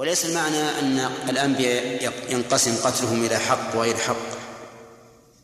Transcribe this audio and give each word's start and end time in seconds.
وليس 0.00 0.24
المعنى 0.24 0.62
أن 0.80 1.10
الأنبياء 1.28 2.12
ينقسم 2.30 2.76
قتلهم 2.84 3.24
إلى 3.24 3.38
حق 3.38 3.76
وغير 3.76 3.96
حق. 3.96 4.16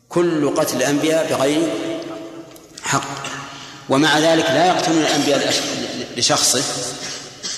كل 0.09 0.55
قتل 0.55 0.77
الأنبياء 0.77 1.31
بغير 1.31 1.69
حق. 2.83 3.27
ومع 3.89 4.19
ذلك 4.19 4.45
لا 4.45 4.67
يقتلون 4.67 4.99
الأنبياء 4.99 5.55
لشخصه 6.17 6.63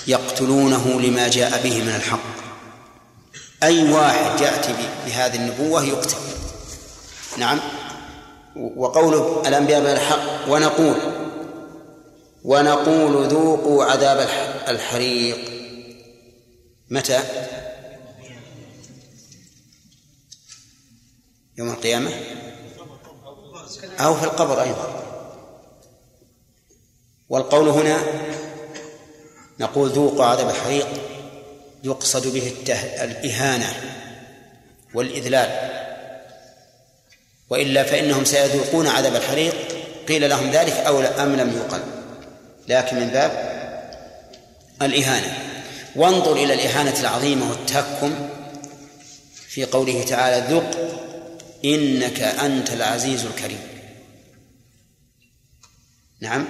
يقتلونه 0.07 1.01
لما 1.01 1.29
جاء 1.29 1.63
به 1.63 1.83
من 1.83 1.95
الحق. 1.97 2.19
أي 3.63 3.93
واحد 3.93 4.41
يأتي 4.41 4.75
بهذه 5.07 5.37
النبوة 5.37 5.85
يقتل. 5.85 6.17
نعم. 7.37 7.61
وقوله 8.57 9.43
الأنبياء 9.47 9.81
بالحق 9.81 10.49
ونقول 10.49 10.97
ونقول 12.45 13.27
ذوقوا 13.29 13.85
عذاب 13.85 14.29
الحريق. 14.69 15.58
متى؟ 16.91 17.23
يوم 21.59 21.71
القيامة؟ 21.71 22.11
أو 24.01 24.15
في 24.15 24.25
القبر 24.25 24.63
أيضا. 24.63 25.05
والقول 27.29 27.69
هنا 27.69 28.03
نقول 29.61 29.91
ذوقوا 29.91 30.25
عذاب 30.25 30.49
الحريق 30.49 30.87
يقصد 31.85 32.27
به 32.27 32.55
الإهانة 33.05 33.75
والإذلال. 34.95 35.79
وإلا 37.51 37.83
فإنهم 37.83 38.25
سيذوقون 38.25 38.87
عذاب 38.87 39.17
الحريق 39.17 39.55
قيل 40.09 40.31
لهم 40.31 40.51
ذلك 40.51 40.73
أو 40.73 41.01
أم 41.01 41.37
لم 41.37 41.57
يقل. 41.57 41.81
لكن 42.69 42.97
من 42.97 43.09
باب 43.09 43.31
الإهانة. 44.83 45.48
وانظر 45.97 46.33
إلى 46.33 46.55
الإهانة 46.55 47.01
العظيمة 47.01 47.51
والتهكم 47.51 48.29
في 49.49 49.65
قوله 49.65 50.03
تعالى 50.03 50.55
ذق 50.55 50.99
إنك 51.65 52.21
أنت 52.21 52.73
العزيز 52.73 53.25
الكريم. 53.25 53.61
نعم. 56.21 56.45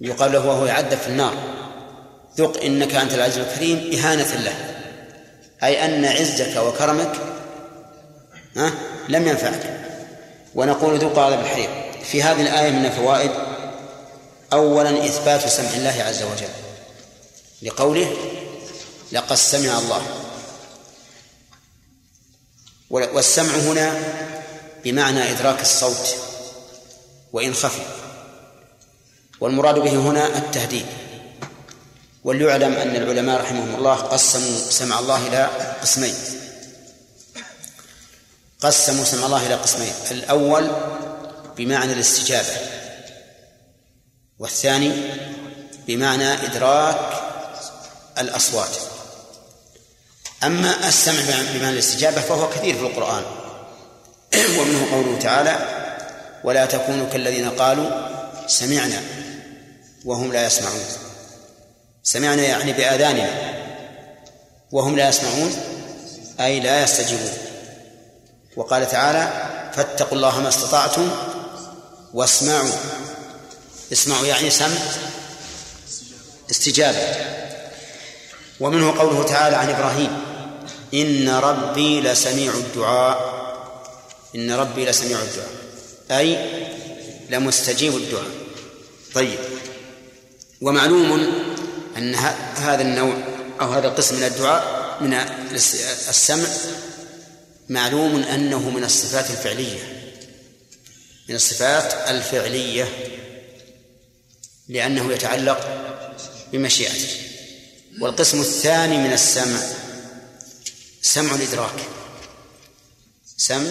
يقال 0.00 0.32
له 0.32 0.46
وهو 0.46 0.66
يعذب 0.66 0.98
في 0.98 1.08
النار. 1.08 1.34
ذق 2.38 2.62
إنك 2.64 2.94
أنت 2.94 3.14
العزيز 3.14 3.38
الكريم 3.38 3.90
إهانة 3.98 4.34
له. 4.34 4.54
أي 5.62 5.84
أن 5.84 6.04
عزك 6.04 6.56
وكرمك 6.56 7.12
ها 8.56 8.72
لم 9.08 9.28
ينفعك. 9.28 9.80
ونقول 10.54 10.98
ذوق 10.98 11.18
عذاب 11.18 11.40
الحريق 11.40 11.70
في 12.04 12.22
هذه 12.22 12.42
الآية 12.42 12.70
من 12.70 12.86
الفوائد 12.86 13.30
أولا 14.52 15.04
إثبات 15.04 15.48
سمع 15.48 15.70
الله 15.70 16.04
عز 16.08 16.22
وجل. 16.22 16.69
لقوله 17.62 18.16
لقد 19.12 19.36
سمع 19.36 19.78
الله. 19.78 20.02
والسمع 22.90 23.54
هنا 23.54 24.02
بمعنى 24.84 25.30
إدراك 25.32 25.60
الصوت 25.60 26.16
وإن 27.32 27.54
خفي. 27.54 27.82
والمراد 29.40 29.74
به 29.74 29.96
هنا 29.96 30.38
التهديد. 30.38 30.86
وليعلم 32.24 32.72
أن 32.72 32.96
العلماء 32.96 33.40
رحمهم 33.40 33.74
الله 33.74 33.94
قسموا 33.94 34.58
سمع 34.58 34.98
الله 34.98 35.26
إلى 35.26 35.50
قسمين. 35.82 36.14
قسموا 38.60 39.04
سمع 39.04 39.26
الله 39.26 39.46
إلى 39.46 39.54
قسمين. 39.54 39.92
الأول 40.10 40.70
بمعنى 41.56 41.92
الاستجابة 41.92 42.56
والثاني 44.38 44.92
بمعنى 45.86 46.32
إدراك 46.32 47.19
الأصوات. 48.18 48.76
أما 50.44 50.88
السمع 50.88 51.22
بمعنى 51.52 51.70
الاستجابة 51.70 52.20
فهو 52.20 52.50
كثير 52.50 52.74
في 52.74 52.80
القرآن. 52.80 53.22
ومنه 54.58 54.92
قوله 54.92 55.18
تعالى 55.18 55.58
ولا 56.44 56.66
تكونوا 56.66 57.06
كالذين 57.12 57.50
قالوا 57.50 57.90
سمعنا 58.46 59.02
وهم 60.04 60.32
لا 60.32 60.46
يسمعون. 60.46 60.84
سمعنا 62.02 62.42
يعني 62.42 62.72
بآذاننا 62.72 63.30
وهم 64.72 64.96
لا 64.96 65.08
يسمعون 65.08 65.56
أي 66.40 66.60
لا 66.60 66.82
يستجيبون. 66.82 67.32
وقال 68.56 68.88
تعالى 68.88 69.50
فاتقوا 69.72 70.16
الله 70.16 70.40
ما 70.40 70.48
استطعتم 70.48 71.10
واسمعوا. 72.14 72.70
اسمعوا 73.92 74.26
يعني 74.26 74.50
سمع. 74.50 74.78
استجابة. 76.50 77.49
ومنه 78.60 78.98
قوله 78.98 79.24
تعالى 79.24 79.56
عن 79.56 79.68
إبراهيم 79.68 80.18
إن 80.94 81.28
ربي 81.28 82.00
لسميع 82.00 82.52
الدعاء. 82.54 83.40
إن 84.34 84.52
ربي 84.52 84.84
لسميع 84.84 85.18
الدعاء. 85.22 85.50
أي 86.10 86.60
لمستجيب 87.30 87.96
الدعاء. 87.96 88.30
طيب. 89.14 89.38
ومعلوم 90.60 91.32
أن 91.96 92.14
هذا 92.54 92.82
النوع 92.82 93.14
أو 93.60 93.72
هذا 93.72 93.88
القسم 93.88 94.16
من 94.16 94.24
الدعاء 94.24 94.98
من 95.00 95.14
السمع 96.08 96.48
معلوم 97.68 98.22
أنه 98.22 98.70
من 98.70 98.84
الصفات 98.84 99.30
الفعلية. 99.30 100.12
من 101.28 101.34
الصفات 101.34 102.08
الفعلية. 102.10 102.88
لأنه 104.68 105.12
يتعلق 105.12 105.68
بمشيئته. 106.52 107.29
والقسم 108.00 108.40
الثاني 108.40 108.98
من 108.98 109.12
السمع. 109.12 109.60
سمع 111.02 111.34
الإدراك. 111.34 111.88
سمع 113.36 113.70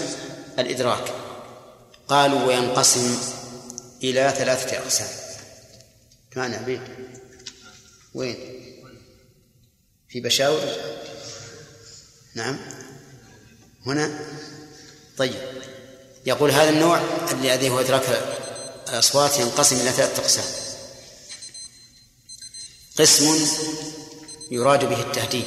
الإدراك. 0.60 1.14
قالوا 2.08 2.44
وينقسم 2.44 3.18
إلى 4.04 4.34
ثلاثة 4.38 4.78
أقسام. 4.78 5.08
معنى 6.36 6.56
عبيد. 6.56 6.82
وين؟ 8.14 8.36
في 10.10 10.20
بشاور؟ 10.20 10.62
نعم. 12.36 12.60
هنا؟ 13.86 14.20
طيب. 15.18 15.36
يقول 16.26 16.52
هذا 16.52 16.70
النوع 16.70 17.02
الذي 17.32 17.70
هو 17.70 17.80
إدراك 17.80 18.04
الأصوات 18.90 19.40
ينقسم 19.40 19.76
إلى 19.76 19.92
ثلاثة 19.92 20.22
أقسام. 20.22 20.46
قسم 23.00 23.26
يراد 24.52 24.86
به 24.86 25.00
التهديد 25.02 25.46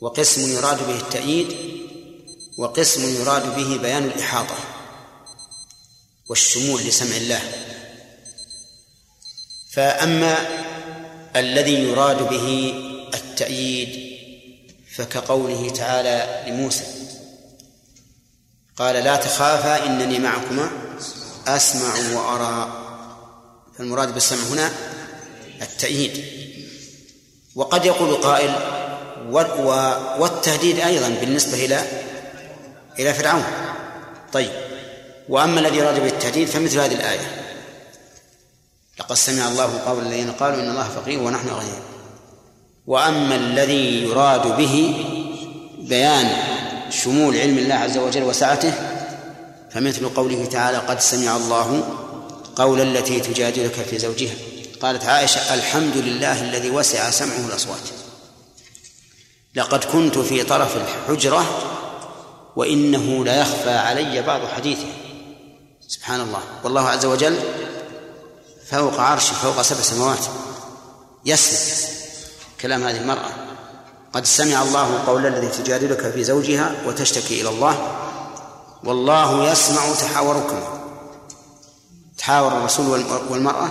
وقسم 0.00 0.52
يراد 0.52 0.86
به 0.86 0.96
التأييد 0.96 1.56
وقسم 2.58 3.20
يراد 3.20 3.56
به 3.56 3.76
بيان 3.76 4.04
الإحاطة 4.04 4.54
والشمول 6.28 6.82
لسمع 6.82 7.16
الله. 7.16 7.42
فأما 9.70 10.36
الذي 11.36 11.74
يراد 11.74 12.28
به 12.28 12.74
التأييد 13.14 14.10
فكقوله 14.94 15.70
تعالى 15.70 16.44
لموسى 16.50 16.84
قال 18.76 19.04
لا 19.04 19.16
تخافا 19.16 19.86
إنني 19.86 20.18
معكما 20.18 20.70
أسمع 21.46 21.94
وأرى. 22.14 22.86
فالمراد 23.78 24.14
بالسمع 24.14 24.42
هنا 24.42 24.72
التأييد. 25.62 26.39
وقد 27.54 27.84
يقول 27.84 28.14
قائل 28.14 28.54
والتهديد 30.18 30.78
أيضا 30.78 31.08
بالنسبة 31.08 31.64
إلى 31.64 31.82
إلى 32.98 33.14
فرعون. 33.14 33.44
طيب. 34.32 34.50
وأما 35.28 35.60
الذي 35.60 35.76
يراد 35.76 36.00
بالتهديد 36.00 36.48
فمثل 36.48 36.78
هذه 36.78 36.94
الآية. 36.94 37.40
لقد 39.00 39.16
سمع 39.16 39.48
الله 39.48 39.80
قول 39.86 40.06
الذين 40.06 40.30
قالوا 40.32 40.60
إن 40.60 40.70
الله 40.70 40.88
فقير 40.88 41.20
ونحن 41.20 41.48
غنيون 41.48 41.80
وأما 42.86 43.34
الذي 43.34 44.02
يراد 44.02 44.56
به 44.56 45.04
بيان 45.78 46.28
شمول 46.90 47.36
علم 47.36 47.58
الله 47.58 47.74
عز 47.74 47.98
وجل 47.98 48.22
وسعته 48.22 48.72
فمثل 49.70 50.08
قوله 50.08 50.44
تعالى 50.44 50.78
قد 50.78 51.00
سمع 51.00 51.36
الله 51.36 51.82
قول 52.56 52.80
التي 52.80 53.20
تجادلك 53.20 53.72
في 53.72 53.98
زوجها. 53.98 54.34
قالت 54.82 55.04
عائشة 55.04 55.54
الحمد 55.54 55.96
لله 55.96 56.40
الذي 56.40 56.70
وسع 56.70 57.10
سمعه 57.10 57.46
الأصوات. 57.48 57.88
لقد 59.54 59.84
كنت 59.84 60.18
في 60.18 60.42
طرف 60.42 60.76
الحجرة 60.76 61.44
وإنه 62.56 63.24
لا 63.24 63.40
يخفى 63.40 63.70
علي 63.70 64.22
بعض 64.22 64.40
حديثه. 64.46 64.92
سبحان 65.88 66.20
الله. 66.20 66.42
والله 66.64 66.88
عز 66.88 67.04
وجل 67.04 67.38
فوق 68.70 69.00
عرشه 69.00 69.32
فوق 69.32 69.62
سبع 69.62 69.80
سماوات. 69.80 70.26
يسمع 71.24 71.90
كلام 72.60 72.84
هذه 72.84 72.96
المرأة. 72.96 73.30
قد 74.12 74.24
سمع 74.24 74.62
الله 74.62 75.04
قول 75.06 75.26
الذي 75.26 75.48
تجادلك 75.48 76.10
في 76.10 76.24
زوجها 76.24 76.74
وتشتكي 76.86 77.40
إلى 77.40 77.48
الله. 77.48 77.96
والله 78.84 79.52
يسمع 79.52 79.94
تحاوركم. 79.94 80.60
تحاور 82.18 82.52
الرسول 82.58 83.04
والمرأة. 83.30 83.70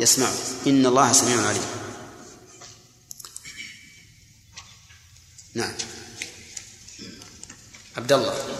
يسمع 0.00 0.30
إن 0.66 0.86
الله 0.86 1.12
سميع 1.12 1.46
عليم. 1.46 1.66
نعم. 5.54 5.74
عبد 7.96 8.12
الله 8.12 8.58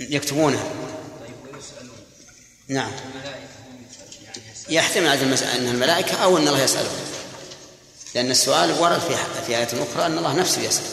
يكتبونها 0.00 0.72
نعم. 2.68 2.92
يحتمل 4.68 5.06
المسألة 5.06 5.56
أن 5.56 5.68
الملائكة 5.68 6.16
أو 6.16 6.38
أن 6.38 6.48
الله 6.48 6.62
يسألهم. 6.62 6.98
لأن 8.14 8.30
السؤال 8.30 8.72
ورد 8.72 9.00
في 9.00 9.16
في 9.46 9.56
آية 9.56 9.82
أخرى 9.82 10.06
أن 10.06 10.18
الله 10.18 10.32
نفسه 10.32 10.62
يسأل. 10.62 10.84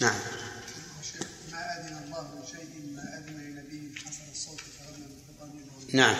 نعم. 0.00 0.27
نعم. 5.92 6.16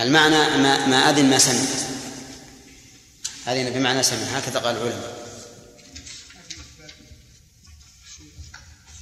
المعنى 0.00 0.38
ما 0.38 0.86
ما 0.86 1.10
أذن 1.10 1.30
ما 1.30 1.38
سمع. 1.38 1.60
أذن 3.48 3.70
بمعنى 3.70 4.02
سمع. 4.02 4.18
هكذا 4.18 4.60
قال 4.60 4.76
العلماء. 4.76 5.18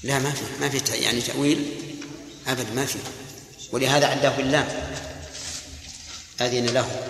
لا 0.03 0.19
ما 0.19 0.31
في 0.31 0.43
ما 0.61 0.69
في 0.69 1.03
يعني 1.03 1.21
تأويل. 1.21 1.81
أبدا 2.47 2.71
ما 2.75 2.87
في. 2.87 2.99
ولهذا 3.73 4.07
عداه 4.07 4.37
باللام 4.37 4.69
أذن 6.41 6.67
له. 6.67 7.09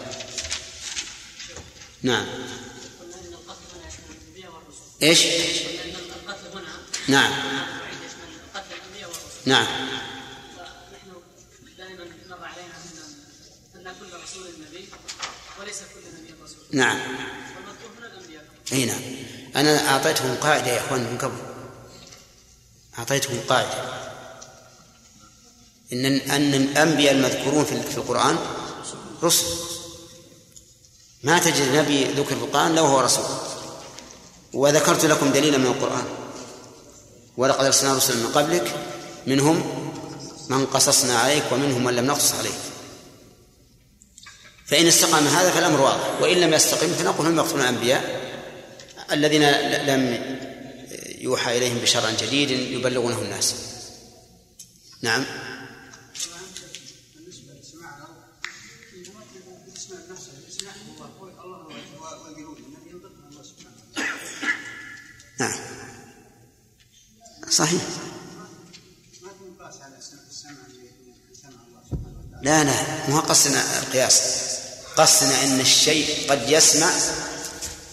نعم. 2.02 2.26
إيش؟ 5.02 5.26
نعم. 7.09 7.32
نعم 9.47 9.67
دائما 11.79 12.05
مر 12.29 12.44
علينا 12.44 12.75
ان 13.75 13.87
كل 14.06 14.23
رسول 14.23 14.43
نبي 14.69 14.88
وليس 15.61 15.76
كل 15.79 16.19
نبي 16.19 16.35
رسول 16.44 16.58
نعم. 16.73 16.99
إي 18.73 18.85
نعم. 18.85 19.00
أنا 19.56 19.88
أعطيتهم 19.88 20.37
قاعدة 20.37 20.67
يا 20.67 20.81
إخوان 20.81 21.00
من 21.00 21.19
قبل. 21.19 21.38
أعطيتهم 22.99 23.41
قاعدة. 23.49 24.06
إن 25.93 26.05
أن 26.06 26.55
الأنبياء 26.55 27.14
المذكورون 27.14 27.64
في 27.64 27.97
القرآن 27.97 28.38
رسل. 29.23 29.47
ما 31.23 31.38
تجد 31.38 31.75
نبي 31.75 32.05
ذكر 32.05 32.37
في 32.37 32.44
القرآن 32.44 32.75
لو 32.75 32.87
هو 32.87 33.00
رسول. 33.00 33.25
وذكرت 34.52 35.05
لكم 35.05 35.32
دليلا 35.32 35.59
من 35.59 35.67
القرآن. 35.67 36.05
ولقد 37.37 37.64
أرسلنا 37.64 37.94
رسلا 37.94 38.17
من 38.17 38.32
قبلك 38.32 38.75
منهم 39.26 39.87
من 40.49 40.67
قصصنا 40.67 41.19
عليك 41.19 41.44
ومنهم 41.52 41.85
من 41.85 41.97
لم 41.97 42.06
نقصص 42.06 42.35
عليك. 42.35 42.75
فإن 44.67 44.87
استقام 44.87 45.27
هذا 45.27 45.51
فالأمر 45.51 45.81
واضح. 45.81 46.21
وإن 46.21 46.37
لم 46.37 46.55
يستقم 46.55 46.89
فنقول 46.89 47.27
هم 47.27 47.37
يقتلون 47.37 47.61
الأنبياء 47.61 48.27
الذين 49.13 49.51
لم 49.87 50.23
يوحى 51.19 51.59
إليهم 51.59 51.79
بشرع 51.79 52.11
جديد 52.11 52.51
يبلغونه 52.51 53.23
الناس. 53.23 53.55
نعم. 55.03 55.25
نعم. 65.41 65.55
صحيح. 67.51 67.83
لا 72.43 72.65
لا 72.65 73.09
مو 73.09 73.21
قصنا 73.21 73.79
القياس. 73.79 74.56
قصنا 74.97 75.45
أن 75.45 75.61
الشيء 75.61 76.31
قد 76.31 76.51
يسمع 76.51 76.91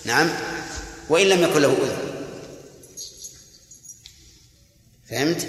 نعم 0.06 0.30
وإن 1.10 1.28
لم 1.28 1.44
يكن 1.44 1.62
له 1.62 1.74
أذن. 1.74 2.14
فهمت؟ 5.10 5.48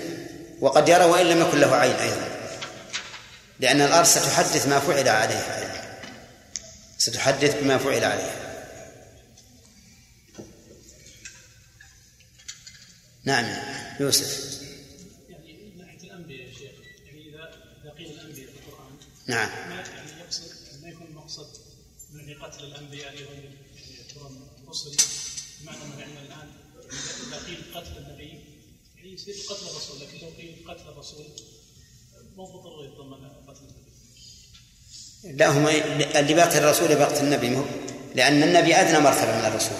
وقد 0.61 0.89
يرى 0.89 1.05
وإن 1.05 1.27
لم 1.27 1.41
يكن 1.41 1.61
له 1.61 1.75
عين 1.75 1.95
أيضا. 1.95 2.29
لأن 3.61 3.81
الأرض 3.81 4.07
ستحدث 4.07 4.69
ما 4.69 4.81
فعل 4.81 5.09
عليها 5.09 6.01
ستحدث 6.99 7.63
بما 7.63 7.79
فعل 7.79 8.05
عليها. 8.05 8.45
نعم 13.25 13.45
يوسف. 14.01 14.61
يعني 15.29 15.53
من 15.53 15.79
ناحيه 15.79 15.99
الأنبياء 16.05 16.49
يا 16.49 16.53
شيخ 16.53 16.73
يعني 17.07 17.29
إذا 17.29 17.51
اذا 17.83 17.91
قيل 17.91 18.11
الأنبياء 18.11 18.47
في 18.47 18.59
القرآن 18.59 18.97
نعم. 19.27 19.51
الانبياء 22.65 23.13
اللي 23.13 23.25
هم 23.25 23.55
يعتبرون 23.97 24.49
رسل 24.69 24.97
بمعنى 25.61 25.79
من 25.79 26.03
عندنا 26.03 26.23
الآن 26.23 26.49
اذا 27.29 27.47
قيل 27.47 27.63
قتل 27.75 27.97
النبي. 27.99 28.41
يعني 28.97 29.13
يصير 29.13 29.35
قتل 29.51 29.67
الرسول 29.67 30.01
لكن 30.01 30.27
لو 30.27 30.33
قيل 30.39 30.55
قتل 30.69 30.89
الرسول 30.89 31.25
مو 32.37 32.45
بالضروره 32.45 32.85
يتضمن 32.85 33.29
قتل 33.49 33.61
النبي. 33.61 35.39
لا 35.39 35.49
هم 35.49 35.67
اللي 36.17 36.35
بقتل 36.35 36.59
الرسول 36.59 36.97
بقتل 36.97 37.25
النبي 37.25 37.63
لأن 38.15 38.43
النبي 38.43 38.75
أدنى 38.75 38.99
مرتبة 38.99 39.39
من 39.39 39.45
الرسول. 39.45 39.79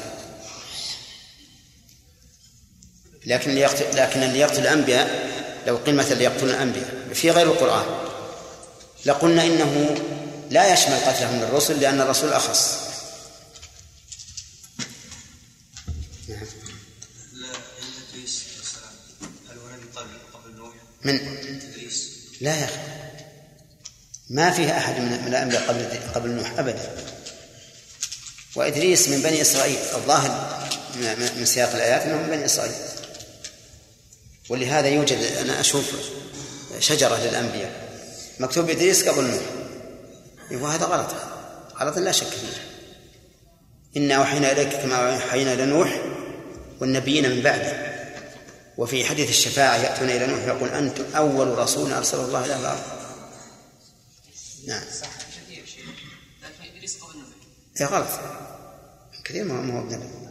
لكن 3.27 3.51
اللي 3.51 3.61
يقتل 3.61 3.97
لكن 3.97 4.23
اللي 4.23 4.39
يقتل 4.39 4.61
الأنبياء 4.61 5.35
لو 5.67 5.77
قيل 5.77 5.95
مثلا 5.95 6.23
يقتل 6.23 6.51
الأنبياء 6.51 7.09
في 7.15 7.31
غير 7.31 7.47
القرآن. 7.47 8.09
لقلنا 9.07 9.47
إنه 9.47 9.95
لا 10.55 10.73
يشمل 10.73 10.97
قتلهم 10.97 11.41
للرسل 11.41 11.81
لأن 11.81 12.01
الرسول 12.01 12.33
أخص. 12.33 12.79
من؟ 21.05 21.21
لا 22.41 22.57
يا 22.57 22.65
أخي. 22.65 22.75
ما 24.31 24.51
فيه 24.51 24.77
أحد 24.79 25.01
من 25.01 25.13
الأنبياء 25.27 25.69
قبل 25.69 25.99
قبل 26.15 26.31
نوح 26.31 26.59
أبدا. 26.59 26.95
وإدريس 28.55 29.09
من 29.09 29.23
بني 29.23 29.41
إسرائيل 29.43 29.79
الظاهر 29.95 30.69
من 31.37 31.45
سياق 31.47 31.71
الآيات 31.71 32.03
أنه 32.03 32.17
من 32.17 32.31
بني 32.31 32.45
إسرائيل. 32.45 32.75
ولهذا 34.49 34.89
يوجد 34.89 35.19
أنا 35.19 35.61
أشوف 35.61 35.85
شجرة 36.79 37.17
للأنبياء. 37.17 37.89
مكتوب 38.41 38.71
إدريس 38.71 39.09
قبل 39.09 39.25
نوح. 39.25 39.54
وهذا 40.57 40.85
غلط. 40.85 41.15
غلط 41.81 41.99
لا 41.99 42.13
شك 42.13 42.27
فيه. 42.27 42.75
إنا 43.97 44.15
أوحينا 44.15 44.53
إليك 44.53 44.73
كما 44.73 45.15
أوحينا 45.15 45.53
إلى 45.53 45.67
نوح 45.67 46.03
والنبيين 46.81 47.31
من 47.31 47.43
بعده. 47.43 47.95
وفي 48.79 49.05
حديث 49.05 49.29
الشفاعة 49.29 49.77
يأتون 49.77 50.11
إلى 50.11 50.27
نوح 50.27 50.41
يقول 50.41 50.69
أنت 50.69 51.01
أول 51.01 51.59
رسول 51.59 51.93
أرسله 51.93 52.25
الله 52.25 52.45
إلى 52.45 52.57
الأرض. 52.57 52.83
نعم. 54.67 54.83
إيه 57.81 57.87
غلط. 57.87 58.09
كثير 59.25 59.45
ما 59.45 59.79
هو 59.79 59.83
بنبي. 59.83 60.25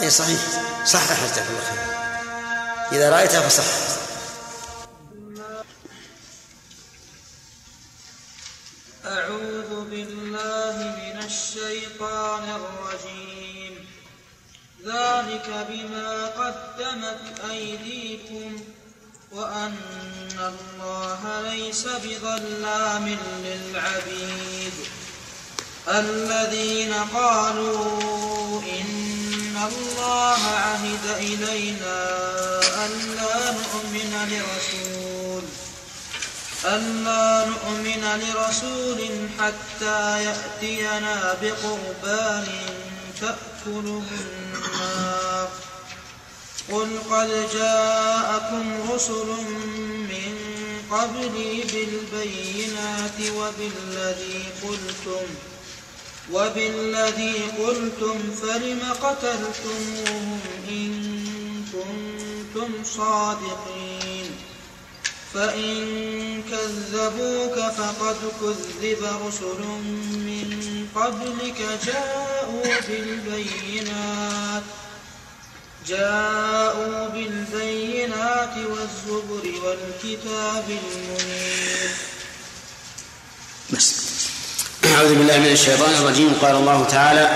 اي 0.00 0.10
صحيح. 0.10 0.40
صحح 0.86 1.24
جزاك 1.24 1.46
الله 1.48 1.60
خير. 1.60 2.98
إذا 2.98 3.10
رأيتها 3.10 3.48
فصح. 3.48 3.95
أعوذ 9.06 9.90
بالله 9.90 10.76
من 10.78 11.24
الشيطان 11.24 12.42
الرجيم. 12.42 13.74
ذلك 14.84 15.66
بما 15.70 16.26
قدمت 16.26 17.50
أيديكم 17.50 18.60
وأن 19.32 19.74
الله 20.38 21.40
ليس 21.50 21.84
بظلام 21.86 23.16
للعبيد. 23.44 24.72
الذين 25.88 26.94
قالوا 26.94 28.62
إن 28.62 29.56
الله 29.72 30.40
عهد 30.46 31.06
إلينا 31.18 31.98
ألا 32.86 33.52
نؤمن 33.52 34.12
لرسول 34.30 35.15
ألا 36.66 37.46
نؤمن 37.46 38.04
لرسول 38.22 38.98
حتى 39.38 40.24
يأتينا 40.24 41.36
بقربان 41.42 42.46
تأكله 43.20 44.02
النار 44.20 45.48
قل 46.72 46.98
قد 47.10 47.48
جاءكم 47.52 48.92
رسل 48.92 49.26
من 50.10 50.34
قبلي 50.90 51.62
بالبينات 51.72 53.18
وبالذي 53.36 54.44
قلتم 54.62 55.26
وبالذي 56.32 57.34
قلتم 57.58 58.18
فلم 58.42 58.80
قتلتموهم 59.02 60.40
إن 60.68 60.92
كنتم 61.72 62.84
صادقين 62.84 64.25
فإن 65.36 66.42
كذبوك 66.50 67.54
فقد 67.54 68.16
كذب 68.40 69.02
رسل 69.26 69.60
من 70.28 70.48
قبلك 70.94 71.60
جاءوا 71.86 72.62
بالبينات. 72.88 74.62
جاءوا 75.88 77.08
بالبينات 77.08 78.54
والزبر 78.56 79.44
والكتاب 79.64 80.64
المنير. 80.68 81.90
بس. 83.70 83.94
أعوذ 84.84 85.14
بالله 85.14 85.38
من 85.38 85.52
الشيطان 85.52 85.94
الرجيم. 85.94 86.34
قال 86.42 86.54
الله 86.56 86.84
تعالى 86.84 87.30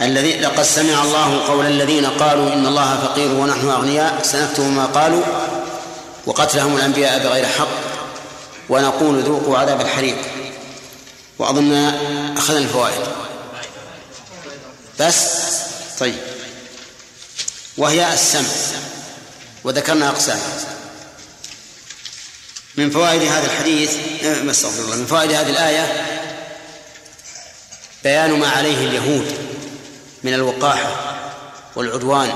الذي 0.00 0.38
لقد 0.38 0.62
سمع 0.62 1.02
الله 1.02 1.46
قول 1.46 1.66
الذين 1.66 2.06
قالوا 2.06 2.52
إن 2.52 2.66
الله 2.66 2.96
فقير 2.96 3.28
ونحن 3.28 3.68
أغنياء. 3.68 4.22
سنكتب 4.22 4.64
ما 4.64 4.86
قالوا 4.86 5.22
وقتلهم 6.26 6.76
الأنبياء 6.76 7.18
بغير 7.18 7.46
حق. 7.46 7.68
ونقول 8.68 9.22
ذوقوا 9.22 9.58
عذاب 9.58 9.80
الحريق. 9.80 10.16
وأظن 11.38 11.72
أخذنا 12.36 12.58
الفوائد. 12.58 13.00
بس؟ 15.00 15.24
طيب. 15.98 16.18
وهي 17.76 18.12
السمع. 18.12 18.48
وذكرنا 19.64 20.08
أقسام. 20.08 20.38
من 22.76 22.90
فوائد 22.90 23.22
هذا 23.22 23.46
الحديث 23.46 23.90
أستغفر 24.50 24.82
الله. 24.84 24.96
من 24.96 25.06
فوائد 25.06 25.32
هذه 25.32 25.50
الآية 25.50 26.06
بيان 28.04 28.30
ما 28.30 28.48
عليه 28.48 28.86
اليهود. 28.86 29.47
من 30.24 30.34
الوقاحة 30.34 31.18
والعدوان 31.76 32.30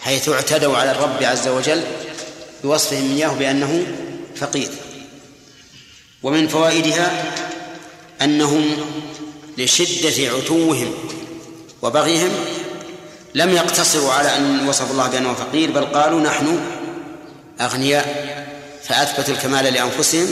حيث 0.00 0.28
اعتدوا 0.28 0.76
على 0.76 0.90
الرب 0.90 1.22
عز 1.22 1.48
وجل 1.48 1.82
بوصفهم 2.64 3.10
إياه 3.16 3.28
بأنه 3.28 3.86
فقير. 4.36 4.68
ومن 6.22 6.48
فوائدها 6.48 7.34
أنهم 8.22 8.76
لشدة 9.58 10.36
عتوهم 10.36 10.94
وبغيهم 11.82 12.30
لم 13.34 13.50
يقتصروا 13.50 14.12
على 14.12 14.36
أن 14.36 14.68
وصف 14.68 14.90
الله 14.90 15.08
بأنه 15.08 15.34
فقير 15.34 15.70
بل 15.70 15.84
قالوا 15.84 16.20
نحن 16.20 16.60
أغنياء 17.60 18.28
فأثبتوا 18.84 19.34
الكمال 19.34 19.64
لأنفسهم 19.64 20.26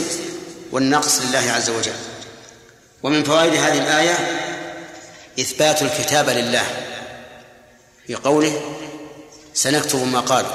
والنقص 0.71 1.21
لله 1.21 1.51
عز 1.51 1.69
وجل. 1.69 1.95
ومن 3.03 3.23
فوائد 3.23 3.53
هذه 3.53 3.77
الآية 3.77 4.46
إثبات 5.39 5.81
الكتاب 5.81 6.29
لله. 6.29 6.63
في 8.07 8.15
قوله 8.15 8.61
سنكتب 9.53 10.07
ما 10.07 10.19
قال. 10.19 10.45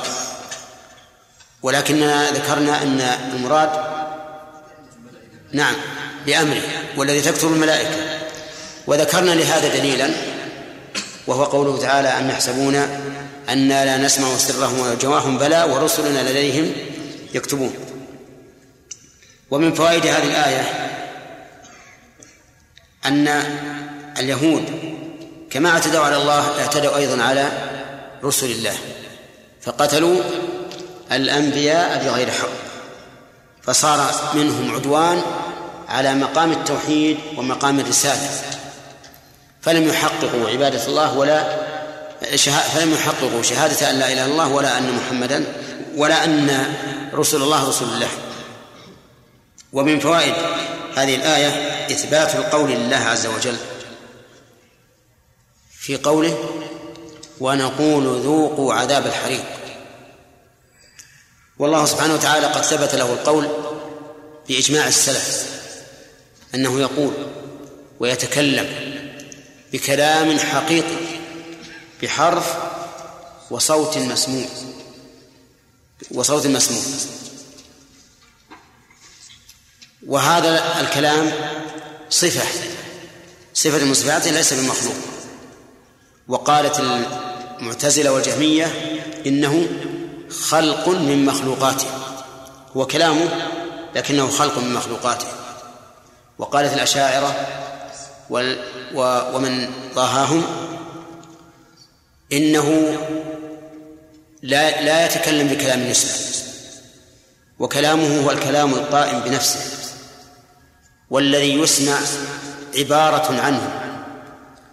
ولكننا 1.62 2.30
ذكرنا 2.30 2.82
أن 2.82 3.00
المراد 3.34 3.70
نعم 5.52 5.74
بأمره 6.26 6.62
والذي 6.96 7.20
تكتب 7.20 7.52
الملائكة. 7.52 8.20
وذكرنا 8.86 9.30
لهذا 9.30 9.68
دليلا 9.78 10.10
وهو 11.26 11.44
قوله 11.44 11.78
تعالى 11.78 12.08
أم 12.08 12.30
يحسبون 12.30 12.74
أنا 13.48 13.84
لا 13.84 13.96
نسمع 13.96 14.36
سرهم 14.36 14.80
ونجواهم 14.80 15.38
بلى 15.38 15.62
ورسلنا 15.62 16.30
لديهم 16.30 16.72
يكتبون. 17.34 17.74
ومن 19.50 19.74
فوائد 19.74 20.06
هذه 20.06 20.24
الآية 20.24 20.88
أن 23.06 23.28
اليهود. 24.18 24.64
كما 25.50 25.70
اعتدوا 25.70 26.04
على 26.04 26.16
الله 26.16 26.60
اعتدوا 26.60 26.96
أيضا 26.96 27.22
على 27.22 27.52
رسل 28.24 28.50
الله. 28.50 28.74
فقتلوا 29.62 30.20
الأنبياء 31.12 32.04
بغير 32.04 32.30
حق. 32.30 32.48
فصار 33.62 34.14
منهم 34.34 34.74
عدوان 34.74 35.22
على 35.88 36.14
مقام 36.14 36.52
التوحيد 36.52 37.18
ومقام 37.36 37.80
الرسالة. 37.80 38.30
فلم 39.62 39.88
يحققوا 39.88 40.50
عبادة 40.50 40.86
الله 40.86 41.18
ولا 41.18 41.44
فلم 42.74 42.94
يحققوا 42.94 43.42
شهادة 43.42 43.90
أن 43.90 43.98
لا 43.98 44.12
إله 44.12 44.24
إلا 44.24 44.32
الله 44.32 44.48
ولا 44.48 44.78
أن 44.78 44.92
محمدا 44.92 45.44
ولا 45.96 46.24
أن 46.24 46.74
رسل 47.14 47.42
الله 47.42 47.68
رسول 47.68 47.88
الله. 47.88 48.08
ومن 49.72 49.98
فوائد 49.98 50.34
هذه 50.96 51.14
الآية 51.14 51.48
إثبات 51.90 52.34
القول 52.34 52.70
لله 52.70 52.96
عز 52.96 53.26
وجل. 53.26 53.56
في 55.82 55.96
قوله 55.96 56.62
ونقول 57.40 58.20
ذوقوا 58.20 58.74
عذاب 58.74 59.06
الحريق. 59.06 59.44
والله 61.58 61.86
سبحانه 61.86 62.14
وتعالى 62.14 62.46
قد 62.46 62.62
ثبت 62.62 62.94
له 62.94 63.12
القول 63.12 63.48
بإجماع 64.48 64.88
السلف 64.88 65.46
أنه 66.54 66.80
يقول 66.80 67.12
ويتكلم 68.00 68.66
بكلام 69.72 70.38
حقيقي 70.38 70.96
بحرف 72.02 72.56
وصوت 73.50 73.98
مسموع 73.98 74.46
وصوت 76.10 76.46
مسموع. 76.46 76.82
وهذا 80.06 80.80
الكلام 80.80 81.32
صفة 82.10 82.46
صفة 83.54 83.84
من 83.84 83.94
صفاته 83.94 84.30
ليس 84.30 84.52
بمخلوق 84.52 85.11
وقالت 86.28 86.82
المعتزلة 87.60 88.12
والجهمية 88.12 88.66
إنه 89.26 89.68
خلق 90.30 90.88
من 90.88 91.24
مخلوقاته. 91.24 91.86
هو 92.76 92.86
كلامه 92.86 93.28
لكنه 93.94 94.28
خلق 94.28 94.58
من 94.58 94.74
مخلوقاته. 94.74 95.26
وقالت 96.38 96.72
الأشاعرة 96.72 97.46
ومن 98.94 99.70
ضاهاهم 99.94 100.44
إنه 102.32 102.98
لا 104.42 104.82
لا 104.82 105.06
يتكلم 105.06 105.48
بكلام 105.48 105.80
النسبة 105.80 106.10
وكلامه 107.58 108.24
هو 108.24 108.30
الكلام 108.30 108.74
القائم 108.74 109.20
بنفسه. 109.20 109.60
والذي 111.10 111.58
يسمع 111.58 111.98
عبارة 112.78 113.40
عنه. 113.40 113.81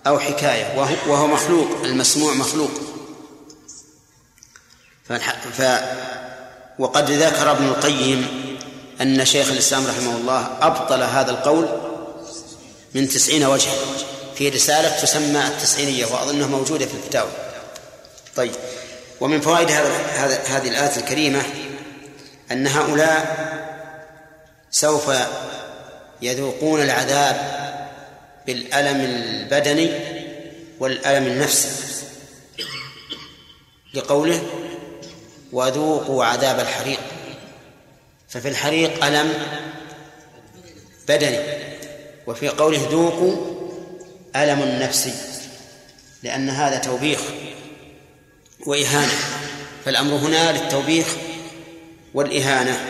أو 0.07 0.19
حكاية 0.19 0.77
وهو, 0.77 0.95
وهو 1.07 1.27
مخلوق 1.27 1.67
المسموع 1.83 2.33
مخلوق. 2.33 2.71
ف 5.57 5.61
وقد 6.79 7.11
ذكر 7.11 7.51
ابن 7.51 7.65
القيم 7.65 8.27
أن 9.01 9.25
شيخ 9.25 9.51
الإسلام 9.51 9.87
رحمه 9.87 10.17
الله 10.17 10.47
أبطل 10.61 11.03
هذا 11.03 11.31
القول 11.31 11.67
من 12.95 13.07
تسعين 13.07 13.45
وجها 13.45 13.73
في 14.35 14.49
رسالة 14.49 15.01
تسمى 15.01 15.47
التسعينية 15.47 16.05
وأظنها 16.05 16.47
موجودة 16.47 16.85
في 16.85 16.93
الفتاوى 16.93 17.29
طيب 18.35 18.51
ومن 19.21 19.41
فوائد 19.41 19.71
هذا 19.71 20.39
هذه 20.47 20.67
الآية 20.67 20.97
الكريمة 20.97 21.41
أن 22.51 22.67
هؤلاء 22.67 23.49
سوف 24.71 25.11
يذوقون 26.21 26.81
العذاب 26.81 27.68
بالألم 28.49 29.01
البدني 29.01 29.89
والألم 30.79 31.27
النفسي. 31.27 31.69
لقوله 33.93 34.41
وذوقوا 35.51 36.25
عذاب 36.25 36.59
الحريق. 36.59 36.99
ففي 38.29 38.47
الحريق 38.47 39.05
ألم 39.05 39.33
بدني 41.07 41.39
وفي 42.27 42.49
قوله 42.49 42.87
ذوقوا 42.91 43.35
ألم 44.35 44.59
نفسي 44.81 45.13
لأن 46.23 46.49
هذا 46.49 46.77
توبيخ 46.77 47.19
وإهانة. 48.65 49.13
فالأمر 49.85 50.15
هنا 50.15 50.51
للتوبيخ 50.51 51.07
والإهانة. 52.13 52.85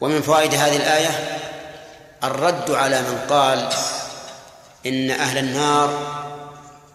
ومن 0.00 0.22
فوائد 0.22 0.54
هذه 0.54 0.76
الآية 0.76 1.38
الرد 2.24 2.70
على 2.70 3.02
من 3.02 3.18
قال 3.28 3.68
إن 4.86 5.10
أهل 5.10 5.38
النار 5.38 6.18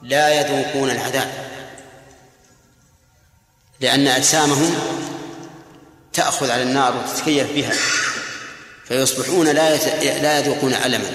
لا 0.01 0.41
يذوقون 0.41 0.89
العذاب 0.89 1.31
لأن 3.79 4.07
أجسامهم 4.07 4.75
تأخذ 6.13 6.51
على 6.51 6.63
النار 6.63 6.97
وتتكيف 6.97 7.51
بها 7.51 7.73
فيصبحون 8.85 9.47
لا 9.47 9.75
لا 10.21 10.39
يذوقون 10.39 10.73
ألما. 10.73 11.11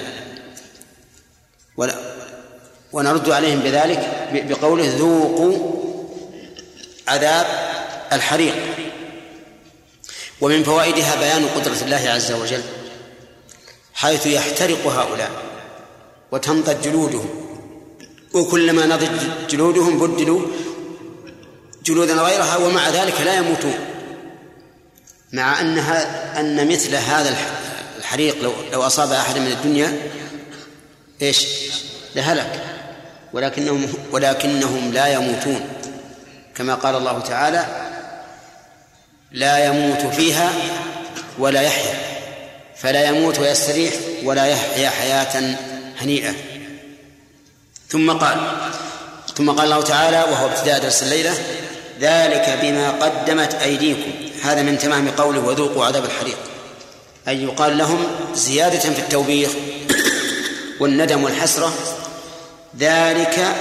ونرد 2.93 3.31
عليهم 3.31 3.61
بذلك 3.61 4.29
بقوله 4.33 4.95
ذوقوا 4.99 5.79
عذاب 7.09 7.47
الحريق. 8.13 8.55
ومن 10.41 10.65
فوائدها 10.65 11.17
بيان 11.17 11.49
قدرة 11.49 11.77
الله 11.83 12.11
عز 12.11 12.33
وجل 12.33 12.63
حيث 13.95 14.27
يحترق 14.27 14.87
هؤلاء. 14.87 15.48
وتنضج 16.33 16.81
جلودهم. 16.81 17.29
وكلما 18.35 18.87
نضج 18.87 19.09
جلودهم 19.51 19.99
بدلوا 19.99 20.41
جلودا 21.85 22.15
غيرها 22.15 22.57
ومع 22.57 22.89
ذلك 22.89 23.21
لا 23.21 23.35
يموتون. 23.35 23.75
مع 25.33 25.61
أنها 25.61 26.41
أن 26.41 26.69
مثل 26.69 26.95
هذا 26.95 27.37
الحريق 27.99 28.43
لو 28.43 28.53
لو 28.73 28.83
أصاب 28.83 29.13
أحد 29.13 29.39
من 29.39 29.47
الدنيا 29.47 29.97
إيش؟ 31.23 31.47
لهلك. 32.17 32.65
ولكنهم 33.33 33.93
ولكنهم 34.13 34.93
لا 34.93 35.07
يموتون. 35.07 35.61
كما 36.55 36.75
قال 36.75 36.95
الله 36.95 37.21
تعالى 37.21 37.67
لا 39.33 39.67
يموت 39.67 40.15
فيها 40.15 40.53
ولا 41.39 41.61
يحيا. 41.61 41.95
فلا 42.77 43.09
يموت 43.09 43.39
ويستريح 43.39 43.95
ولا 44.25 44.47
يحيا 44.47 44.91
حياة 44.91 45.57
هنيئة. 46.01 46.35
ثم 47.89 48.11
قال 48.11 48.37
ثم 49.37 49.51
قال 49.51 49.65
الله 49.65 49.83
تعالى 49.83 50.25
وهو 50.33 50.47
ابتداء 50.47 50.79
درس 50.79 51.03
الليلة 51.03 51.35
ذلك 52.01 52.59
بما 52.63 52.91
قدمت 52.91 53.55
أيديكم. 53.55 54.11
هذا 54.43 54.63
من 54.63 54.79
تمام 54.79 55.09
قوله 55.09 55.41
وذوقوا 55.41 55.85
عذاب 55.85 56.05
الحريق. 56.05 56.37
أي 57.29 57.45
يقال 57.45 57.79
لهم 57.79 58.07
زيادة 58.35 58.79
في 58.79 58.99
التوبيخ 58.99 59.51
والندم 60.81 61.25
والحسرة. 61.25 61.73
ذلك 62.79 63.55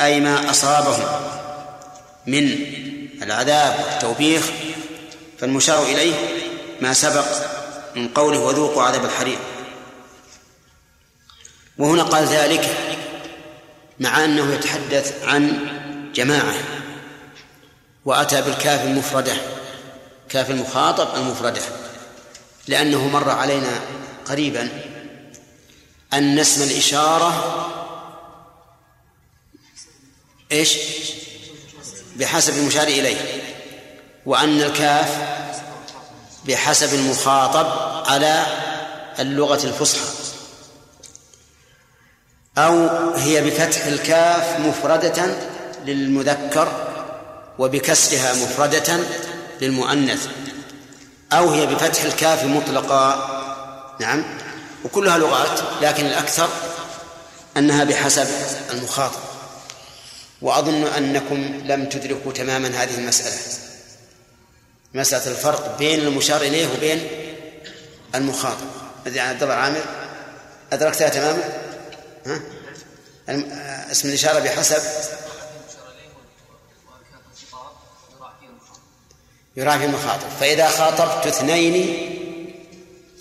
أي 0.00 0.20
ما 0.20 0.50
أصابهم 0.50 1.06
من 2.26 2.58
العذاب 3.22 3.84
والتوبيخ. 3.84 4.42
فالمشار 5.38 5.82
إليه 5.82 6.14
ما 6.80 6.92
سبق 6.92 7.26
من 7.96 8.08
قوله 8.08 8.38
وذوقوا 8.38 8.82
عذاب 8.82 9.04
الحريق. 9.04 9.38
وهنا 11.78 12.02
قال 12.02 12.24
ذلك 12.24 12.76
مع 14.00 14.24
أنه 14.24 14.54
يتحدث 14.54 15.24
عن 15.24 15.58
جماعة 16.14 16.54
وأتى 18.04 18.42
بالكاف 18.42 18.84
المفردة 18.84 19.36
كاف 20.28 20.50
المخاطب 20.50 21.16
المفردة 21.16 21.62
لأنه 22.68 23.08
مر 23.08 23.30
علينا 23.30 23.80
قريبا 24.26 24.68
أن 26.12 26.38
اسم 26.38 26.62
الإشارة 26.62 27.60
إيش؟ 30.52 30.78
بحسب 32.16 32.58
المشار 32.58 32.86
إليه 32.86 33.42
وأن 34.26 34.60
الكاف 34.60 35.18
بحسب 36.44 36.94
المخاطب 36.94 37.66
على 38.06 38.46
اللغة 39.18 39.64
الفصحى 39.64 40.23
أو 42.58 42.88
هي 43.14 43.40
بفتح 43.40 43.86
الكاف 43.86 44.60
مفردة 44.60 45.26
للمذكر 45.84 46.72
وبكسرها 47.58 48.32
مفردة 48.34 48.98
للمؤنث. 49.60 50.28
أو 51.32 51.50
هي 51.50 51.66
بفتح 51.66 52.02
الكاف 52.02 52.44
مطلقا. 52.44 53.30
نعم. 54.00 54.24
وكلها 54.84 55.18
لغات 55.18 55.60
لكن 55.82 56.06
الأكثر 56.06 56.48
أنها 57.56 57.84
بحسب 57.84 58.26
المخاطب. 58.70 59.20
وأظن 60.42 60.84
أنكم 60.84 61.62
لم 61.64 61.84
تدركوا 61.88 62.32
تماما 62.32 62.68
هذه 62.68 62.94
المسألة. 62.98 63.36
مسألة 64.94 65.30
الفرق 65.30 65.78
بين 65.78 66.00
المشار 66.00 66.40
إليه 66.40 66.68
وبين 66.76 67.08
المخاطب. 68.14 68.66
عبد 69.06 69.42
الله 69.42 69.54
عامر 69.54 69.84
أدركتها 70.72 71.08
تماما؟ 71.08 71.63
ها؟ 72.26 72.40
اسم 73.90 74.08
الإشارة 74.08 74.38
بحسب. 74.38 74.82
يراعي 79.56 79.78
في 79.78 79.84
المخاطب 79.84 80.28
فإذا 80.28 80.68
خاطبت 80.68 81.26
اثنين 81.26 81.74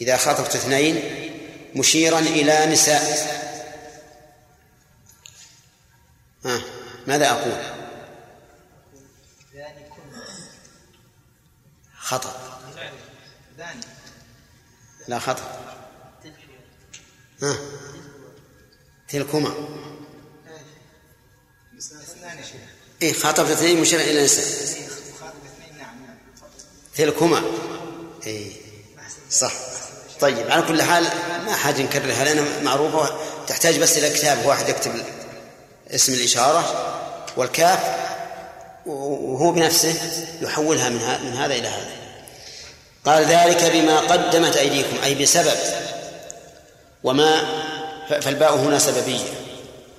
إذا 0.01 0.17
خاطبت 0.17 0.55
اثنين 0.55 1.03
مشيرا 1.75 2.19
إلى 2.19 2.65
نساء. 2.65 3.43
ها 6.45 6.61
ماذا 7.07 7.29
أقول؟ 7.29 7.83
خطأ. 11.99 12.59
لا 15.07 15.19
خطأ. 15.19 15.59
ها؟ 17.41 17.57
تلكما. 19.13 19.53
إيه 23.01 23.13
خاطبت 23.13 23.49
اثنين 23.49 23.81
مشيرا 23.81 24.01
إلى 24.01 24.23
نساء. 24.23 24.45
تلكما. 26.95 27.43
إيه 28.25 28.51
صح. 29.31 29.53
طيب 30.19 30.51
على 30.51 30.61
كل 30.61 30.81
حال 30.81 31.03
ما 31.45 31.55
حاجة 31.55 31.81
نكررها 31.81 32.23
لأنها 32.23 32.59
معروفة 32.59 33.17
تحتاج 33.47 33.79
بس 33.79 33.97
إلى 33.97 34.09
كتاب 34.09 34.45
واحد 34.45 34.69
يكتب 34.69 34.91
اسم 35.91 36.13
الإشارة 36.13 36.93
والكاف 37.37 37.79
وهو 38.85 39.51
بنفسه 39.51 39.93
يحولها 40.41 40.89
من 40.89 41.25
من 41.25 41.33
هذا 41.33 41.55
إلى 41.55 41.67
هذا. 41.67 41.91
قال 43.05 43.25
ذلك 43.25 43.63
بما 43.63 43.99
قدمت 43.99 44.57
أيديكم 44.57 44.97
أي 45.03 45.15
بسبب 45.15 45.57
وما 47.03 47.63
فالباء 48.09 48.55
هنا 48.55 48.79
سببية. 48.79 49.19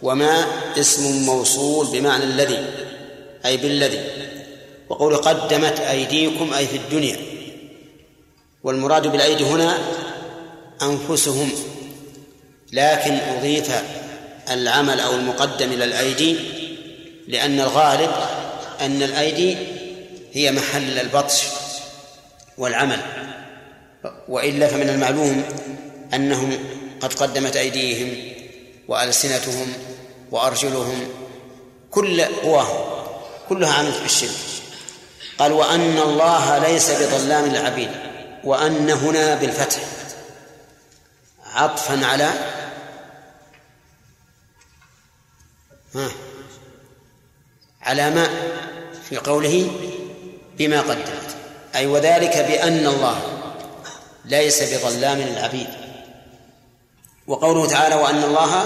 وما 0.02 0.46
اسم 0.78 1.26
موصول 1.26 1.86
بمعنى 1.86 2.24
الذي 2.24 2.64
أي 3.46 3.56
بالذي. 3.56 4.00
وقول 4.88 5.16
قدمت 5.16 5.80
أيديكم 5.80 6.52
أي 6.52 6.66
في 6.66 6.76
الدنيا. 6.76 7.16
والمراد 8.64 9.06
بالأيدي 9.06 9.44
هنا 9.44 9.78
أنفسهم. 10.82 11.50
لكن 12.72 13.14
أضيف 13.14 13.82
العمل 14.50 15.00
أو 15.00 15.14
المقدم 15.14 15.72
إلى 15.72 15.84
الأيدي 15.84 16.36
لأن 17.28 17.60
الغالب 17.60 18.10
أن 18.80 19.02
الأيدي 19.02 19.56
هي 20.32 20.52
محل 20.52 20.98
البطش 20.98 21.42
والعمل. 22.58 22.98
وإلا 24.28 24.66
فمن 24.66 24.88
المعلوم 24.88 25.42
أنهم 26.14 26.58
قد 27.04 27.12
قدمت 27.14 27.56
أيديهم 27.56 28.34
وألسنتهم 28.88 29.72
وأرجلهم 30.30 31.08
كل 31.90 32.24
قواهم 32.24 33.06
كلها 33.48 33.72
عملت 33.72 34.00
بالشرك. 34.00 34.30
قال 35.38 35.52
وأن 35.52 35.98
الله 35.98 36.58
ليس 36.58 36.90
بظلام 36.90 37.46
للعبيد 37.46 37.90
وأن 38.44 38.90
هنا 38.90 39.34
بالفتح. 39.34 39.80
عطفا 41.54 42.06
على 42.06 42.30
ها 45.94 46.10
على 47.82 48.10
ما؟ 48.10 48.28
في 49.08 49.16
قوله 49.16 49.70
بما 50.58 50.80
قدمت. 50.80 51.36
أي 51.74 51.86
وذلك 51.86 52.36
بأن 52.36 52.86
الله 52.86 53.40
ليس 54.24 54.62
بظلام 54.62 55.18
للعبيد 55.18 55.83
وقوله 57.26 57.66
تعالى 57.66 57.94
وأن 57.94 58.22
الله 58.22 58.64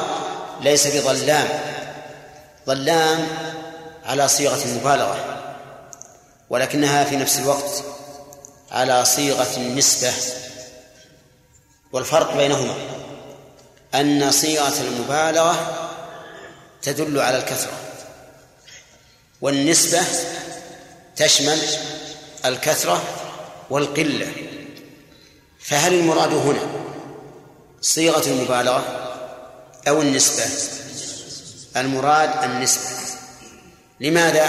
ليس 0.61 0.87
بظلام. 0.87 1.49
ظلام 2.67 3.27
على 4.05 4.29
صيغة 4.29 4.65
المبالغة 4.65 5.43
ولكنها 6.51 7.05
في 7.05 7.17
نفس 7.17 7.39
الوقت 7.39 7.85
على 8.71 9.05
صيغة 9.05 9.57
النسبة 9.57 10.13
والفرق 11.93 12.37
بينهما. 12.37 12.75
أن 13.95 14.31
صيغة 14.31 14.81
المبالغة 14.81 15.89
تدل 16.83 17.21
على 17.21 17.39
الكثرة 17.39 17.73
والنسبة 19.41 20.01
تشمل 21.17 21.59
الكثرة 22.45 23.03
والقلة. 23.71 24.33
فهل 25.61 25.95
المراد 25.95 26.33
هنا 26.33 26.88
صيغة 27.81 28.27
المبالغة 28.27 28.85
أو 29.89 30.03
النسبة. 30.03 30.45
المراد 31.77 32.31
النسبة. 32.45 32.91
لماذا؟ 34.01 34.49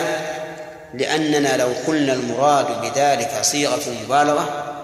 لأننا 0.93 1.57
لو 1.57 1.73
قلنا 1.87 2.13
المراد 2.13 2.81
بذلك 2.81 3.39
صيغة 3.41 3.81
المبالغة 3.87 4.75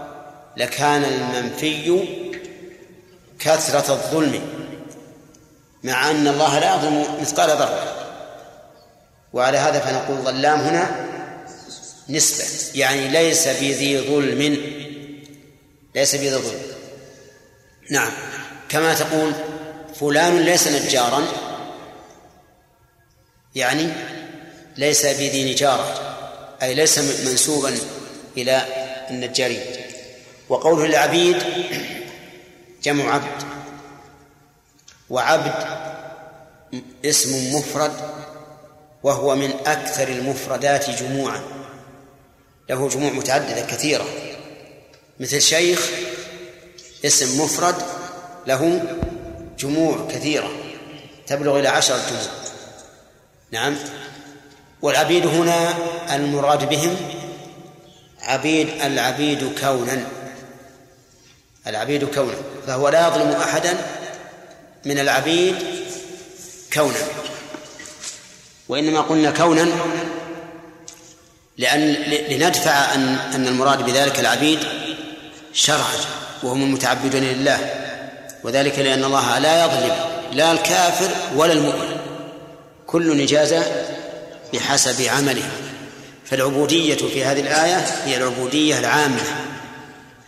لكان 0.58 1.04
المنفي 1.04 2.08
كثرة 3.40 3.94
الظلم 3.94 4.42
مع 5.84 6.12
أن 6.12 6.28
الله 6.28 6.60
لا 6.60 6.76
يظلم 6.76 7.22
مثقال 7.22 7.50
ذرة. 7.50 7.94
وعلى 9.34 9.58
هذا 9.58 9.80
فنقول 9.80 10.26
ظلام 10.26 10.60
هنا 10.60 11.06
نسبة 12.10 12.46
يعني 12.80 13.08
ليس 13.08 13.48
بذي 13.48 14.00
ظلم 14.00 14.58
ليس 15.96 16.16
بذي 16.16 16.30
ظلم. 16.30 16.62
نعم. 17.92 18.12
كما 18.76 18.94
تقول 18.94 19.34
فلان 20.00 20.40
ليس 20.40 20.68
نجارا. 20.68 21.28
يعني 23.56 23.90
ليس 24.78 25.06
بذي 25.06 25.54
نجارة 25.54 26.18
أي 26.62 26.74
ليس 26.74 27.00
منسوبا 27.00 27.78
إلى 28.38 28.66
النجارين. 29.10 29.62
وقوله 30.50 30.86
العبيد 30.86 31.38
جمع 32.84 33.14
عبد 33.14 33.44
وعبد 35.10 35.54
اسم 37.06 37.56
مفرد 37.56 37.94
وهو 39.04 39.36
من 39.36 39.52
أكثر 39.66 40.08
المفردات 40.08 40.90
جموعا. 40.90 41.42
له 42.70 42.90
جموع 42.90 43.12
متعددة 43.12 43.62
كثيرة. 43.62 44.06
مثل 45.20 45.42
شيخ 45.42 45.90
اسم 47.06 47.42
مفرد 47.42 47.95
له 48.48 48.84
جموع 49.60 50.08
كثيرة 50.12 50.50
تبلغ 51.28 51.60
إلى 51.60 51.68
عشرة 51.68 51.96
جموع 51.96 52.46
نعم. 53.52 53.76
والعبيد 54.82 55.28
هنا 55.28 55.74
المراد 56.16 56.70
بهم 56.70 56.96
عبيد 58.22 58.70
العبيد 58.82 59.60
كونا. 59.62 60.08
العبيد 61.68 62.06
كونا. 62.06 62.36
فهو 62.68 62.90
لا 62.90 63.08
يظلم 63.08 63.32
أحدا 63.32 63.78
من 64.86 65.00
العبيد 65.00 65.56
كونا. 66.74 67.00
وإنما 68.70 69.02
قلنا 69.02 69.32
كونا 69.32 69.68
لأن 71.58 71.94
لندفع 72.30 72.94
أن 72.94 73.16
أن 73.34 73.48
المراد 73.48 73.86
بذلك 73.86 74.20
العبيد 74.20 74.60
شرعا 75.54 75.98
وهم 76.44 76.64
المتعبدون 76.64 77.22
لله. 77.22 77.85
وذلك 78.46 78.80
لأن 78.80 79.04
الله 79.04 79.40
لا 79.40 79.66
يظلم 79.66 79.96
لا 80.32 80.52
الكافر 80.52 81.10
ولا 81.36 81.54
المؤمن. 81.54 81.98
كل 82.88 83.22
إجازة 83.22 83.64
بحسب 84.54 85.02
عمله. 85.02 85.50
فالعبودية 86.26 86.96
في 86.96 87.26
هذه 87.26 87.40
الآية 87.40 87.78
هي 88.06 88.18
العبودية 88.18 88.80
العامة 88.80 89.22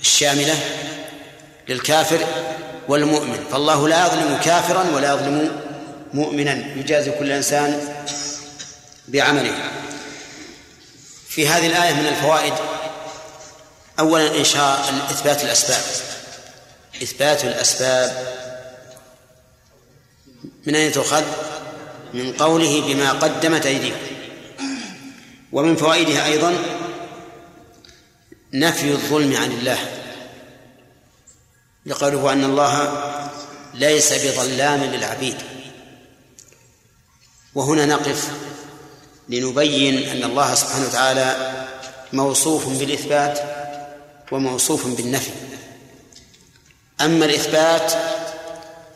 الشاملة 0.01 0.55
للكافر 1.69 2.19
والمؤمن. 2.87 3.45
فالله 3.51 3.87
لا 3.87 4.05
يظلم 4.07 4.37
كافرا 4.43 4.85
ولا 4.95 5.13
يظلم 5.13 5.51
مؤمنا. 6.13 6.53
يجازي 6.75 7.11
كل 7.11 7.31
إنسان 7.31 7.89
بعمله. 9.07 9.53
في 11.29 11.47
هذه 11.47 11.67
الآية 11.67 11.93
من 11.93 12.07
الفوائد 12.07 12.53
أولا 13.99 14.37
إنشاء 14.37 14.79
إثبات 15.09 15.43
الأسباب. 15.43 15.81
إثبات 17.03 17.45
الأسباب 17.45 18.37
من 20.65 20.75
أين 20.75 20.91
تؤخذ؟ 20.91 21.23
من 22.13 22.33
قوله 22.33 22.81
بما 22.81 23.11
قدمت 23.11 23.65
أيديكم 23.65 23.97
ومن 25.51 25.75
فوائدها 25.75 26.25
أيضا 26.25 26.57
نفي 28.53 28.91
الظلم 28.91 29.35
عن 29.35 29.51
الله 29.51 29.77
لقوله 31.85 32.33
أن 32.33 32.43
الله 32.43 32.93
ليس 33.73 34.13
بظلام 34.13 34.83
للعبيد 34.83 35.35
وهنا 37.55 37.85
نقف 37.85 38.31
لنبين 39.29 40.09
أن 40.09 40.23
الله 40.23 40.55
سبحانه 40.55 40.87
وتعالى 40.87 41.53
موصوف 42.13 42.67
بالإثبات 42.67 43.39
وموصوف 44.31 44.87
بالنفي 44.87 45.31
أما 47.01 47.25
الإثبات 47.25 47.93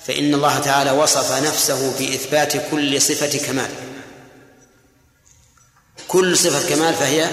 فإن 0.08 0.34
الله 0.34 0.60
تعالى 0.60 0.92
وصف 0.92 1.32
نفسه 1.32 1.98
بإثبات 2.00 2.70
كل 2.72 3.02
صفة 3.02 3.48
كمال. 3.48 3.70
كل 6.08 6.38
صفة 6.38 6.70
كمال 6.76 6.94
فهي 6.94 7.30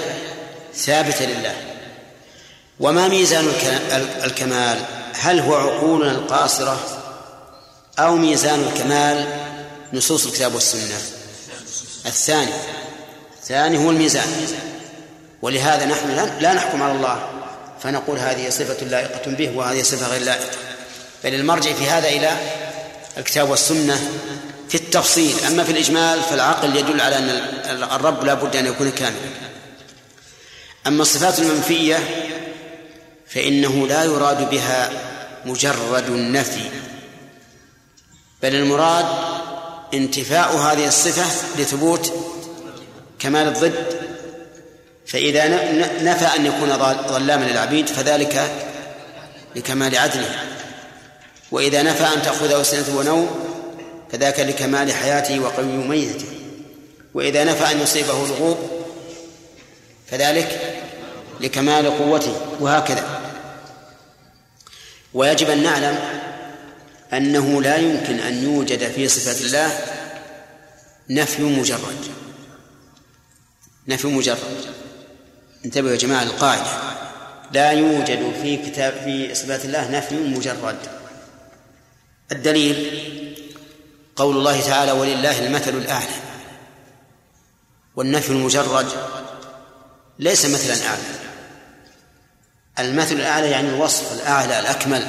ثابتة 0.74 1.24
لله. 1.24 1.54
وما 2.80 3.08
ميزان 3.08 3.48
الكمال؟ 4.24 4.78
هل 5.14 5.40
هو 5.40 5.54
عقولنا 5.54 6.10
القاصرة 6.10 6.80
أو 7.98 8.16
ميزان 8.16 8.60
الكمال 8.60 9.26
نصوص 9.92 10.26
الكتاب 10.26 10.54
والسنة؟ 10.54 11.00
الثاني. 12.06 12.52
الثاني 13.42 13.78
هو 13.78 13.90
الميزان. 13.90 14.46
ولهذا 15.42 15.84
نحن 15.84 16.10
لا 16.40 16.54
نحكم 16.54 16.82
على 16.82 16.92
الله. 16.92 17.37
فنقول 17.82 18.18
هذه 18.18 18.50
صفة 18.50 18.86
لائقة 18.86 19.30
به 19.30 19.56
وهذه 19.56 19.82
صفة 19.82 20.08
غير 20.08 20.22
لائقة. 20.22 20.56
بل 21.24 21.34
المرجع 21.34 21.72
في 21.72 21.86
هذا 21.86 22.08
إلى 22.08 22.30
الكتاب 23.18 23.50
والسنة 23.50 24.10
في 24.68 24.74
التفصيل. 24.74 25.44
أما 25.46 25.64
في 25.64 25.72
الإجمال 25.72 26.22
فالعقل 26.22 26.76
يدل 26.76 27.00
على 27.00 27.16
أن 27.16 27.28
الرب 27.82 28.24
لا 28.24 28.34
بد 28.34 28.56
أن 28.56 28.66
يكون 28.66 28.90
كاملا. 28.90 29.30
أما 30.86 31.02
الصفات 31.02 31.38
المنفية 31.38 31.98
فإنه 33.26 33.86
لا 33.86 34.04
يراد 34.04 34.50
بها 34.50 34.90
مجرد 35.44 36.08
النفي. 36.08 36.70
بل 38.42 38.54
المراد 38.54 39.06
انتفاء 39.94 40.56
هذه 40.56 40.88
الصفة 40.88 41.24
لثبوت 41.58 42.12
كمال 43.18 43.48
الضد 43.48 43.97
فإذا 45.08 45.48
نفى 46.02 46.36
أن 46.36 46.46
يكون 46.46 46.68
ظلاما 47.08 47.44
للعبيد 47.44 47.86
فذلك 47.86 48.50
لكمال 49.56 49.98
عدله. 49.98 50.44
وإذا 51.50 51.82
نفى 51.82 52.04
أن 52.04 52.22
تأخذه 52.22 52.62
سنة 52.62 52.98
ونوم 52.98 53.30
فذاك 54.12 54.40
لكمال 54.40 54.92
حياته 54.92 55.40
وقيوميته 55.40 56.26
وإذا 57.14 57.44
نفى 57.44 57.72
أن 57.72 57.80
يصيبه 57.80 58.24
الغوب 58.24 58.58
فذلك 60.10 60.76
لكمال 61.40 61.98
قوته. 61.98 62.40
وهكذا. 62.60 63.20
ويجب 65.14 65.50
أن 65.50 65.62
نعلم 65.62 65.98
أنه 67.12 67.62
لا 67.62 67.76
يمكن 67.76 68.20
أن 68.20 68.44
يوجد 68.44 68.90
في 68.92 69.08
صفة 69.08 69.46
الله 69.46 69.78
نفي 71.10 71.42
مجرد. 71.42 72.06
نفي 73.88 74.06
مجرد. 74.06 74.77
انتبهوا 75.64 75.90
يا 75.90 75.96
جماعة 75.96 76.22
القاعدة. 76.22 76.70
لا 77.52 77.70
يوجد 77.70 78.32
في 78.42 78.56
كتاب 78.56 78.92
في 79.04 79.34
صفات 79.34 79.64
الله 79.64 79.90
نفي 79.90 80.14
مجرد. 80.14 80.76
الدليل 82.32 83.02
قول 84.16 84.36
الله 84.36 84.60
تعالى 84.60 84.92
ولله 84.92 85.46
المثل 85.46 85.70
الأعلى 85.76 86.06
والنفي 87.96 88.30
المجرد 88.30 88.86
ليس 90.18 90.46
مثلا 90.46 90.86
أعلى. 90.88 91.02
المثل 92.78 93.14
الأعلى 93.14 93.50
يعني 93.50 93.68
الوصف 93.68 94.12
الأعلى 94.12 94.60
الأكمل. 94.60 95.06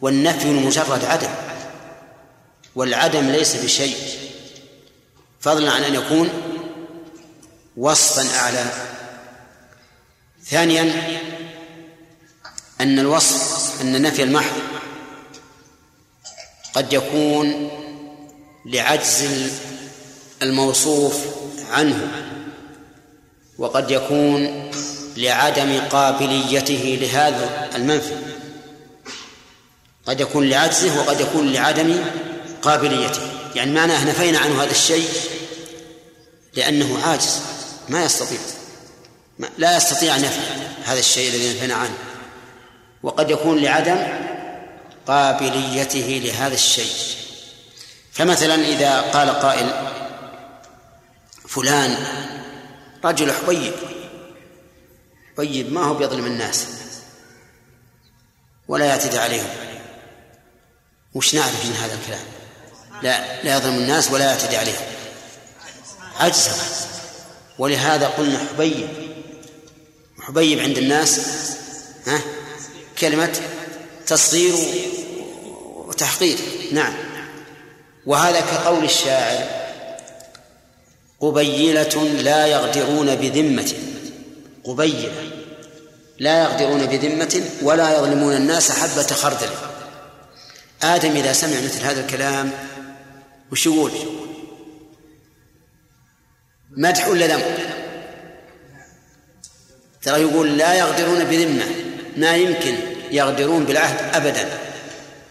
والنفي 0.00 0.44
المجرد 0.48 1.04
عدم. 1.04 1.30
والعدم 2.74 3.30
ليس 3.30 3.56
بشيء. 3.56 3.96
فضلا 5.40 5.72
عن 5.72 5.82
أن 5.82 5.94
يكون 5.94 6.30
وصفا 7.76 8.38
أعلى. 8.38 8.64
ثانيا 10.50 10.92
أن 12.80 12.98
الوصف 12.98 13.80
أن 13.80 13.94
النفي 13.94 14.22
المحض 14.22 14.56
قد 16.74 16.92
يكون 16.92 17.70
لعجز 18.66 19.24
الموصوف 20.42 21.16
عنه 21.70 22.08
وقد 23.58 23.90
يكون 23.90 24.70
لعدم 25.16 25.80
قابليته 25.80 26.98
لهذا 27.00 27.70
المنفي. 27.74 28.16
قد 30.06 30.20
يكون 30.20 30.48
لعجزه 30.48 31.00
وقد 31.00 31.20
يكون 31.20 31.52
لعدم 31.52 32.04
قابليته. 32.62 33.20
يعني 33.54 33.72
معناه 33.72 34.04
نفينا 34.04 34.38
عنه 34.38 34.62
هذا 34.62 34.70
الشيء 34.70 35.08
لأنه 36.54 36.98
عاجز 37.04 37.40
ما 37.88 38.04
يستطيع. 38.04 38.38
لا 39.58 39.76
يستطيع 39.76 40.16
نفي 40.16 40.40
هذا 40.84 40.98
الشيء 40.98 41.28
الذي 41.28 41.54
نفينا 41.54 41.74
عنه. 41.74 41.98
وقد 43.02 43.30
يكون 43.30 43.62
لعدم 43.62 44.06
قابليته 45.06 46.20
لهذا 46.24 46.54
الشيء. 46.54 47.16
فمثلا 48.12 48.54
إذا 48.54 49.00
قال 49.00 49.30
قائل 49.30 49.92
فلان 51.48 51.96
رجل 53.04 53.32
حبيب 53.32 53.72
طيب 55.36 55.72
ما 55.72 55.84
هو 55.84 55.94
بيظلم 55.94 56.26
الناس؟ 56.26 56.66
ولا 58.68 58.84
يعتدي 58.84 59.18
عليهم. 59.18 59.48
وش 61.14 61.34
نعرف 61.34 61.66
من 61.66 61.72
هذا 61.72 61.94
الكلام؟ 61.94 62.24
لا 63.02 63.42
لا 63.42 63.56
يظلم 63.56 63.74
الناس 63.74 64.10
ولا 64.10 64.24
يعتدي 64.24 64.56
عليهم. 64.56 64.86
عجزا 66.20 66.52
ولهذا 67.58 68.06
قلنا 68.08 68.38
حبيب. 68.38 69.15
حبيب 70.26 70.58
عند 70.58 70.78
الناس 70.78 71.20
ها؟ 72.06 72.20
كلمة 72.98 73.40
تصغير 74.06 74.54
وتحقير. 75.74 76.38
نعم. 76.72 76.94
وهذا 78.06 78.40
كقول 78.40 78.84
الشاعر 78.84 79.44
قبيلة 81.20 82.04
لا 82.04 82.46
يغدرون 82.46 83.14
بذمة. 83.14 83.72
قبيلة 84.64 85.30
لا 86.18 86.42
يغدرون 86.42 86.86
بذمة 86.86 87.42
ولا 87.62 87.98
يظلمون 87.98 88.36
الناس 88.36 88.72
حبة 88.72 89.06
خردل. 89.06 89.50
آدم 90.82 91.10
إذا 91.10 91.32
سمع 91.32 91.60
مثل 91.60 91.84
هذا 91.84 92.00
الكلام 92.00 92.52
وش 93.52 93.66
يقول؟ 93.66 93.92
مدح 96.70 97.08
ولا 97.08 97.26
ذم؟ 97.26 97.75
ترى 100.06 100.22
يقول 100.22 100.58
لا 100.58 100.74
يغدرون 100.74 101.24
بذمة. 101.24 101.66
ما 102.16 102.36
يمكن 102.36 102.78
يغدرون 103.10 103.64
بالعهد 103.64 104.14
أبدا. 104.14 104.58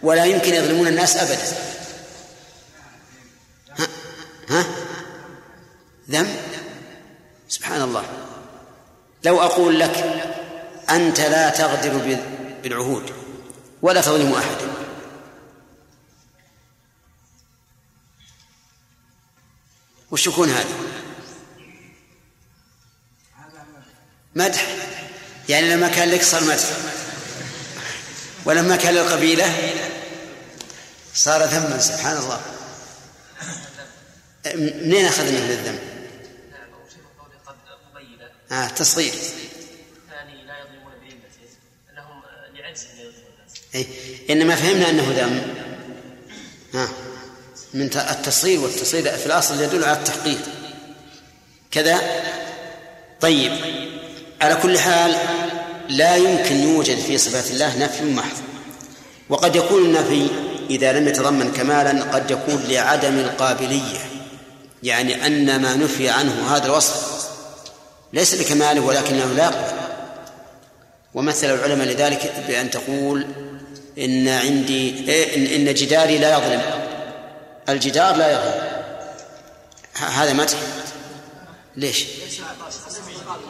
ولا 0.02 0.24
يمكن 0.24 0.54
يظلمون 0.54 0.86
الناس 0.86 1.16
أبدا. 1.16 1.56
ها؟ 3.78 3.88
ها؟ 4.48 4.66
ذم؟ 6.10 6.36
سبحان 7.48 7.82
الله. 7.82 8.04
لو 9.24 9.40
أقول 9.40 9.80
لك 9.80 10.24
أنت 10.90 11.20
لا 11.20 11.50
تغدر 11.50 12.20
بالعهود 12.62 13.10
ولا 13.82 14.00
تظلم 14.00 14.32
أحدا 14.32 14.72
وش 20.10 20.26
يكون 20.26 20.48
هذا؟ 20.48 20.74
مدح. 24.36 24.76
يعني 25.48 25.70
لما 25.74 25.88
كان 25.88 26.10
لك 26.10 26.22
صار 26.22 26.44
مدح. 26.44 26.70
ولما 28.44 28.76
كان 28.76 28.94
للقبيلة 28.94 29.72
صار 31.14 31.44
ذما 31.44 31.78
سبحان 31.78 32.16
الله. 32.16 32.40
منين 34.54 35.06
أخذنا 35.06 35.40
من 35.40 35.50
الذم؟ 35.50 35.78
آه 38.52 38.68
تصغير. 38.68 39.12
أي 43.74 43.86
إنما 44.30 44.56
فهمنا 44.56 44.90
أنه 44.90 45.12
ذم. 45.16 45.54
آه 46.74 46.88
من 47.74 47.82
التصغير 47.96 48.60
والتصغير 48.60 49.16
في 49.16 49.26
الأصل 49.26 49.62
يدل 49.62 49.84
على 49.84 49.98
التحقيق. 49.98 50.40
كذا. 51.70 52.00
طيب. 53.20 53.95
على 54.40 54.54
كل 54.54 54.78
حال 54.78 55.16
لا 55.88 56.16
يمكن 56.16 56.56
يوجد 56.56 56.98
في 56.98 57.18
صفات 57.18 57.50
الله 57.50 57.78
نفي 57.78 58.04
محض. 58.04 58.36
وقد 59.28 59.56
يكون 59.56 59.84
النفي 59.84 60.26
إذا 60.70 60.92
لم 60.92 61.08
يتضمن 61.08 61.52
كمالا 61.52 62.02
قد 62.04 62.30
يكون 62.30 62.64
لعدم 62.68 63.18
القابلية 63.18 63.98
يعني 64.82 65.26
أن 65.26 65.62
ما 65.62 65.76
نفي 65.76 66.08
عنه 66.08 66.56
هذا 66.56 66.66
الوصف 66.66 67.26
ليس 68.12 68.34
بكماله 68.34 68.80
ولكنه 68.80 69.24
لا 69.24 69.44
يقبل 69.44 69.76
ومثل 71.14 71.46
العلماء 71.46 71.86
لذلك 71.86 72.44
بأن 72.48 72.70
تقول 72.70 73.26
إن 73.98 74.28
عندي 74.28 75.10
إيه 75.10 75.56
إن 75.56 75.74
جداري 75.74 76.18
لا 76.18 76.38
يظلم. 76.38 76.62
الجدار 77.68 78.16
لا 78.16 78.30
يظلم. 78.30 78.66
هذا 79.94 80.32
مدح. 80.32 80.58
ليش؟ 81.76 82.04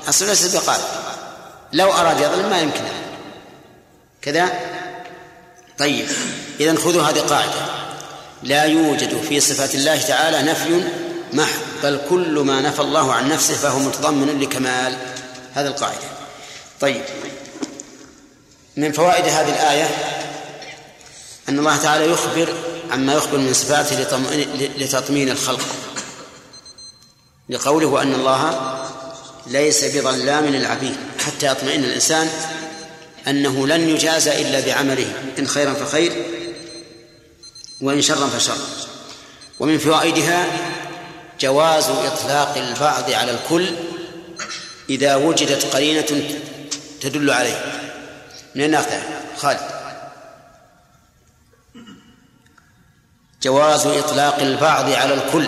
ليس 0.06 0.56
بقال 0.56 0.80
لو 1.72 1.92
أراد 1.92 2.20
يظلم 2.20 2.50
ما 2.50 2.60
يمكن 2.60 2.84
كذا؟ 4.22 4.50
طيب 5.78 6.08
إذا 6.60 6.76
خذوا 6.76 7.02
هذه 7.02 7.20
قاعدة. 7.20 7.52
لا 8.42 8.64
يوجد 8.64 9.22
في 9.28 9.40
صفات 9.40 9.74
الله 9.74 10.00
تعالى 10.02 10.42
نفي 10.42 10.84
محض 11.32 11.60
بل 11.82 12.00
كل 12.10 12.38
ما 12.38 12.60
نفى 12.60 12.80
الله 12.80 13.12
عن 13.12 13.28
نفسه 13.28 13.54
فهو 13.54 13.78
متضمن 13.78 14.40
لكمال 14.40 14.96
هذه 15.54 15.66
القاعدة. 15.66 16.08
طيب 16.80 17.02
من 18.76 18.92
فوائد 18.92 19.24
هذه 19.24 19.48
الآية 19.48 19.88
أن 21.48 21.58
الله 21.58 21.76
تعالى 21.76 22.10
يخبر 22.10 22.54
عما 22.90 23.14
يخبر 23.14 23.38
من 23.38 23.54
صفاته 23.54 24.20
لتطمين 24.76 25.30
الخلق. 25.30 25.66
لقوله 27.48 27.86
وأن 27.86 28.14
الله 28.14 28.75
ليس 29.46 29.84
بظلام 29.84 30.46
للعبيد 30.46 30.96
حتى 31.18 31.46
يطمئن 31.46 31.84
الإنسان 31.84 32.28
أنه 33.28 33.66
لن 33.66 33.88
يجازى 33.88 34.42
إلا 34.42 34.60
بعمله 34.60 35.12
إن 35.38 35.48
خيرا 35.48 35.74
فخير 35.74 36.12
وإن 37.80 38.02
شرا 38.02 38.26
فشر. 38.26 38.56
ومن 39.60 39.78
فوائدها 39.78 40.46
جواز 41.40 41.84
إطلاق 41.84 42.56
البعض 42.56 43.10
على 43.10 43.30
الكل 43.30 43.70
إذا 44.90 45.16
وجدت 45.16 45.74
قرينة 45.74 46.36
تدل 47.00 47.30
عليه. 47.30 47.82
من 48.54 48.64
الناقة 48.64 49.02
خالد. 49.36 49.60
جواز 53.42 53.86
إطلاق 53.86 54.38
البعض 54.40 54.90
على 54.90 55.14
الكل 55.14 55.46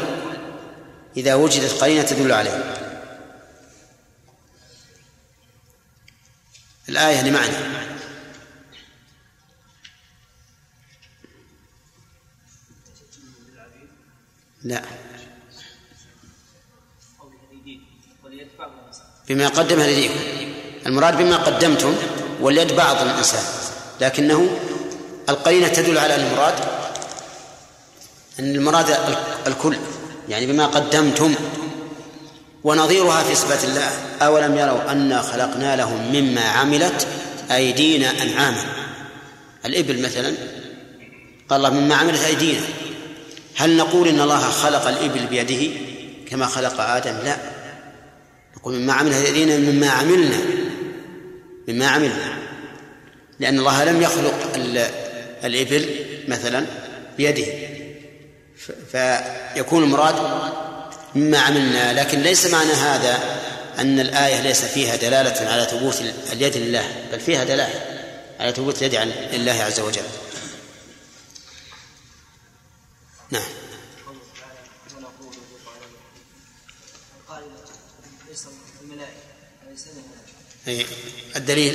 إذا 1.16 1.34
وجدت 1.34 1.72
قرينة 1.80 2.02
تدل 2.02 2.32
عليه. 2.32 2.87
الآية 6.88 7.22
لمعنى 7.22 7.56
لا. 14.64 14.82
بما 19.28 19.48
قدم 19.48 19.80
لديكم. 19.80 20.20
المراد 20.86 21.18
بما 21.18 21.36
قدمتم 21.36 21.94
واليد 22.40 22.72
بعض 22.72 22.96
الإنسان. 22.96 23.44
لكنه 24.00 24.58
القرينة 25.28 25.68
تدل 25.68 25.98
على 25.98 26.14
المراد 26.14 26.54
أن 28.38 28.54
المراد 28.54 28.90
الكل. 29.46 29.76
يعني 30.28 30.46
بما 30.46 30.66
قدمتم. 30.66 31.34
ونظيرها 32.64 33.22
في 33.22 33.34
صفات 33.34 33.64
الله. 33.64 33.90
أولم 34.22 34.58
يروا 34.58 34.92
أنا 34.92 35.22
خلقنا 35.22 35.76
لهم 35.76 36.12
مما 36.12 36.40
عملت 36.40 37.06
أيدينا 37.50 38.22
أنعاما. 38.22 38.64
الإبل 39.64 40.02
مثلا 40.02 40.34
قال 41.48 41.64
الله 41.66 41.80
مما 41.80 41.94
عملت 41.94 42.22
أيدينا. 42.22 42.60
هل 43.56 43.76
نقول 43.76 44.08
إن 44.08 44.20
الله 44.20 44.40
خلق 44.40 44.88
الإبل 44.88 45.26
بيده 45.26 45.74
كما 46.30 46.46
خلق 46.46 46.80
آدم؟ 46.80 47.16
لا. 47.24 47.36
نقول 48.56 48.74
مما 48.74 48.92
عملت 48.92 49.26
أيدينا 49.26 49.56
مما 49.56 49.90
عملنا. 49.90 50.38
مما 51.68 51.86
عملنا. 51.86 52.38
لأن 53.40 53.58
الله 53.58 53.84
لم 53.84 54.02
يخلق 54.02 54.34
الإبل 55.44 55.88
مثلا 56.28 56.66
بيده. 57.18 57.46
فيكون 58.92 59.82
المراد 59.82 60.14
مما 61.14 61.38
عملنا 61.38 62.00
لكن 62.00 62.22
ليس 62.22 62.46
معنى 62.46 62.72
هذا 62.72 63.40
أن 63.78 64.00
الآية 64.00 64.40
ليس 64.40 64.64
فيها 64.64 64.96
دلالة 64.96 65.50
على 65.50 65.64
ثبوت 65.64 66.00
اليد 66.32 66.56
لله 66.56 67.04
بل 67.12 67.20
فيها 67.20 67.44
دلالة 67.44 68.04
على 68.40 68.52
ثبوت 68.52 68.82
اليد 68.82 68.94
لله 69.32 69.62
عز 69.62 69.80
وجل. 69.80 70.02
نعم. 73.30 73.42
الدليل. 81.36 81.74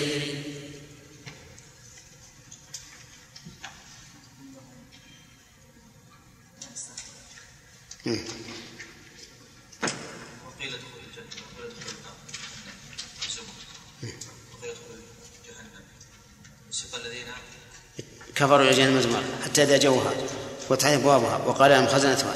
كفروا 18.43 18.71
جهنم 18.71 19.01
زمر 19.01 19.23
حتى 19.43 19.63
إذا 19.63 19.77
جوها 19.77 20.11
فتحت 20.69 20.93
أبوابها 20.93 21.37
وقال 21.47 21.71
لهم 21.71 21.87
خزنتها 21.87 22.33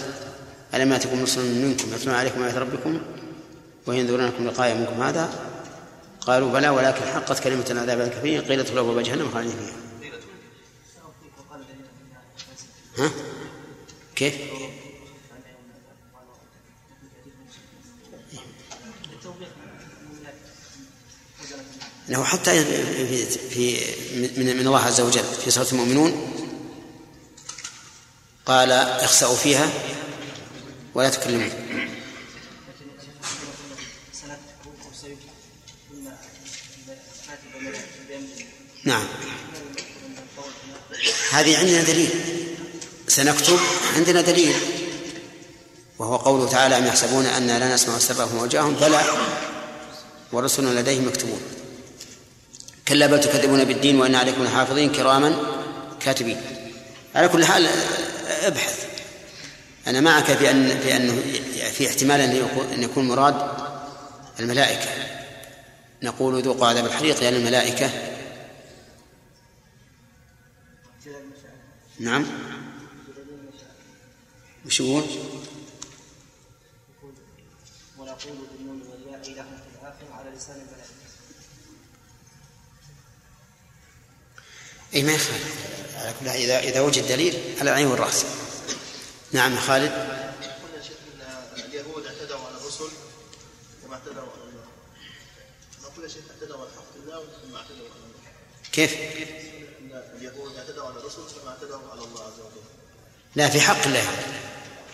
ألم 0.74 0.91
يأتكم 0.91 1.24
رسل 1.24 1.65
منكم 1.65 1.93
يتلون 1.93 2.15
عليكم 2.15 2.43
آيات 2.43 2.56
ربكم 2.56 3.02
وينذرونكم 3.88 4.48
لقاء 4.48 4.76
منكم 4.76 5.02
هذا 5.02 5.30
قالوا 6.22 6.52
بلى 6.52 6.70
ولكن 6.70 7.06
حقت 7.06 7.43
كلمة 7.43 7.65
العذاب 7.70 8.02
الكفير 8.02 8.41
قيل 8.41 8.60
ادخلوا 8.60 8.82
أبواب 8.82 9.04
جهنم 9.04 9.32
خالدين 9.34 9.56
فيها 9.58 9.76
ها؟ 12.98 13.12
كيف؟ 14.15 14.34
أنه 22.10 22.24
حتى 22.24 22.63
في 22.63 23.26
في 23.26 23.80
من 24.15 24.58
من 24.58 24.67
الله 24.67 24.80
عز 24.80 25.02
وجل 25.02 25.24
في 25.43 25.52
سورة 25.52 25.67
المؤمنون 25.72 26.34
قال 28.46 28.72
اخسأوا 28.72 29.36
فيها 29.36 29.70
ولا 30.96 31.10
تكلمون. 31.10 31.50
نعم. 38.84 39.08
هذه 41.32 41.58
عندنا 41.58 41.84
دليل. 41.84 42.10
سنكتب 43.08 43.60
عندنا 43.96 44.22
دليل. 44.22 44.56
وهو 46.00 46.15
قوله 46.15 46.50
تعالى 46.50 46.78
أم 46.78 46.86
يحسبون 46.86 47.26
أن 47.26 47.48
لا 47.48 47.74
نسمع 47.74 48.00
سرهم 48.00 48.38
وجاههم 48.38 48.74
بلى. 48.74 49.02
ورسلنا 50.32 50.80
لديهم 50.80 51.08
مكتوبون 51.08 51.57
كلا 52.88 53.08
بل 53.08 53.19
تكذبون 53.19 53.63
بالدين 53.63 54.00
وإن 54.00 54.15
عليكم 54.15 54.43
لحافظين 54.43 54.91
كراما 54.91 55.36
كاتبين. 56.00 56.41
على 57.15 57.28
كل 57.28 57.45
حال 57.45 57.67
ابحث. 58.41 58.88
أنا 59.88 60.02
معك 60.02 60.23
في 60.23 60.52
أن 60.52 60.80
في 60.80 60.95
أنه 60.95 61.21
في 61.71 61.88
احتمال 61.88 62.21
أن 62.73 62.84
يكون 62.84 63.08
مراد 63.08 63.52
الملائكة. 64.39 64.89
نقول 66.04 66.41
ذوقوا 66.41 66.67
عذاب 66.67 66.86
الحريق 66.86 67.21
لأن 67.21 67.34
الملائكة 67.34 67.89
نعم. 72.00 72.26
وش 74.65 74.80
يقول؟ 74.80 75.04
ونقول 77.97 78.38
بالنون 78.52 78.82
والياء 78.82 79.21
إلى 79.21 79.43
في 79.43 79.82
الآخر 79.82 80.13
على 80.13 80.30
لسان 80.30 80.56
الملائكة 80.56 80.87
أي 84.95 85.04
ما 85.04 85.12
يخالف. 85.12 85.56
على 85.95 86.13
كل 86.19 86.28
إذا 86.28 86.60
إذا 86.60 86.82
وجد 86.82 87.08
دليل 87.08 87.56
على 87.60 87.71
العين 87.71 87.88
والرأس. 87.88 88.26
نعم 89.32 89.56
يا 89.56 89.60
خالد. 89.60 89.91
قلنا 89.91 90.84
شيخ 90.84 90.97
ان 91.15 91.62
اليهود 91.62 92.06
اعتدوا 92.06 92.38
على 92.38 92.58
الرسل 92.58 92.89
كما 93.84 93.93
اعتدوا 93.93 94.21
على 94.21 94.43
الله. 94.50 94.65
نقول 95.84 96.04
يا 96.04 96.10
شيخ 96.10 96.23
اعتدوا 96.32 96.58
على 96.58 96.69
حق 96.76 96.93
الله 96.95 97.23
ثم 97.43 97.56
اعتدوا 97.56 97.88
على 97.91 98.04
الله. 98.06 98.32
كيف؟ 98.71 98.93
ان 98.93 100.04
اليهود 100.17 100.58
اعتدوا 100.58 100.86
على 100.86 101.00
الرسل 101.00 101.21
ثم 101.36 101.47
اعتدوا 101.47 101.91
على 101.91 102.02
الله 102.02 102.21
عز 102.21 102.39
وجل. 102.39 102.63
لا 103.36 103.50
في 103.50 103.62
حق 103.62 103.86
الله. 103.86 104.06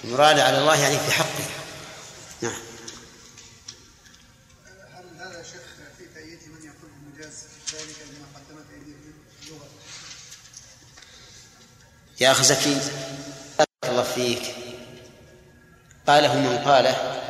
المراد 0.04 0.40
على 0.40 0.58
الله 0.58 0.82
يعني 0.82 1.00
في 1.00 1.12
حقه. 1.12 1.46
نعم. 2.42 2.60
يا 12.24 12.32
أخ 12.32 12.42
زكي 12.42 12.78
بارك 13.58 13.70
الله 13.86 14.04
فيك 14.04 14.42
قاله 16.08 16.36
من 16.36 16.58
قاله 16.58 17.22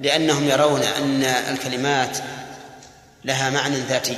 لأنهم 0.00 0.48
يرون 0.48 0.82
أن 0.82 1.24
الكلمات 1.24 2.18
لها 3.24 3.50
معنى 3.50 3.80
ذاتي. 3.80 4.16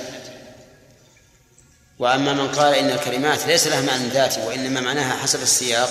وأما 1.99 2.33
من 2.33 2.49
قال 2.49 2.75
إن 2.75 2.91
الكلمات 2.91 3.47
ليس 3.47 3.67
لها 3.67 3.81
معنى 3.81 4.09
ذاتي 4.09 4.41
وإنما 4.41 4.81
معناها 4.81 5.17
حسب 5.17 5.43
السياق 5.43 5.91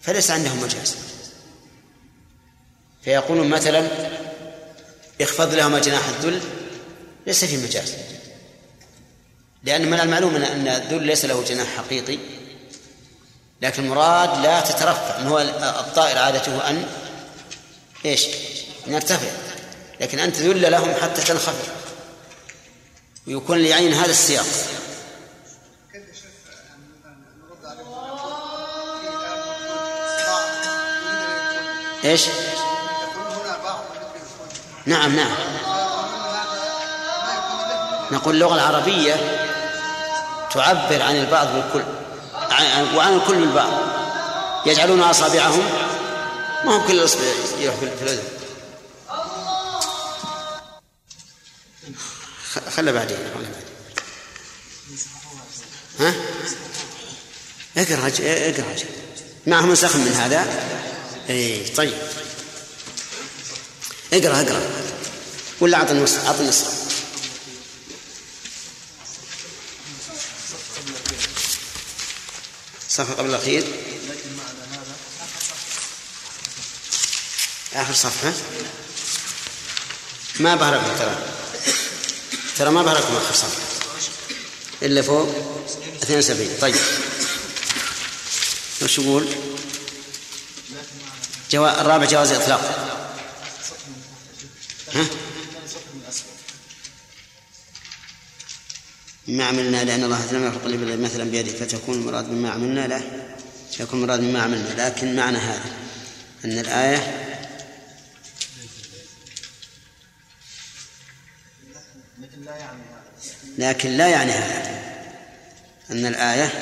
فليس 0.00 0.30
عنده 0.30 0.54
مجاز. 0.54 0.96
فيقولون 3.04 3.48
مثلا 3.48 3.88
اخفض 5.20 5.54
لهما 5.54 5.78
جناح 5.78 6.08
الذل 6.08 6.40
ليس 7.26 7.44
في 7.44 7.56
مجاز. 7.56 7.94
لأن 9.64 9.90
من 9.90 10.00
المعلوم 10.00 10.36
أن 10.36 10.68
الذل 10.68 11.02
ليس 11.02 11.24
له 11.24 11.44
جناح 11.44 11.66
حقيقي 11.76 12.18
لكن 13.62 13.84
المراد 13.84 14.42
لا 14.42 14.60
تترفع 14.60 15.18
أن 15.18 15.26
هو 15.26 15.38
الطائر 15.80 16.18
عادته 16.18 16.70
أن 16.70 16.86
إيش؟ 18.04 18.26
أن 18.86 18.92
يرتفع 18.92 19.28
لكن 20.00 20.18
أنت 20.18 20.36
ذل 20.36 20.70
لهم 20.70 20.94
حتى 20.94 21.22
تنخفض 21.22 21.68
ويكون 23.26 23.58
ليعين 23.58 23.92
هذا 23.92 24.10
السياق 24.10 24.46
إيش؟ 32.04 32.26
نعم 34.86 35.16
نعم 35.16 35.36
نقول 38.12 38.34
اللغة 38.34 38.54
العربية 38.54 39.40
تعبر 40.54 41.02
عن 41.02 41.16
البعض 41.16 41.46
بالكل 41.54 41.82
عن- 42.34 42.94
وعن 42.96 43.14
الكل 43.16 43.34
بالبعض. 43.34 43.72
يجعلون 44.66 45.00
أصابعهم 45.00 45.64
ما 46.64 46.76
هم 46.76 46.86
كل 46.88 46.92
الأصبع 46.94 47.22
يروح 47.58 47.76
في 47.76 47.84
الأذن. 48.02 48.22
خ- 52.54 52.68
خله 52.76 52.92
بعدين 52.92 53.16
خله 53.16 53.48
بعدين. 53.48 53.70
ها؟ 56.00 56.14
اقرأ 57.76 58.12
اقرأ 58.50 58.76
معهم 59.46 59.72
نسخ 59.72 59.96
من 59.96 60.12
هذا؟ 60.12 60.46
اي 61.30 61.68
طيب. 61.76 61.92
اقرأ 64.12 64.40
اقرأ. 64.40 64.60
ولا 65.60 65.76
اعطي 65.78 65.92
النسخ 65.92 66.24
اعطي 66.26 66.40
النسخه 66.40 66.70
صفحة 72.90 73.14
قبل 73.14 73.30
الأخير. 73.30 73.64
آخر 77.74 77.92
صفحة. 77.94 78.32
ما 80.40 80.54
بهركم 80.54 80.98
ترى. 80.98 81.18
ترى 82.58 82.70
ما 82.70 82.82
بهركم 82.82 83.16
آخر 83.16 83.34
صفحة. 83.34 83.60
إلا 84.82 85.02
فوق 85.02 85.28
72 86.02 86.58
طيب. 86.60 86.76
وش 88.82 88.98
يقول؟ 88.98 89.28
جوا... 91.50 91.80
الرابع 91.80 92.04
جواز 92.04 92.30
الإطلاق 92.32 92.88
ها؟ 94.94 95.04
مما 99.28 99.44
عملنا 99.44 99.84
لأن 99.84 100.04
الله 100.04 100.32
لم 100.32 100.46
يخلق 100.46 100.64
الإبل 100.64 101.00
مثلا 101.00 101.30
بيده 101.30 101.52
فتكون 101.52 101.94
المراد 101.94 102.28
مما 102.28 102.50
عملنا 102.50 102.86
لا 102.86 103.00
يكون 103.80 104.02
المراد 104.02 104.20
مما 104.20 104.42
عملنا. 104.42 104.86
لكن 104.86 105.16
معنى 105.16 105.38
هذا 105.38 105.64
أن 106.44 106.58
الآية 106.58 107.26
لكن 113.58 113.90
لا 113.90 114.08
يعني 114.08 114.32
هذا. 114.32 114.80
أن 115.90 116.06
الآية 116.06 116.52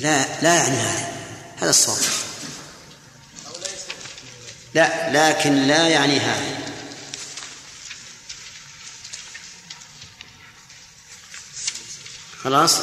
لا 0.00 0.42
لا 0.42 0.54
يعني 0.54 0.76
هذا. 0.76 1.08
هذا 1.56 1.70
الصواب. 1.70 1.98
لا 4.74 5.10
لكن 5.12 5.54
لا 5.54 5.88
يعني 5.88 6.18
هذا. 6.18 6.65
خلاص؟ 12.46 12.80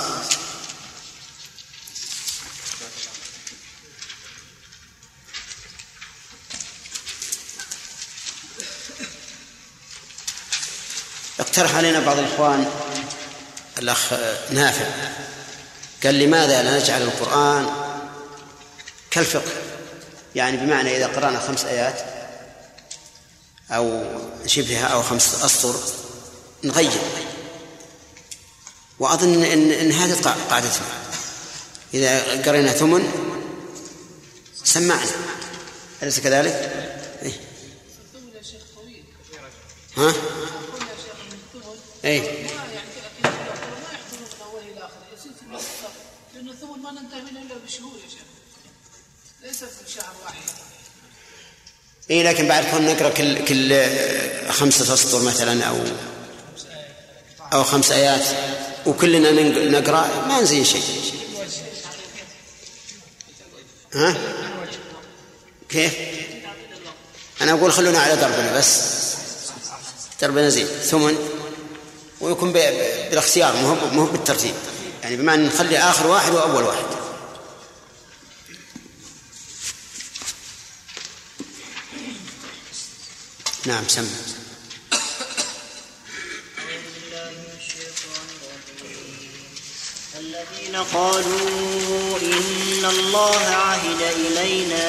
اقترح 11.40 11.76
علينا 11.76 12.00
بعض 12.00 12.18
الإخوان 12.18 12.72
الأخ 13.78 14.14
نافع. 14.50 14.86
قال 16.04 16.20
لماذا 16.20 16.64
لا 16.64 16.80
نجعل 16.80 17.02
القرآن 17.02 17.70
كالفقه؟ 19.12 19.52
يعني 20.36 20.58
بمعنى 20.58 20.98
إذا 20.98 21.08
قرأنا 21.08 21.40
خمس 21.40 21.66
آيات 21.66 22.02
أو 23.72 24.04
شبهها 24.46 24.86
أو 24.86 25.04
خمس 25.04 25.44
أسطر 25.44 25.76
نغير. 26.64 27.33
وأظن 29.04 29.44
إن, 29.44 29.72
إن 29.72 29.92
هذه 29.92 30.22
قا- 30.22 30.50
قاعدتنا 30.50 30.86
إذا 31.94 32.42
قرينا 32.42 32.72
ثمن 32.72 33.12
سمعنا 34.64 35.10
أليس 36.04 36.20
كذلك؟ 36.20 36.54
إيه. 37.24 37.32
ها؟ 39.98 40.10
ان 40.10 40.14
إيه 42.06 42.48
ما 46.84 46.92
ننتهي 46.92 47.22
منه 47.22 47.42
الا 47.42 47.56
بشهور 47.68 47.92
يا 47.96 48.10
شيخ 48.10 48.20
ليس 49.44 49.58
في 49.64 49.92
شهر 49.96 50.14
واحد 50.26 50.42
إيه 52.10 52.24
لكن 52.24 52.48
بعد 52.48 52.66
كون 52.66 52.86
نقرأ 52.86 53.10
كل 53.10 53.46
كل 53.46 53.86
خمسة 54.52 54.94
أسطر 54.94 55.22
مثلا 55.22 55.64
أو 55.64 55.76
أو 57.54 57.64
خمس 57.64 57.92
آيات 57.92 58.26
وكلنا 58.86 59.32
نق- 59.32 59.80
نقرأ 59.80 60.26
ما 60.28 60.42
نزين 60.42 60.64
شيء. 60.66 60.84
ها؟ 63.94 64.16
كيف؟ 65.70 65.94
أنا 67.42 67.52
أقول 67.52 67.74
خلونا 67.74 68.00
على 68.00 68.16
دربنا 68.16 68.58
بس. 68.58 68.82
دربنا 70.22 70.50
زين. 70.50 70.68
ثمن 70.68 71.18
ويكون 72.22 72.54
بالاختيار 72.54 73.56
مو 73.56 73.76
مو 73.92 74.06
بالترتيب. 74.06 74.54
يعني 75.04 75.16
بمعنى 75.16 75.46
نخلي 75.48 75.78
آخر 75.78 76.08
واحد 76.08 76.32
وأول 76.34 76.64
واحد. 76.64 76.84
نعم 83.66 83.84
سم 83.88 84.08
الذين 90.74 90.86
قالوا 90.94 92.18
إن 92.22 92.86
الله 92.86 93.40
عهد 93.40 94.02
إلينا 94.02 94.86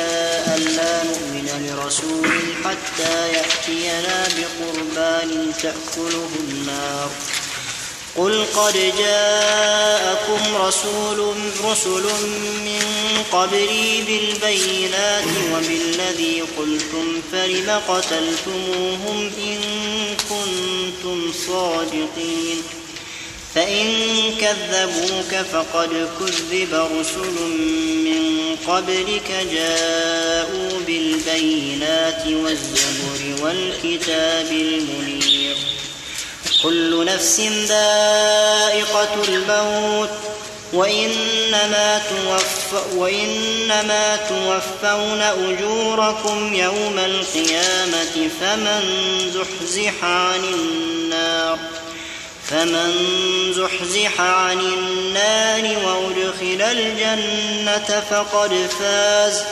ألا 0.57 1.05
نؤمن 1.05 1.49
لرسول 1.67 2.31
حتى 2.65 3.33
يأتينا 3.33 4.29
بقربان 4.37 5.53
تأكله 5.63 6.31
النار. 6.49 7.11
قل 8.17 8.45
قد 8.57 8.93
جاءكم 8.99 10.57
رسول 10.57 11.35
رسل 11.65 12.03
من 12.65 12.83
قبلي 13.33 14.03
بالبينات 14.07 15.25
وبالذي 15.53 16.43
قلتم 16.59 17.23
فلم 17.33 17.81
قتلتموهم 17.89 19.31
إن 19.39 19.61
كنتم 20.31 21.33
صادقين؟ 21.47 22.63
فإن 23.55 23.87
كذبوك 24.41 25.47
فقد 25.53 26.09
كذب 26.21 26.89
رسل 27.01 27.37
من 28.05 28.57
قبلك 28.67 29.31
جاءوا 29.53 30.81
بالبينات 30.87 32.27
والزبر 32.27 33.45
والكتاب 33.45 34.47
المنير. 34.51 35.57
كل 36.63 37.05
نفس 37.05 37.41
ذائقة 37.41 39.25
الموت 39.29 40.11
وإنما 40.73 42.03
توف 42.09 42.95
وإنما 42.95 44.17
توفون 44.17 45.21
أجوركم 45.21 46.55
يوم 46.55 46.99
القيامة 46.99 48.29
فمن 48.41 48.83
زحزح 49.35 50.05
عن 50.05 50.45
النار. 50.45 51.59
فمن 52.51 52.93
زحزح 53.53 54.21
عن 54.21 54.61
النار 54.61 55.79
وأدخل 55.87 56.63
الجنة 56.63 58.01
فقد 58.11 58.69
فاز. 58.79 59.43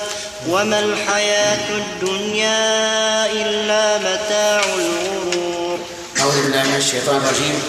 وما 0.48 0.78
الحياة 0.78 1.76
الدنيا 1.76 3.32
إلا 3.32 3.98
متاع 3.98 4.64
الغرور. 4.74 5.78
أعوذ 6.20 6.42
بالله 6.42 6.62
من 6.62 6.76
الشيطان 6.76 7.16
الرجيم. 7.16 7.62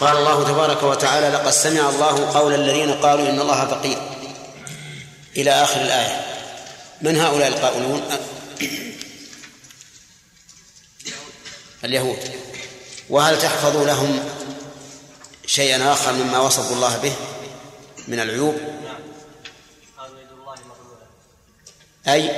قال 0.00 0.16
الله 0.16 0.44
تبارك 0.44 0.82
وتعالى 0.82 1.28
لقد 1.28 1.50
سمع 1.50 1.88
الله 1.88 2.30
قول 2.34 2.54
الذين 2.54 2.92
قالوا 2.92 3.28
إن 3.28 3.40
الله 3.40 3.64
فقير. 3.66 3.98
إلى 5.36 5.50
آخر 5.50 5.80
الآية. 5.80 6.26
من 7.02 7.16
هؤلاء 7.20 7.48
القائلون؟ 7.48 8.02
اليهود. 11.84 12.45
وهل 13.10 13.38
تحفظ 13.38 13.76
لهم 13.76 14.28
شيئا 15.46 15.92
آخر 15.92 16.12
مما 16.12 16.38
وصفوا 16.38 16.76
الله 16.76 16.98
به 16.98 17.12
من 18.08 18.20
العيوب؟ 18.20 18.56
أي؟ 22.08 22.30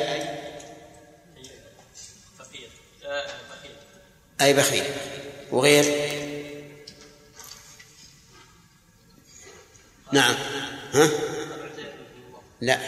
أي 4.41 4.55
بخيل. 4.55 4.85
وغير؟ 5.51 5.85
نعم. 10.13 10.35
ها؟ 10.95 11.09
لا 12.61 12.79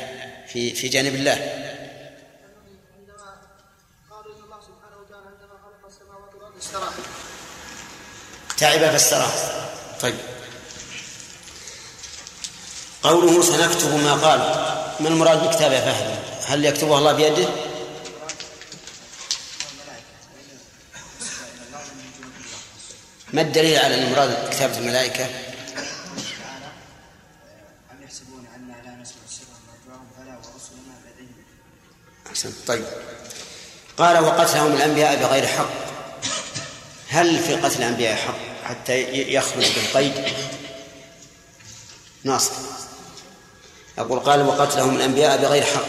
في 0.46 0.74
في 0.74 0.88
جانب 0.88 1.14
الله. 1.14 1.32
عندما 2.98 3.36
قالوا 4.10 4.36
ان 4.36 4.42
الله 4.44 4.60
سبحانه 4.60 4.96
وتعالى 5.00 5.26
عندما 5.26 5.58
خلق 5.64 5.86
السماوات 5.86 6.34
والأرض 6.34 6.56
استراح. 6.56 6.92
تعب 8.60 8.80
فاستراح 8.80 9.30
طيب. 10.00 10.14
قوله 13.02 13.42
سنكتب 13.42 13.94
ما 13.94 14.14
قال. 14.14 14.40
ما 15.00 15.08
المراد 15.08 15.48
بكتابه 15.48 15.74
يا 15.74 15.80
فهد؟ 15.80 16.18
هل 16.46 16.64
يكتبه 16.64 16.98
الله 16.98 17.12
بيده؟ 17.12 17.48
ما 23.32 23.40
الدليل 23.40 23.78
على 23.78 23.94
أن 23.94 24.12
مراد 24.12 24.50
كتابة 24.50 24.78
الملائكة؟ 24.78 25.26
طيب. 32.66 32.84
قال 33.98 34.24
وقتلهم 34.24 34.72
الأنبياء 34.72 35.16
بغير 35.16 35.46
حق. 35.46 35.70
هل 37.08 37.38
في 37.38 37.54
قتل 37.54 37.78
الأنبياء 37.78 38.16
حق؟ 38.16 38.49
حتى 38.70 39.02
يخرج 39.34 39.66
بالقيد. 39.74 40.12
ناصر. 42.24 42.52
أقول 43.98 44.20
قال 44.20 44.46
وقتلهم 44.46 44.96
الأنبياء 44.96 45.42
بغير 45.42 45.62
حق. 45.62 45.86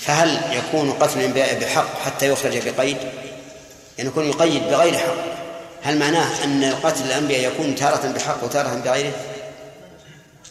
فهل 0.00 0.56
يكون 0.56 0.92
قتل 0.92 1.20
الأنبياء 1.20 1.60
بحق 1.60 2.00
حتى 2.00 2.28
يخرج 2.28 2.68
بقيد؟ 2.68 2.96
يعني 3.98 4.10
يكون 4.10 4.28
يقيد 4.28 4.62
بغير 4.62 4.98
حق. 4.98 5.14
هل 5.82 5.98
معناه 5.98 6.44
أن 6.44 6.64
قتل 6.64 7.04
الأنبياء 7.04 7.52
يكون 7.52 7.74
تارة 7.74 8.12
بحق 8.12 8.44
وتارة 8.44 8.74
بغيره؟ 8.74 9.14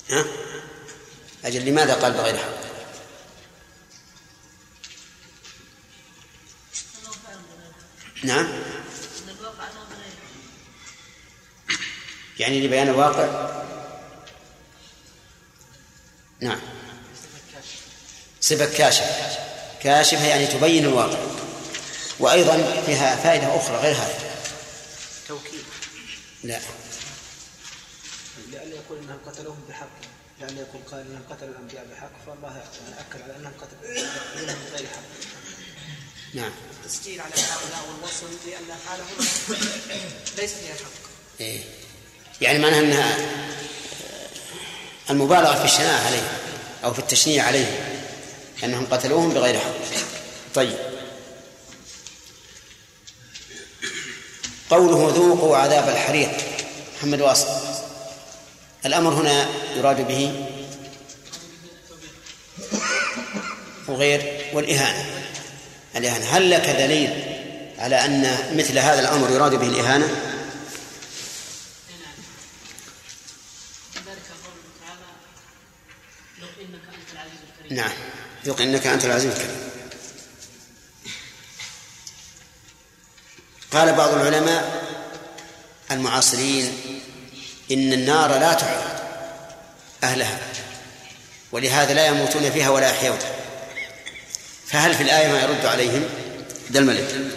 ها؟ 0.09 0.25
أجل 1.45 1.65
لماذا 1.65 1.93
قال 1.93 2.13
بغير 2.13 2.37
حق؟ 2.37 2.61
نعم. 8.23 8.47
يعني 12.41 12.67
لبيان 12.67 12.87
الواقع 12.87 13.51
نعم. 16.39 16.59
صفة 18.41 18.77
كاشف. 18.77 19.37
كاشفة 19.83 20.25
يعني 20.25 20.47
تبين 20.47 20.85
الواقع. 20.85 21.19
وأيضا 22.19 22.81
فيها 22.85 23.15
فائدة 23.15 23.57
أخرى 23.57 23.77
غير 23.77 23.95
هذه. 23.95 24.35
توكيد. 25.27 25.63
لا. 26.43 26.59
لئلا 28.51 28.75
يقول 28.75 28.97
إنهم 28.97 29.19
قتلوهم 29.25 29.65
بحق. 29.69 29.87
لئلا 30.39 30.61
يقول 30.61 30.81
قال 30.91 30.99
إنهم 30.99 31.23
قتلوا 31.29 31.49
الأنبياء 31.49 31.85
بحق. 31.91 32.11
فالله 32.27 32.63
أكد 32.99 33.21
على 33.21 33.35
أنهم 33.35 33.53
قتلوا 33.61 34.07
بغير 34.71 34.87
حق. 34.87 35.03
نعم. 36.33 36.51
التسجيل 36.83 37.21
على 37.21 37.33
هؤلاء 37.33 37.85
والوصل 37.87 38.27
لأن 38.47 38.77
حالهم 38.87 39.27
ليس 40.37 40.53
فيها 40.53 40.73
حق. 40.73 41.11
إيه. 41.39 41.63
يعني 42.41 42.59
معناها 42.59 42.79
أنها 42.79 43.17
المبالغة 45.09 45.55
في 45.55 45.65
الشناعة 45.65 46.05
عليه 46.05 46.31
أو 46.83 46.93
في 46.93 46.99
التشنيع 46.99 47.43
عليه 47.43 47.97
أنهم 48.63 48.85
قتلوهم 48.85 49.29
بغير 49.29 49.59
حق. 49.59 49.73
طيب. 50.53 50.77
قوله 54.69 55.13
ذوقوا 55.15 55.57
عذاب 55.57 55.89
الحريق 55.89 56.31
محمد 56.97 57.21
واصل. 57.21 57.47
الأمر 58.85 59.13
هنا 59.13 59.49
يراد 59.77 60.07
به 60.07 60.45
وغير 63.87 64.45
والإهانة. 64.53 65.05
الإهانة. 65.95 66.25
هل 66.25 66.51
لك 66.51 66.69
دليل 66.69 67.23
على 67.77 68.05
أن 68.05 68.37
مثل 68.57 68.79
هذا 68.79 68.99
الأمر 68.99 69.29
يراد 69.31 69.55
به 69.55 69.67
الإهانة 69.67 70.31
ذلك 74.07 74.27
قوله 74.43 74.67
تعالى 74.81 75.09
لو 76.39 76.47
انك 76.61 76.81
انت 76.93 77.09
العزيز 77.13 77.39
الكريم 77.49 77.60
نعم. 77.71 77.91
ذوق 78.45 78.61
إنك 78.61 78.87
أنت 78.87 79.05
العزيز 79.05 79.31
الكريم. 79.31 79.71
قال 83.71 83.93
بعض 83.93 84.13
العلماء 84.13 84.83
المعاصرين 85.91 87.01
إن 87.71 87.93
النار 87.93 88.39
لا 88.39 88.53
تعرض 88.53 89.01
أهلها 90.03 90.39
ولهذا 91.51 91.93
لا 91.93 92.07
يموتون 92.07 92.51
فيها 92.51 92.69
ولا 92.69 92.89
يحيون. 92.89 93.19
فهل 94.67 94.95
في 94.95 95.03
الآية 95.03 95.31
ما 95.31 95.41
يرد 95.41 95.65
عليهم؟ 95.65 96.09
ذا 96.71 96.79
الملك. 96.79 97.31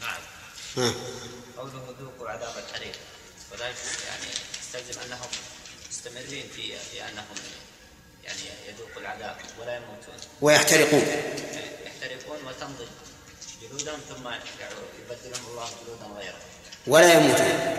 نعم 0.00 0.20
ها. 0.76 0.94
قوله 1.56 1.96
ذوقوا 2.00 2.28
عذاب 2.28 2.54
الحريق 2.68 2.94
وذلك 3.52 3.76
يعني 4.08 4.26
يستلزم 4.60 5.00
أنهم 5.00 5.28
مستمرين 5.90 6.44
في 6.56 6.62
في 6.62 7.02
أنهم 7.02 7.36
يعني 8.26 8.40
يذوقوا 8.68 9.00
العذاب 9.00 9.36
ولا 9.60 9.76
يموتون 9.76 10.14
ويحترقون. 10.40 11.06
يحترقون 11.86 12.38
وتنضج 12.46 12.86
جلودهم 13.62 14.00
ثم 14.08 14.28
يبدلهم 14.28 15.46
الله 15.50 15.68
جلودا 15.84 16.20
غيرها 16.20 16.40
ولا 16.86 17.12
يموتون. 17.12 17.76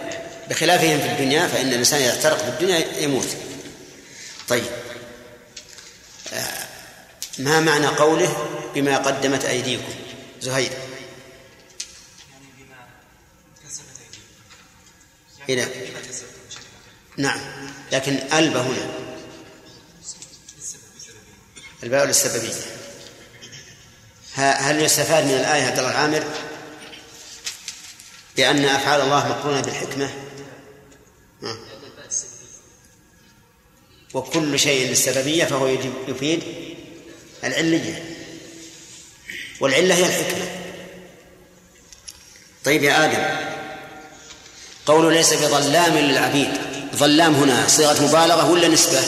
بخلافهم 0.50 1.00
في 1.00 1.06
الدنيا 1.06 1.48
فإن 1.48 1.68
الإنسان 1.68 2.02
إذا 2.02 2.18
احترق 2.18 2.38
في 2.38 2.50
الدنيا 2.50 3.02
يموت. 3.02 3.28
طيب. 4.48 4.66
آه، 6.34 6.68
ما 7.38 7.60
معنى 7.60 7.88
قوله 7.88 8.48
بما 8.76 8.98
قدمت 8.98 9.46
أيديكم؟ 9.46 9.94
زهير. 10.42 10.72
إلى. 15.50 15.68
نعم. 17.18 17.40
لكن 17.92 18.14
ألب 18.34 18.58
هنا. 18.58 19.07
الباء 21.84 22.06
للسببية 22.06 22.54
هل 24.34 24.82
يستفاد 24.82 25.24
من 25.26 25.32
الآية 25.32 25.64
عبد 25.64 25.78
الله 25.78 25.92
العامر؟ 25.92 26.24
بأن 28.38 28.66
أفعال 28.66 29.02
الله 29.02 29.28
مقرونة 29.30 29.62
بالحكمة؟ 29.62 30.10
وكل 34.14 34.60
شيء 34.60 34.90
للسببية 34.90 35.46
فهو 35.46 35.68
يفيد 36.08 36.44
العلية. 37.44 38.16
والعلة 39.60 39.96
هي 39.96 40.06
الحكمة. 40.06 40.46
طيب 42.66 42.84
يا 42.84 43.06
آدم 43.06 43.48
قول 44.86 45.14
ليس 45.14 45.34
بظلام 45.34 45.98
للعبيد 45.98 46.52
ظلام 46.96 47.36
هنا 47.36 47.68
صيغة 47.68 48.04
مبالغة 48.08 48.52
ولا 48.52 48.68
نسبة؟ 48.68 49.00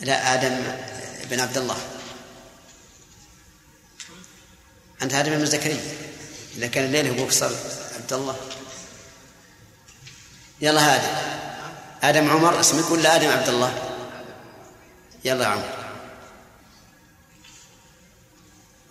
لا 0.00 0.34
آدم 0.34 0.76
بن 1.30 1.40
عبد 1.40 1.58
الله. 1.58 1.76
أنت 5.02 5.14
آدم 5.14 5.38
بن 5.38 5.46
زكريا. 5.46 5.80
إذا 6.56 6.66
كان 6.66 6.84
الليل 6.84 7.06
أبوك 7.06 7.30
صار 7.30 7.52
عبد 7.94 8.12
الله. 8.12 8.36
يلا 10.60 10.96
آدم 10.96 11.08
آدم 12.02 12.30
عمر 12.30 12.60
اسمك 12.60 12.90
ولا 12.90 13.16
آدم 13.16 13.28
عبد 13.28 13.48
الله. 13.48 13.98
يلا 15.24 15.46
عمر. 15.46 15.80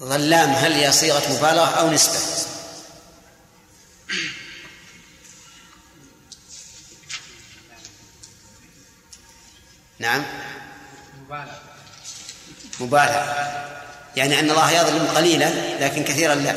ظلام 0.02 0.50
هل 0.50 0.74
هي 0.74 0.92
صيغة 0.92 1.38
مبالغة 1.38 1.70
أو 1.70 1.90
نسبة؟ 1.90 2.20
نعم. 10.00 10.26
مبالغة. 12.80 13.36
يعني 14.16 14.40
أن 14.40 14.50
الله 14.50 14.72
يظلم 14.72 15.08
قليلا 15.08 15.80
لكن 15.86 16.04
كثيرا 16.04 16.36
لا. 16.36 16.56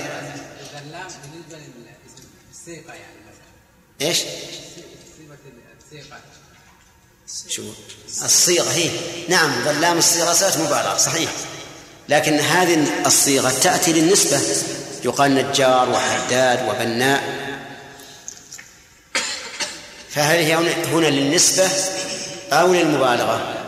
بالنسبة 1.23 1.59
للصيغة 2.51 2.93
يعني 2.93 3.13
إيش؟ 4.01 4.19
شو؟ 7.49 7.63
الصيغة 8.25 8.71
هي. 8.73 8.91
نعم 9.29 9.65
ظلام 9.65 9.99
الصيغة 9.99 10.33
صيغة 10.33 10.59
مبالغة 10.59 10.97
صحيح. 10.97 11.31
لكن 12.09 12.41
هذه 12.41 13.07
الصيغة 13.07 13.51
تأتي 13.51 13.93
للنسبة. 13.93 14.41
يقال 15.05 15.35
نجار 15.35 15.89
وحداد 15.89 16.69
وبناء. 16.69 17.43
فهل 20.11 20.39
هي 20.39 20.55
هنا 20.55 21.09
للنسبة 21.09 21.71
أو 22.53 22.75
للمبالغة؟ 22.75 23.62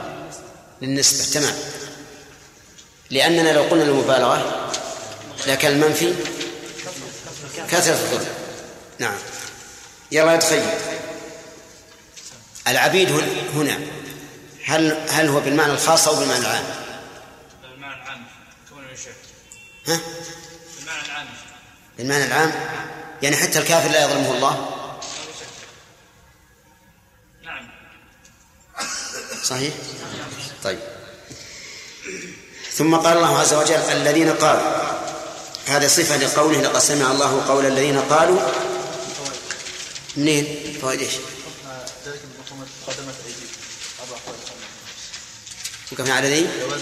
للنسبة 0.82 1.40
تمام. 1.40 1.54
لأننا 3.10 3.52
لو 3.52 3.62
قلنا 3.62 3.84
المبالغة 3.84 4.70
لكن 5.46 5.68
المنفي 5.68 6.14
كثرة 7.70 7.92
الظلم. 7.92 8.26
نعم. 8.98 9.16
يلا 10.12 10.34
يتخيل 10.34 10.62
العبيد 12.68 13.10
هنا. 13.54 13.78
هل 14.64 15.08
هل 15.08 15.28
هو 15.28 15.40
بالمعنى 15.40 15.72
الخاص 15.72 16.08
أو 16.08 16.14
بالمعنى 16.14 16.40
العام؟ 16.40 16.64
بالمعنى 17.62 18.02
العام 18.02 18.24
ها؟ 19.86 20.00
بالمعنى 20.78 21.06
العام. 21.06 21.26
بالمعنى 21.98 22.24
العام؟ 22.24 22.52
يعني 23.22 23.36
حتى 23.36 23.58
الكافر 23.58 23.90
لا 23.90 24.04
يظلمه 24.04 24.34
الله؟ 24.34 24.73
صحيح 29.44 29.74
طيب 30.64 30.78
ثم 32.72 32.96
قال 32.96 33.16
الله 33.16 33.38
عز 33.38 33.54
وجل 33.54 33.74
الذين 33.74 34.30
قالوا 34.30 34.84
هذه 35.66 35.86
صفة 35.86 36.16
لقوله 36.16 36.60
لقد 36.60 36.78
سمع 36.78 37.10
الله 37.10 37.44
قول 37.48 37.66
الذين 37.66 37.98
قالوا 37.98 38.40
منين؟ 40.16 40.76
فوائد 40.80 41.00
إيش؟ 41.00 41.12
وكم 45.92 46.12
على 46.12 46.28
ذي؟ 46.28 46.48
جواز 46.60 46.80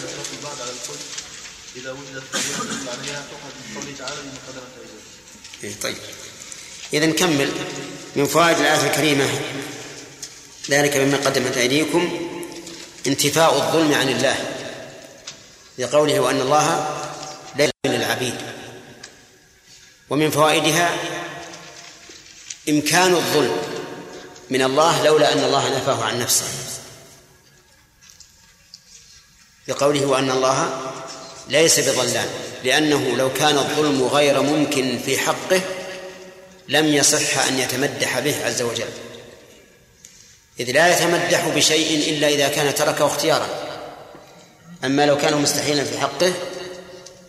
على 0.60 0.70
الكل 0.70 1.00
اذا 1.76 1.90
وجدت 1.90 2.22
تؤخذ 2.32 2.64
من 2.64 3.76
قوله 3.76 3.94
تعالى 3.98 4.16
طيب 5.82 5.96
إذا 6.92 7.06
نكمل 7.06 7.52
من 8.16 8.26
فوائد 8.26 8.58
الآية 8.58 8.90
الكريمة 8.90 9.28
ذلك 10.70 10.96
مما 10.96 11.16
قدمت 11.16 11.56
أيديكم 11.56 12.28
انتفاء 13.06 13.54
الظلم 13.56 13.94
عن 13.94 14.08
الله 14.08 14.36
لقوله 15.78 16.20
وأن 16.20 16.40
الله 16.40 16.98
لا 17.56 17.70
للعبيد. 17.86 18.34
ومن 20.10 20.30
فوائدها 20.30 20.96
إمكان 22.68 23.14
الظلم 23.14 23.56
من 24.50 24.62
الله 24.62 25.04
لولا 25.04 25.32
أن 25.32 25.44
الله 25.44 25.76
نفاه 25.76 26.04
عن 26.04 26.18
نفسه. 26.18 26.44
بقوله 29.68 30.06
وأن 30.06 30.30
الله 30.30 30.80
ليس 31.48 31.80
بظلام 31.80 32.28
لأنه 32.64 33.16
لو 33.16 33.32
كان 33.32 33.58
الظلم 33.58 34.02
غير 34.02 34.42
ممكن 34.42 35.00
في 35.06 35.18
حقه 35.18 35.60
لم 36.68 36.86
يصح 36.86 37.38
أن 37.38 37.58
يتمدح 37.58 38.18
به 38.18 38.46
عز 38.46 38.62
وجل. 38.62 38.88
إذ 40.60 40.70
لا 40.70 40.96
يتمدح 40.96 41.48
بشيء 41.48 42.10
إلا 42.10 42.28
إذا 42.28 42.48
كان 42.48 42.74
تركه 42.74 43.06
اختيارا. 43.06 43.48
أما 44.84 45.06
لو 45.06 45.16
كان 45.18 45.42
مستحيلا 45.42 45.84
في 45.84 45.98
حقه 45.98 46.32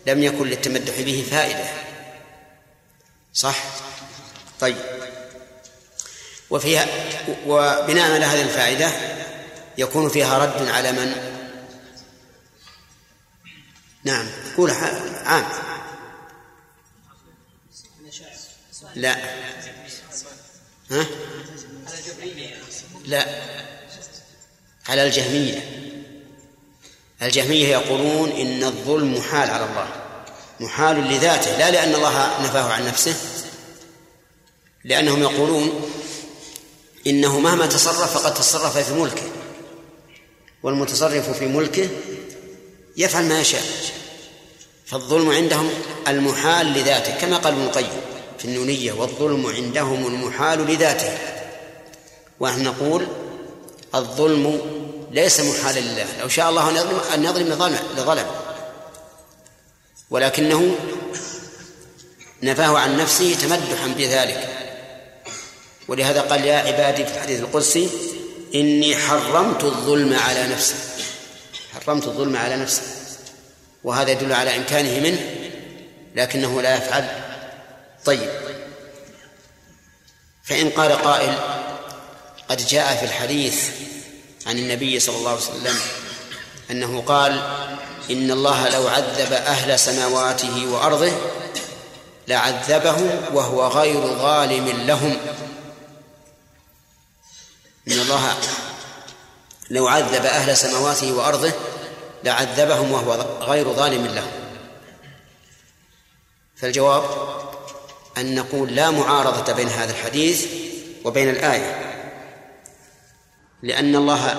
لم 0.06 0.22
يكن 0.22 0.46
للتمدح 0.46 1.00
به 1.00 1.26
فائدة. 1.30 1.64
صح؟ 3.34 3.64
طيب. 4.60 4.76
وفيها 6.50 6.86
وبناء 7.46 8.12
على 8.12 8.24
هذه 8.24 8.42
الفائدة 8.42 8.90
يكون 9.78 10.08
فيها 10.08 10.38
رد 10.38 10.68
على 10.68 10.92
من؟ 10.92 11.34
نعم. 14.04 14.26
قول 14.56 14.70
عام. 15.24 15.44
لا. 18.94 19.16
ها؟ 20.90 21.06
لا. 23.04 23.26
على 24.88 25.06
الجهمية. 25.06 25.70
الجهمية 27.22 27.68
يقولون 27.68 28.30
إن 28.30 28.64
الظلم 28.64 29.14
محال 29.14 29.50
على 29.50 29.64
الله. 29.64 29.88
محال 30.60 30.96
لذاته 30.96 31.58
لا 31.58 31.70
لأن 31.70 31.94
الله 31.94 32.42
نفاه 32.42 32.72
عن 32.72 32.86
نفسه. 32.86 33.14
لأنهم 34.84 35.22
يقولون 35.22 35.90
إنه 37.06 37.40
مهما 37.40 37.66
تصرف 37.66 38.18
فقد 38.18 38.34
تصرف 38.34 38.78
في 38.78 38.94
ملكه. 38.94 39.30
والمتصرف 40.62 41.38
في 41.38 41.46
ملكه 41.46 41.88
يفعل 42.96 43.24
ما 43.24 43.40
يشاء. 43.40 43.64
فالظلم 44.86 45.30
عندهم 45.30 45.70
المحال 46.08 46.66
لذاته 46.66 47.20
كما 47.20 47.36
قال 47.36 47.52
ابن 47.54 47.62
القيم 47.62 48.00
في 48.38 48.44
النونية 48.44 48.92
والظلم 48.92 49.46
عندهم 49.46 50.06
المحال 50.06 50.66
لذاته. 50.66 51.33
ونحن 52.40 52.62
نقول 52.62 53.06
الظلم 53.94 54.60
ليس 55.10 55.40
محالا 55.40 55.80
لله 55.80 56.06
لو 56.20 56.28
شاء 56.28 56.50
الله 56.50 56.70
أن 56.70 56.76
يظلم 56.76 57.00
أن 57.14 57.24
يظلم 57.24 57.76
لظلم. 57.96 58.26
ولكنه 60.10 60.74
نفاه 62.42 62.78
عن 62.78 62.96
نفسه 62.96 63.34
تمدحا 63.34 63.86
بذلك. 63.86 64.48
ولهذا 65.88 66.20
قال 66.20 66.44
يا 66.44 66.56
عبادي 66.56 67.06
في 67.06 67.14
الحديث 67.14 67.40
القدسي 67.40 67.88
إني 68.54 68.96
حرمت 68.96 69.64
الظلم 69.64 70.14
على 70.14 70.48
نفسي. 70.48 70.74
حرمت 71.72 72.06
الظلم 72.06 72.36
على 72.36 72.56
نفسي. 72.56 72.82
وهذا 73.84 74.10
يدل 74.10 74.32
على 74.32 74.56
إمكانه 74.56 75.00
منه 75.00 75.34
لكنه 76.14 76.62
لا 76.62 76.76
يفعل. 76.76 77.08
طيب. 78.04 78.30
فإن 80.44 80.70
قال 80.70 80.92
قائل 80.92 81.34
قد 82.48 82.66
جاء 82.66 82.96
في 82.96 83.04
الحديث 83.04 83.68
عن 84.46 84.58
النبي 84.58 85.00
صلى 85.00 85.16
الله 85.16 85.30
عليه 85.30 85.40
وسلم 85.40 85.76
أنه 86.70 87.02
قال 87.02 87.32
إن 88.10 88.30
الله 88.30 88.68
لو 88.68 88.88
عذب 88.88 89.32
أهل 89.32 89.78
سماواته 89.78 90.66
وأرضه 90.66 91.12
لعذبهم 92.28 93.20
وهو 93.32 93.68
غير 93.68 94.00
ظالم 94.00 94.68
لهم. 94.86 95.16
إن 97.88 97.92
الله 98.00 98.36
لو 99.70 99.88
عذب 99.88 100.26
أهل 100.26 100.56
سماواته 100.56 101.12
وأرضه 101.12 101.52
لعذبهم 102.24 102.92
وهو 102.92 103.12
غير 103.40 103.72
ظالم 103.72 104.06
لهم. 104.06 104.32
فالجواب 106.56 107.04
أن 108.18 108.34
نقول 108.34 108.74
لا 108.74 108.90
معارضة 108.90 109.52
بين 109.52 109.68
هذا 109.68 109.92
الحديث 109.92 110.46
وبين 111.04 111.30
الآية. 111.30 111.93
لأن 113.64 113.96
الله 113.96 114.36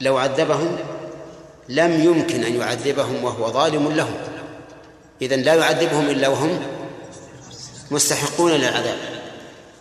لو 0.00 0.18
عذبهم 0.18 0.76
لم 1.68 2.04
يمكن 2.04 2.44
أن 2.44 2.60
يعذبهم 2.60 3.24
وهو 3.24 3.52
ظالم 3.52 3.92
لهم. 3.92 4.14
إذن 5.22 5.42
لا 5.42 5.54
يعذبهم 5.54 6.10
إلا 6.10 6.28
وهم 6.28 6.62
مستحقون 7.90 8.52
للعذاب. 8.52 8.98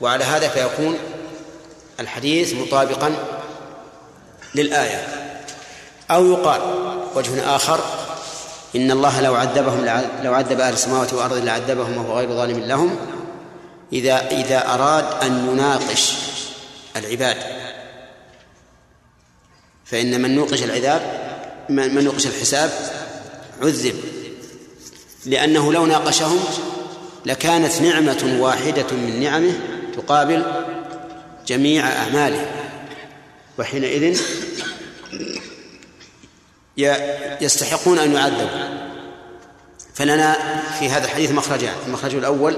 وعلى 0.01 0.23
هذا 0.23 0.47
فيكون 0.47 0.97
الحديث 1.99 2.53
مطابقا 2.53 3.15
للآية. 4.55 5.07
أو 6.11 6.25
يقال 6.25 6.61
وجه 7.15 7.55
آخر 7.55 7.79
إن 8.75 8.91
الله 8.91 9.21
لو 9.21 9.35
عذبهم 9.35 9.85
لو 10.23 10.33
عذب 10.33 10.59
أهل 10.59 10.73
السماوات 10.73 11.13
والأرض 11.13 11.37
لعذبهم 11.37 11.97
وهو 11.97 12.17
غير 12.17 12.29
ظالم 12.29 12.59
لهم 12.59 12.95
إذا 13.93 14.27
إذا 14.31 14.73
أراد 14.73 15.05
أن 15.23 15.47
يناقش 15.51 16.13
العباد 16.95 17.37
فإن 19.91 20.21
من 20.21 20.35
نوقش 20.35 20.63
العذاب 20.63 21.01
من 21.69 22.03
نوقش 22.03 22.27
الحساب 22.27 22.71
عذب. 23.61 23.95
لأنه 25.25 25.73
لو 25.73 25.85
ناقشهم 25.85 26.39
لكانت 27.25 27.81
نعمة 27.81 28.37
واحدة 28.39 28.85
من 28.91 29.19
نعمه 29.19 29.53
تقابل 29.95 30.43
جميع 31.47 31.87
أعماله. 31.87 32.45
وحينئذ 33.59 34.21
يستحقون 37.41 37.99
أن 37.99 38.13
يعذبوا. 38.13 38.81
فلنا 39.93 40.37
في 40.79 40.89
هذا 40.89 41.05
الحديث 41.05 41.31
مخرجان. 41.31 41.73
المخرج 41.87 42.15
الأول 42.15 42.57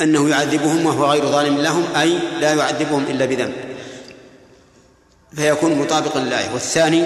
أنه 0.00 0.28
يعذبهم 0.28 0.86
وهو 0.86 1.04
غير 1.10 1.26
ظالم 1.26 1.58
لهم 1.58 1.84
أي 1.96 2.18
لا 2.40 2.54
يعذبهم 2.54 3.04
إلا 3.08 3.24
بذنب. 3.24 3.54
فيكون 5.36 5.74
مطابقا 5.74 6.20
للآية 6.20 6.52
والثاني 6.52 7.04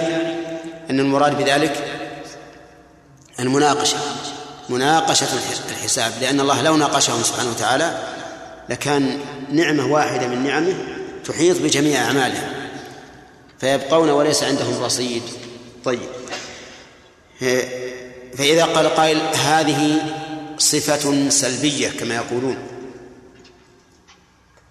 أن 0.89 0.99
المراد 0.99 1.37
بذلك 1.37 1.85
المناقشة. 3.39 3.97
مناقشة 4.69 5.27
الحساب. 5.69 6.11
لأن 6.21 6.39
الله 6.39 6.61
لو 6.61 6.77
ناقشهم 6.77 7.23
سبحانه 7.23 7.49
وتعالى 7.49 7.97
لكان 8.69 9.19
نعمة 9.51 9.85
واحدة 9.85 10.27
من 10.27 10.43
نعمه 10.43 10.73
تحيط 11.25 11.61
بجميع 11.61 12.05
أعمالهم. 12.05 12.49
فيبقون 13.59 14.09
وليس 14.09 14.43
عندهم 14.43 14.83
رصيد. 14.83 15.23
طيب. 15.85 15.99
فإذا 18.37 18.65
قال 18.65 18.95
قائل 18.95 19.17
هذه 19.35 20.01
صفة 20.57 21.29
سلبية 21.29 21.89
كما 21.89 22.15
يقولون. 22.15 22.57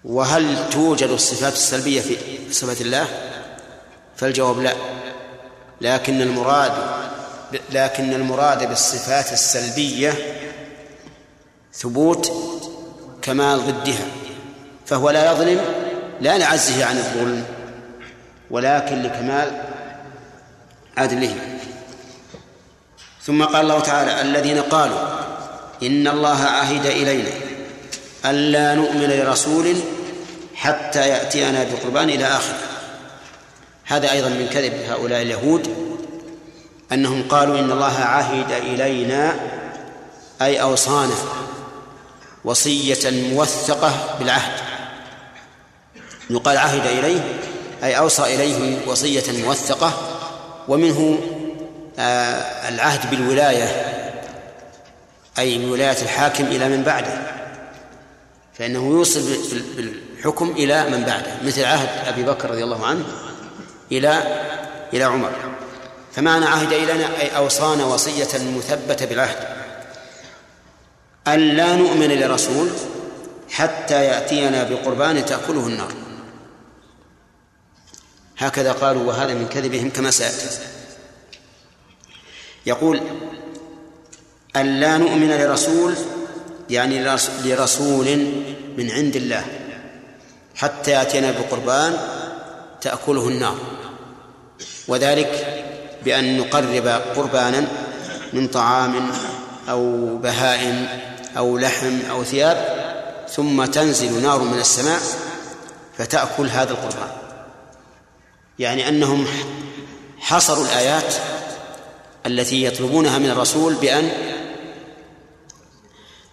وهل 0.03 0.69
توجد 0.69 1.09
الصفات 1.09 1.53
السلبية 1.53 2.01
في 2.01 2.17
صفة 2.51 2.81
الله؟ 2.81 3.28
فالجواب 4.19 4.59
لا. 4.59 4.73
لكن 5.81 6.21
المراد 6.21 6.71
لكن 7.71 8.13
المراد 8.13 8.69
بالصفات 8.69 9.33
السلبية 9.33 10.13
ثبوت 11.73 12.31
كمال 13.21 13.59
ضدها. 13.59 14.05
فهو 14.85 15.09
لا 15.09 15.31
يظلم 15.31 15.61
لا 16.21 16.37
لعزه 16.37 16.85
عن 16.85 16.97
الظلم 16.97 17.45
ولكن 18.51 19.03
لكمال 19.03 19.61
عدله. 20.97 21.35
ثم 23.23 23.43
قال 23.43 23.61
الله 23.61 23.79
تعالى 23.79 24.21
الذين 24.21 24.61
قالوا 24.61 24.99
إن 25.83 26.07
الله 26.07 26.43
عهد 26.43 26.85
إلينا 26.85 27.31
ألا 28.25 28.75
نؤمن 28.75 29.09
لرسول 29.09 29.75
حتى 30.55 31.09
يأتينا 31.09 31.63
بقربان 31.63 32.09
إلى 32.09 32.25
آخره. 32.25 32.78
هذا 33.89 34.11
أيضا 34.11 34.29
من 34.29 34.47
كذب 34.47 34.73
هؤلاء 34.73 35.21
اليهود 35.21 35.67
أنهم 36.91 37.27
قالوا 37.29 37.59
إن 37.59 37.71
الله 37.71 37.99
عهد 37.99 38.51
إلينا 38.51 39.35
أي 40.41 40.61
أوصانا 40.61 41.15
وصية 42.45 43.11
موثقة 43.33 44.15
بالعهد. 44.19 44.59
يقال 46.29 46.57
عهد 46.57 46.85
إليه 46.85 47.39
أي 47.83 47.97
أوصى 47.97 48.23
إليه 48.35 48.87
وصية 48.87 49.43
موثقة 49.45 49.93
ومنه 50.67 51.19
آه 51.99 52.69
العهد 52.69 53.09
بالولاية 53.09 53.85
أي 55.39 55.57
من 55.57 55.71
ولاية 55.71 56.01
الحاكم 56.01 56.43
إلى 56.43 56.69
من 56.69 56.83
بعده. 56.83 57.21
فإنه 58.53 58.87
يوصل 58.91 59.21
بالحكم 59.77 60.49
إلى 60.49 60.89
من 60.89 61.03
بعده 61.03 61.31
مثل 61.45 61.65
عهد 61.65 62.07
أبي 62.07 62.23
بكر 62.23 62.49
رضي 62.49 62.63
الله 62.63 62.85
عنه. 62.85 63.05
إلى 63.91 64.23
إلى 64.93 65.03
عمر. 65.03 65.31
فمعنى 66.15 66.45
عهد 66.45 66.73
إلينا 66.73 67.21
أي 67.21 67.37
أوصانا 67.37 67.85
وصية 67.85 68.57
مثبتة 68.57 69.05
بالعهد. 69.05 69.47
أن 71.27 71.39
لا 71.39 71.75
نؤمن 71.75 72.19
لرسول 72.19 72.69
حتى 73.49 74.05
يأتينا 74.05 74.63
بقربان 74.63 75.25
تأكله 75.25 75.67
النار. 75.67 75.93
هكذا 78.37 78.71
قالوا 78.71 79.03
وهذا 79.03 79.33
من 79.33 79.47
كذبهم 79.47 79.89
كما 79.89 80.11
سيأتي. 80.11 80.59
يقول 82.65 83.01
أن 84.55 84.79
لا 84.79 84.97
نؤمن 84.97 85.29
لرسول 85.29 85.95
يعني 86.69 87.03
لرسول 87.43 88.17
من 88.77 88.91
عند 88.91 89.15
الله 89.15 89.45
حتى 90.55 90.91
يأتينا 90.91 91.31
بقربان 91.31 91.97
تأكله 92.81 93.27
النار. 93.27 93.78
وذلك 94.89 95.63
بأن 96.05 96.37
نقرب 96.37 96.87
قربانا 97.15 97.67
من 98.33 98.47
طعام 98.47 99.11
أو 99.69 100.17
بهائم 100.17 100.87
أو 101.37 101.57
لحم 101.57 101.99
أو 102.11 102.23
ثياب 102.23 102.79
ثم 103.29 103.65
تنزل 103.65 104.23
نار 104.23 104.39
من 104.39 104.59
السماء 104.59 104.99
فتأكل 105.97 106.47
هذا 106.47 106.71
القربان. 106.71 107.11
يعني 108.59 108.87
أنهم 108.87 109.27
حصروا 110.19 110.65
الآيات 110.65 111.13
التي 112.25 112.63
يطلبونها 112.63 113.17
من 113.17 113.29
الرسول 113.29 113.73
بأن 113.73 114.09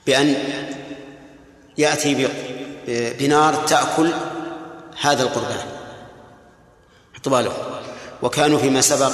بأن 0.07 0.35
يأتي 1.79 2.29
بنار 2.89 3.55
تأكل 3.55 4.13
هذا 5.01 5.23
القربان. 5.23 5.67
حطوا 7.15 7.33
وكانوا 8.23 8.59
فيما 8.59 8.81
سبق 8.81 9.13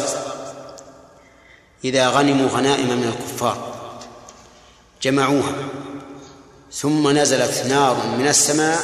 إذا 1.85 2.09
غنموا 2.09 2.49
غنائم 2.49 2.87
من 2.87 3.09
الكفار 3.09 3.73
جمعوها 5.03 5.53
ثم 6.73 7.19
نزلت 7.19 7.67
نار 7.67 8.07
من 8.19 8.29
السماء 8.29 8.79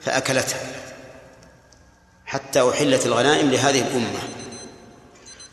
فأكلتها 0.00 0.60
حتى 2.26 2.70
أحلت 2.70 3.06
الغنائم 3.06 3.50
لهذه 3.50 3.80
الأمة. 3.82 4.18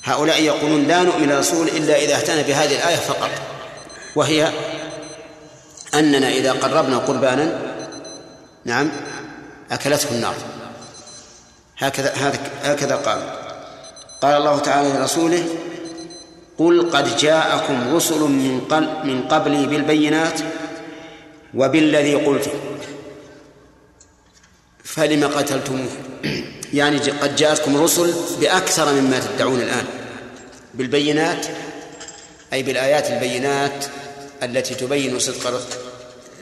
هؤلاء 0.03 0.41
يقولون 0.41 0.83
لا 0.83 1.03
نؤمن 1.03 1.31
الرسول 1.31 1.67
إلا 1.67 1.95
إذا 1.95 2.15
اهتنا 2.15 2.41
بهذه 2.41 2.75
الآية 2.75 2.95
فقط 2.95 3.29
وهي 4.15 4.51
أننا 5.93 6.29
إذا 6.29 6.51
قربنا 6.51 6.97
قربانا 6.97 7.61
نعم 8.65 8.91
أكلته 9.71 10.09
النار. 10.11 10.35
هكذا 11.77 12.13
هكذا 12.63 12.95
قال. 12.95 13.42
قال 14.23 14.37
الله 14.37 14.59
تعالى 14.59 14.89
لرسوله 14.89 15.45
قل 16.57 16.89
قد 16.89 17.17
جاءكم 17.17 17.95
رسل 17.95 18.19
من 18.19 18.61
من 19.03 19.27
قبلي 19.27 19.67
بالبينات 19.67 20.39
وبالذي 21.53 22.15
قلت. 22.15 22.49
فلم 24.83 25.27
قتلتموه؟ 25.27 25.89
يعني 26.73 26.97
قد 26.97 27.35
جاءتكم 27.35 27.83
رسل 27.83 28.13
بأكثر 28.41 28.93
مما 28.93 29.19
تدعون 29.19 29.61
الآن. 29.61 29.85
بالبينات 30.73 31.45
أي 32.53 32.63
بالآيات 32.63 33.11
البينات 33.11 33.85
التي 34.43 34.75
تبين 34.75 35.19
صدق 35.19 35.61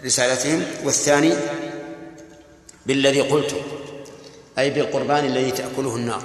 رسالتهم. 0.05 0.63
والثاني 0.83 1.33
بالذي 2.85 3.21
قلتم 3.21 3.61
أي 4.59 4.69
بالقربان 4.69 5.25
الذي 5.25 5.51
تأكله 5.51 5.95
النار. 5.95 6.23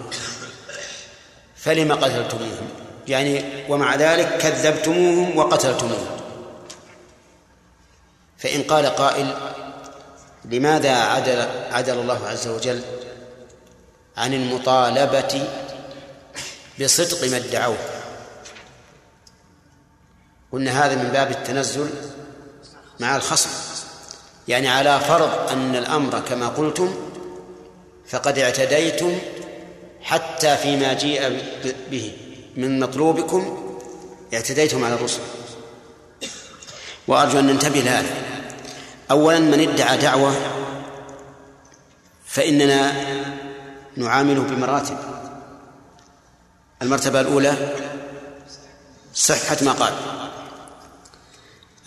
فلم 1.66 1.92
قتلتموهم؟ 1.92 2.68
يعني 3.08 3.44
ومع 3.68 3.94
ذلك 3.94 4.38
كذبتموهم 4.38 5.38
وقتلتموهم. 5.38 6.16
فإن 8.38 8.62
قال 8.62 8.86
قائل 8.86 9.34
لماذا 10.44 10.94
عدل 10.96 11.46
عدل 11.72 11.98
الله 11.98 12.26
عز 12.28 12.48
وجل 12.48 12.82
عن 14.16 14.34
المطالبة 14.34 15.48
بصدق 16.80 17.30
ما 17.30 17.36
ادعوه؟ 17.36 17.76
قلنا 20.52 20.86
هذا 20.86 20.94
من 20.94 21.08
باب 21.08 21.30
التنزل 21.30 21.90
مع 23.00 23.16
الخصم. 23.16 23.50
يعني 24.48 24.68
على 24.68 25.00
فرض 25.00 25.50
أن 25.50 25.76
الأمر 25.76 26.20
كما 26.20 26.48
قلتم 26.48 26.94
فقد 28.08 28.38
اعتديتم 28.38 29.18
حتى 30.06 30.56
فيما 30.56 30.92
جيء 30.92 31.42
به 31.90 32.12
من 32.56 32.80
مطلوبكم 32.80 33.42
اعتديتم 34.34 34.84
على 34.84 34.94
الرسل. 34.94 35.20
وأرجو 37.08 37.38
أن 37.38 37.46
ننتبه 37.46 37.80
لهذا. 37.80 38.14
أولا 39.10 39.38
من 39.38 39.68
ادعى 39.68 39.98
دعوة 39.98 40.32
فإننا 42.26 42.92
نعامله 43.96 44.42
بمراتب. 44.42 44.98
المرتبة 46.82 47.20
الأولى 47.20 47.74
صحة 49.14 49.56
ما 49.62 49.72
قال. 49.72 49.94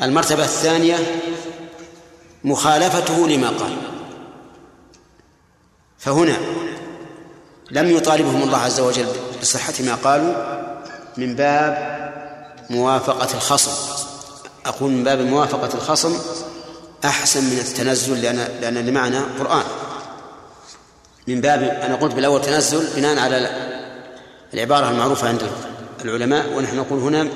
المرتبة 0.02 0.44
الثانية 0.44 1.22
مخالفته 2.44 3.28
لما 3.28 3.50
قال. 3.50 3.78
فهنا 6.00 6.38
لم 7.72 7.92
يطالبهم 7.98 8.44
الله 8.44 8.58
عز 8.58 8.80
وجل 8.80 9.08
بصحة 9.42 9.74
ما 9.80 9.96
قالوا 9.96 10.34
من 11.18 11.36
باب 11.36 12.00
موافقة 12.70 13.34
الخصم. 13.34 13.72
أقول 14.66 14.92
من 14.92 15.04
باب 15.04 15.20
موافقة 15.20 15.70
الخصم 15.74 16.18
أحسن 17.06 17.44
من 17.44 17.58
التنزل 17.58 18.22
لأن 18.22 18.48
لأن 18.62 18.78
اللي 18.78 18.92
معنا 18.92 19.26
قرآن. 19.40 19.64
من 21.28 21.42
باب 21.42 21.64
أنا 21.64 21.96
قلت 21.96 22.14
بالأول 22.14 22.42
تنزل 22.42 22.88
بناء 22.96 23.20
على 23.20 23.50
العبارة 24.54 24.90
المعروفة 24.90 25.28
عند 25.28 25.42
العلماء 26.06 26.54
ونحن 26.54 26.78
نقول 26.78 27.00
هنا 27.00 27.28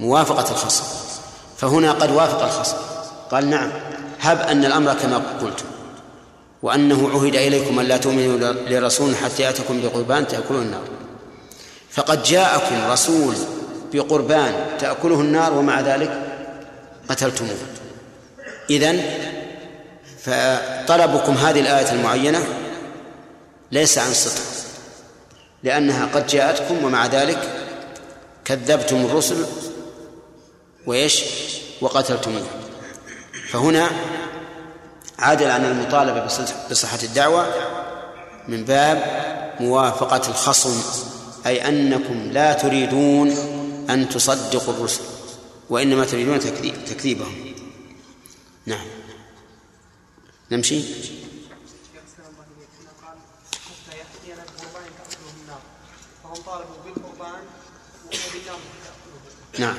موافقة 0.00 0.50
الخصم. 0.50 0.84
فهنا 1.56 1.92
قد 1.92 2.10
وافق 2.10 2.42
الخصم. 2.44 2.76
قال 3.30 3.50
نعم 3.50 3.70
هب 4.20 4.40
أن 4.40 4.64
الأمر 4.64 4.94
كما 4.94 5.22
قلت. 5.42 5.64
وأنه 6.62 7.08
عهد 7.08 7.36
إليكم 7.36 7.78
أن 7.78 7.86
لا 7.86 7.96
تؤمنوا 7.96 8.52
لرسول 8.52 9.16
حتى 9.16 9.42
يأتكم 9.42 9.82
بقربان 9.82 10.28
تأكلون 10.28 10.62
النار. 10.62 10.84
فقد 11.90 12.22
جاءكم 12.22 12.90
رسول 12.90 13.34
بقربان 13.92 14.54
تأكله 14.78 15.20
النار 15.20 15.54
ومع 15.54 15.80
ذلك 15.80 16.22
قتلتموه. 17.08 17.56
إذن 18.70 19.02
فطلبكم 20.22 21.32
هذه 21.32 21.60
الآية 21.60 21.92
المعينة 21.92 22.44
ليس 23.72 23.98
عن 23.98 24.12
صدق 24.12 24.42
لأنها 25.62 26.06
قد 26.14 26.26
جاءتكم 26.26 26.84
ومع 26.84 27.06
ذلك 27.06 27.38
كذبتم 28.44 28.96
الرسل 29.04 29.46
وإيش؟ 30.86 31.24
وقتلتموه. 31.80 32.46
فهنا 33.48 33.90
عادل 35.22 35.50
عن 35.50 35.64
المطالبة 35.64 36.24
بصحة 36.70 36.98
الدعوة 37.02 37.46
من 38.48 38.64
باب 38.64 39.22
موافقة 39.60 40.28
الخصم 40.28 40.82
أي 41.46 41.68
أنكم 41.68 42.30
لا 42.32 42.52
تريدون 42.52 43.30
أن 43.90 44.08
تصدقوا 44.08 44.74
الرسل 44.74 45.02
وإنما 45.70 46.04
تريدون 46.04 46.40
تكذيب 46.40 46.84
تكذيبهم. 46.84 47.54
نعم. 48.66 48.86
نمشي؟ 50.50 50.82
نعم. 59.58 59.76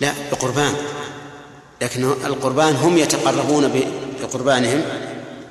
لا 0.00 0.14
بقربان. 0.30 0.74
لكن 1.80 2.04
القربان 2.04 2.76
هم 2.76 2.98
يتقربون 2.98 3.84
بقربانهم 4.22 4.82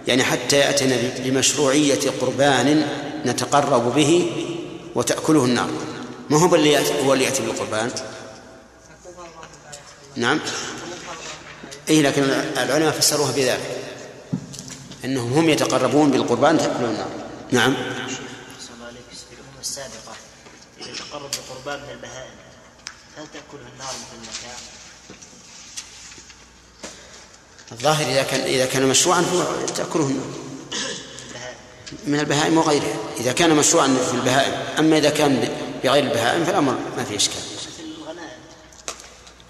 يعني 0.07 0.23
حتى 0.23 0.55
يأتينا 0.55 0.97
بمشروعية 1.19 2.11
قربان 2.21 2.88
نتقرب 3.25 3.95
به 3.95 4.32
وتأكله 4.95 5.45
النار. 5.45 5.69
ما 6.30 6.39
هو 6.39 6.55
اللي 6.55 6.77
هو 7.05 7.13
اللي 7.13 7.25
يأتي 7.25 7.41
بالقربان؟ 7.43 7.91
نعم. 10.15 10.39
أي 11.89 12.01
لكن 12.01 12.23
العلماء 12.57 12.91
فسروها 12.91 13.32
بذلك. 13.32 13.80
أنهم 15.05 15.34
هم 15.34 15.49
يتقربون 15.49 16.11
بالقربان 16.11 16.57
تأكلون 16.57 16.89
النار. 16.89 17.09
نعم. 17.51 17.75
السابقة. 19.61 20.15
إذا 20.82 20.93
تقرب 20.93 21.30
بقربان 21.32 21.84
من 21.84 21.89
البهائم 21.89 22.32
هل 23.17 23.27
تأكلها 23.34 23.69
النار 23.73 23.93
مثل 23.93 24.15
المكان؟ 24.15 24.59
الظاهر 27.72 28.05
إذا 28.11 28.24
كان 28.24 28.41
إذا 28.41 28.65
كان 28.65 28.86
مشروعا 28.86 29.22
هو 29.22 29.65
تأكله. 29.76 30.20
من 32.05 32.20
البهائم 32.20 32.57
وغيرها. 32.57 32.95
إذا 33.20 33.32
كان 33.32 33.55
مشروعا 33.55 33.88
في 33.88 34.13
البهائم. 34.13 34.53
أما 34.80 34.97
إذا 34.97 35.09
كان 35.09 35.49
بغير 35.84 36.03
البهائم 36.03 36.45
فالأمر 36.45 36.78
ما 36.97 37.03
فيه 37.03 37.15
إشكال. 37.15 37.41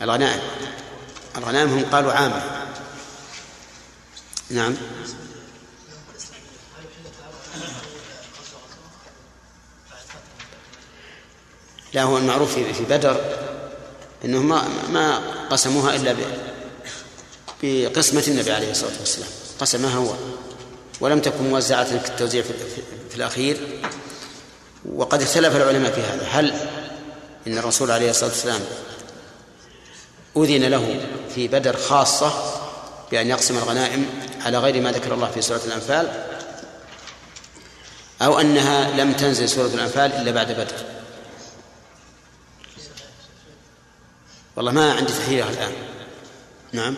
الغنائم. 0.01 0.41
الغنائم 1.37 1.69
هم 1.69 1.85
قالوا 1.85 2.11
عامة. 2.11 2.41
نعم. 4.49 4.75
لا 11.93 12.03
هو 12.03 12.17
المعروف 12.17 12.53
في 12.53 12.83
بدر 12.89 13.21
انهم 14.25 14.49
ما 14.49 14.67
ما 14.89 15.21
قسموها 15.49 15.95
إلا 15.95 16.15
بقسمة 17.63 18.23
النبي 18.27 18.51
عليه 18.51 18.71
الصلاة 18.71 18.99
والسلام. 18.99 19.29
قسمها 19.59 19.95
هو. 19.95 20.13
ولم 21.01 21.19
تكن 21.19 21.49
موزعة 21.49 21.83
في, 21.83 22.27
في, 22.29 22.43
في 23.09 23.15
الأخير. 23.15 23.81
وقد 24.95 25.21
اختلف 25.21 25.55
العلماء 25.55 25.91
في 25.91 26.01
هذا. 26.01 26.27
هل 26.27 26.53
إن 27.47 27.57
الرسول 27.57 27.91
عليه 27.91 28.09
الصلاة 28.09 28.29
والسلام 28.29 28.61
أذن 30.37 30.63
له 30.63 31.07
في 31.35 31.47
بدر 31.47 31.77
خاصة 31.77 32.53
بأن 33.11 33.27
يقسم 33.27 33.57
الغنائم 33.57 34.05
على 34.41 34.57
غير 34.57 34.81
ما 34.81 34.91
ذكر 34.91 35.13
الله 35.13 35.31
في 35.31 35.41
سورة 35.41 35.61
الأنفال؟ 35.65 36.25
أو 38.21 38.39
أنها 38.39 39.03
لم 39.03 39.13
تنزل 39.13 39.49
سورة 39.49 39.67
الأنفال 39.67 40.13
إلا 40.13 40.31
بعد 40.31 40.51
بدر؟ 40.51 40.85
والله 44.55 44.71
ما 44.71 44.93
عندي 44.93 45.13
تحريرها 45.13 45.49
الآن. 45.49 45.73
نعم. 46.71 46.95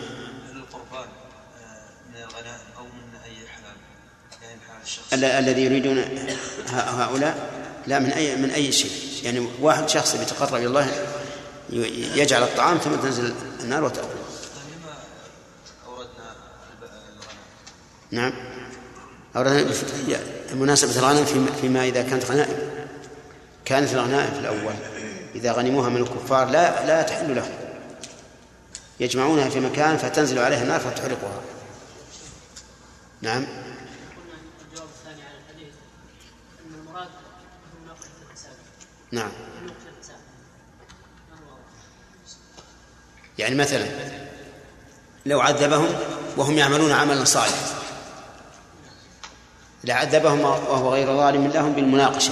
الذي 5.14 5.62
يريدون 5.62 6.06
هؤلاء؟ 6.74 7.50
لا 7.88 8.00
من 8.00 8.12
اي 8.12 8.36
من 8.36 8.50
أي 8.50 8.72
شيء؟ 8.72 8.92
يعني 9.24 9.48
واحد 9.62 9.90
شخص 9.90 10.16
يتقرب 10.16 10.56
إلى 10.56 10.68
الله 10.68 10.88
يجعل 12.16 12.44
الطعام 12.44 12.78
ثم 12.78 12.96
تنزل 12.96 13.34
النار 13.64 13.84
وتأكل. 13.84 14.08
نعم. 18.12 18.34
أوردنا 19.36 19.72
مناسبة 20.54 21.00
الغنم 21.00 21.26
فيما 21.62 21.84
إذا 21.84 22.02
كانت 22.02 22.26
غنائم. 22.26 22.58
كانت 23.66 23.94
الغنائم 23.94 24.34
في 24.34 24.40
الأول. 24.40 24.74
إذا 25.36 25.52
غنموها 25.52 25.90
من 25.90 26.02
الكفار 26.02 26.50
لا 26.50 26.86
لا 26.88 27.02
تحل 27.02 27.36
لهم. 27.36 27.52
يجمعونها 29.00 29.50
في 29.50 29.60
مكان 29.60 29.98
فتنزل 29.98 30.40
عليها 30.40 30.64
النار 30.64 30.80
فتحرقها. 30.80 31.42
نعم. 33.22 33.48
نعم. 39.12 39.32
يعني 43.38 43.56
مثلا 43.56 43.88
لو 45.26 45.42
عذبهم 45.42 45.88
وهم 46.38 46.58
يعملون 46.58 46.92
عملا 46.92 47.26
صالحا. 47.26 47.82
لعذبهم 49.84 50.42
وهو 50.42 50.94
غير 50.94 51.08
ظالم 51.08 51.48
لهم 51.48 51.74
بالمناقشة. 51.74 52.32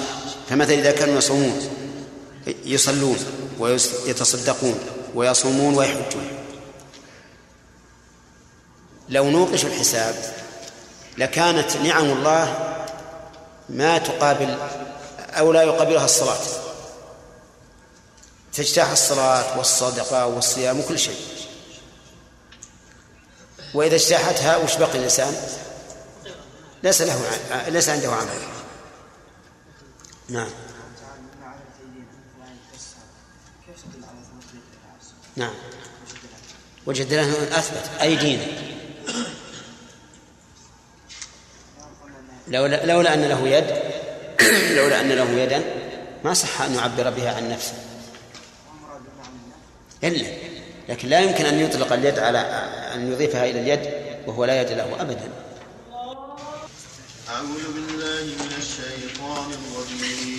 فمثلا 0.49 0.74
إذا 0.80 0.91
كانوا 0.91 1.18
يصومون 1.18 1.70
يصلون 2.66 3.18
ويتصدقون 3.60 4.80
ويصومون 5.16 5.76
ويحجون. 5.76 6.28
لو 9.10 9.30
نوقشوا 9.30 9.70
الحساب 9.70 10.16
لكانت 11.18 11.78
نعم 11.78 12.05
الله 12.05 12.76
ما 13.70 13.97
تقابل 13.97 14.57
أو 15.20 15.51
لا 15.51 15.63
يقابلها 15.63 16.05
الصلاة. 16.05 16.38
تجتاح 18.53 18.91
الصلاة 18.91 19.57
والصدقة 19.57 20.26
والصيام 20.26 20.80
وكل 20.80 20.99
شيء. 20.99 21.20
وإذا 23.74 23.95
اجتاحتها 23.95 24.57
وش 24.57 24.76
بقي 24.76 24.97
الإنسان؟ 24.97 25.36
ليس 26.84 27.01
له 27.01 27.39
ليس 27.67 27.89
عنده 27.89 28.11
عمل. 28.11 28.39
نعم. 30.30 30.49
نعم. 35.36 35.53
وجه 36.86 37.03
الدلالة 37.03 37.59
أثبت. 37.59 38.01
أيدينا 38.01 38.68
لولا 42.50 42.86
لولا 42.86 43.14
أن 43.14 43.22
له 43.22 43.47
يد 43.47 43.66
لولا 44.78 45.02
أن 45.02 45.10
له 45.10 45.30
يدا 45.30 45.64
ما 46.24 46.34
صح 46.34 46.62
أن 46.62 46.76
يعبر 46.76 47.10
بها 47.10 47.36
عن 47.36 47.50
نفسه. 47.50 47.74
إلا 50.04 50.28
لكن 50.89 51.10
لا 51.10 51.20
يمكن 51.20 51.45
أن 51.45 51.60
يطلق 51.60 51.93
اليد 51.93 52.20
على 52.20 52.39
أن 52.93 53.12
يضيفها 53.12 53.45
إلى 53.45 53.60
اليد 53.60 53.93
وهو 54.28 54.45
لا 54.45 54.62
يد 54.62 54.72
له 54.72 55.02
أبدا. 55.02 55.30
أعوذ 57.30 57.66
بالله 57.76 58.26
من 58.26 58.54
الشيطان 58.58 59.52
الرجيم. 59.52 60.39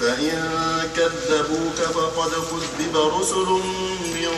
فإن 0.00 0.38
كذبوك 0.96 1.78
فقد 1.94 2.30
كذب 2.30 2.96
رسل 2.96 3.48
من 4.14 4.32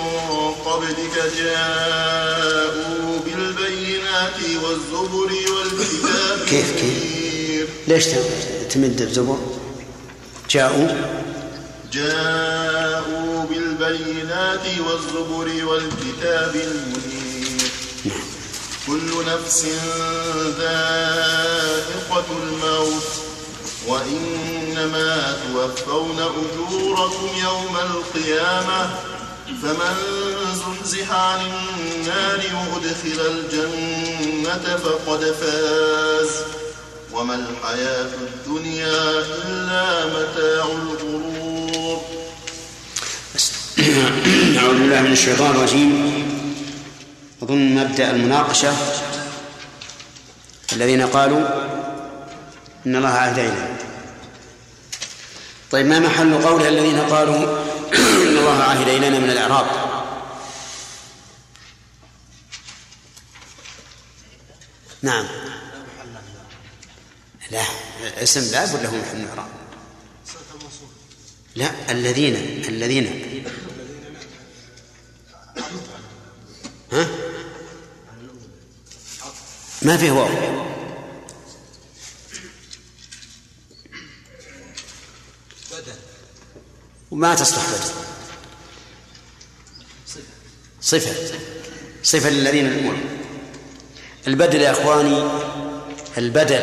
قبلك 0.64 1.32
جاءوا 1.38 3.18
بالبينات 3.24 4.38
والزبر 4.64 5.30
والكتاب 5.54 6.38
كيف 6.46 6.68
كيف؟ 6.80 7.68
ليش 7.88 8.04
تمد 8.70 9.00
الزبر؟ 9.00 9.38
جاءوا؟ 10.50 10.88
جاءوا 11.92 13.44
بالبينات 13.44 14.66
والزبر 14.86 15.48
والكتاب 15.64 16.54
المنير. 16.54 17.70
كل 18.86 19.08
نفس 19.26 19.66
ذائقة 20.58 22.26
الموت. 22.42 23.27
وإنما 23.88 25.36
توفون 25.52 26.18
أجوركم 26.20 27.28
يوم 27.42 27.76
القيامة 27.76 28.90
فمن 29.62 29.94
زحزح 30.54 31.12
عن 31.12 31.40
النار 31.40 32.40
وأدخل 32.54 33.20
الجنة 33.26 34.76
فقد 34.76 35.34
فاز 35.40 36.30
وما 37.12 37.34
الحياة 37.34 38.10
الدنيا 38.28 39.00
إلا 39.46 40.06
متاع 40.06 40.64
الغرور. 40.64 42.00
أعوذ 44.58 44.78
بالله 44.78 45.00
من 45.00 45.12
الشيطان 45.12 45.50
الرجيم. 45.50 45.92
أظن 47.42 47.74
مبدأ 47.74 48.10
المناقشة. 48.10 48.72
الذين 50.72 51.02
قالوا 51.02 51.44
إن 52.88 52.96
الله 52.96 53.08
عهد 53.08 53.38
إلينا 53.38 53.76
طيب 55.70 55.86
ما 55.86 55.98
محل 55.98 56.42
قول 56.42 56.66
الذين 56.66 57.00
قالوا 57.00 57.62
إن 57.94 58.38
الله 58.38 58.62
عهد 58.62 58.88
إلينا 58.88 59.18
من 59.18 59.30
الإعراب؟ 59.30 59.66
نعم. 65.02 65.26
لا 67.50 67.62
اسم 68.22 68.52
لا 68.52 68.64
بد 68.64 68.82
له 68.82 68.96
محل 68.96 69.28
إعراب. 69.28 69.48
لا 71.56 71.70
الذين 71.90 72.64
الذين. 72.68 73.44
ها؟ 76.92 77.08
ما 79.82 79.96
فيه 79.96 80.10
واو. 80.10 80.67
وما 87.10 87.34
تصلح 87.34 87.62
بدل 87.68 87.92
صفة. 90.80 91.14
صفة 92.02 92.30
للذين 92.30 92.66
الأمور. 92.66 92.94
البدل 94.26 94.60
يا 94.60 94.70
إخواني 94.70 95.22
البدل 96.18 96.60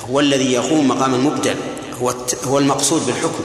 هو 0.00 0.20
الذي 0.20 0.52
يقوم 0.52 0.88
مقام 0.88 1.14
المبدل 1.14 1.56
هو 2.00 2.14
هو 2.44 2.58
المقصود 2.58 3.06
بالحكم. 3.06 3.44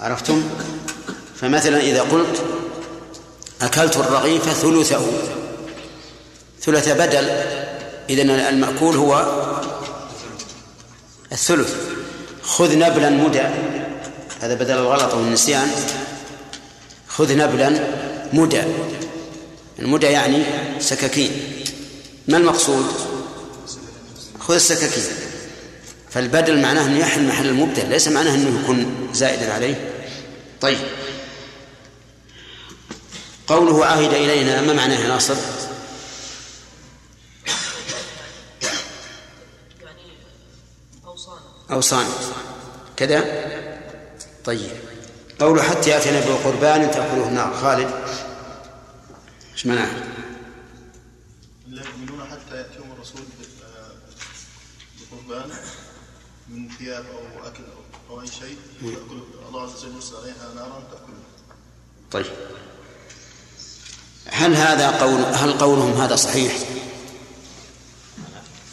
عرفتم؟ 0.00 0.50
فمثلا 1.36 1.80
إذا 1.80 2.02
قلت 2.02 2.44
أكلت 3.62 3.96
الرغيف 3.96 4.52
ثلثه. 4.52 5.06
ثلث 6.60 6.88
بدل 6.88 7.28
إذن 8.10 8.30
المأكول 8.30 8.96
هو 8.96 9.42
الثلث. 11.32 11.74
خذ 12.42 12.78
نبلا 12.78 13.10
مدى. 13.10 13.44
هذا 14.40 14.54
بدل 14.54 14.74
الغلط 14.74 15.14
والنسيان 15.14 15.70
خذ 17.08 17.36
نبلا 17.36 17.70
مدى. 18.32 18.62
المدى 19.78 20.06
يعني 20.06 20.44
سكاكين. 20.80 21.30
ما 22.28 22.36
المقصود؟ 22.36 22.86
خذ 24.40 24.54
السكاكين. 24.54 25.04
فالبدل 26.10 26.62
معناه 26.62 26.86
إنه 26.86 26.98
يحل 26.98 27.28
محل 27.28 27.46
المبدل 27.46 27.88
ليس 27.88 28.08
معناه 28.08 28.34
إنه 28.34 28.60
يكون 28.62 29.08
زائدا 29.12 29.52
عليه. 29.52 29.92
طيب. 30.60 30.78
قوله 33.46 33.86
عهد 33.86 34.14
إلينا 34.14 34.60
ما 34.60 34.72
معناه 34.72 35.00
يا 35.00 35.08
ناصر؟ 35.08 35.36
أوصانا. 41.70 42.08
كذا؟ 42.96 43.24
طيب 44.46 44.70
قوله 45.40 45.62
حتى 45.62 45.90
يأتينا 45.90 46.20
بقربان 46.20 46.90
تأكله 46.90 47.28
النار 47.28 47.56
خالد 47.56 47.90
إيش 49.52 49.66
معناه؟ 49.66 49.90
لا 51.68 51.82
يؤمنون 51.82 52.28
حتى 52.30 52.56
يأتيهم 52.56 52.92
الرسول 52.92 53.20
بقربان 55.00 55.50
من 56.48 56.68
ثياب 56.78 57.04
أو 57.06 57.48
أكل 57.48 57.62
أو, 58.10 58.20
أي 58.20 58.26
شيء 58.26 58.58
تأكل 58.80 59.22
الله 59.48 59.62
عز 59.62 59.84
وجل 59.84 59.94
يرسل 59.94 60.16
عليها 60.16 60.54
نارا 60.54 60.82
تأكل 60.90 61.12
طيب 62.10 62.26
هل 64.26 64.54
هذا 64.54 64.90
قول 64.90 65.20
هل 65.20 65.58
قولهم 65.58 65.92
هذا 65.92 66.16
صحيح؟ 66.16 66.58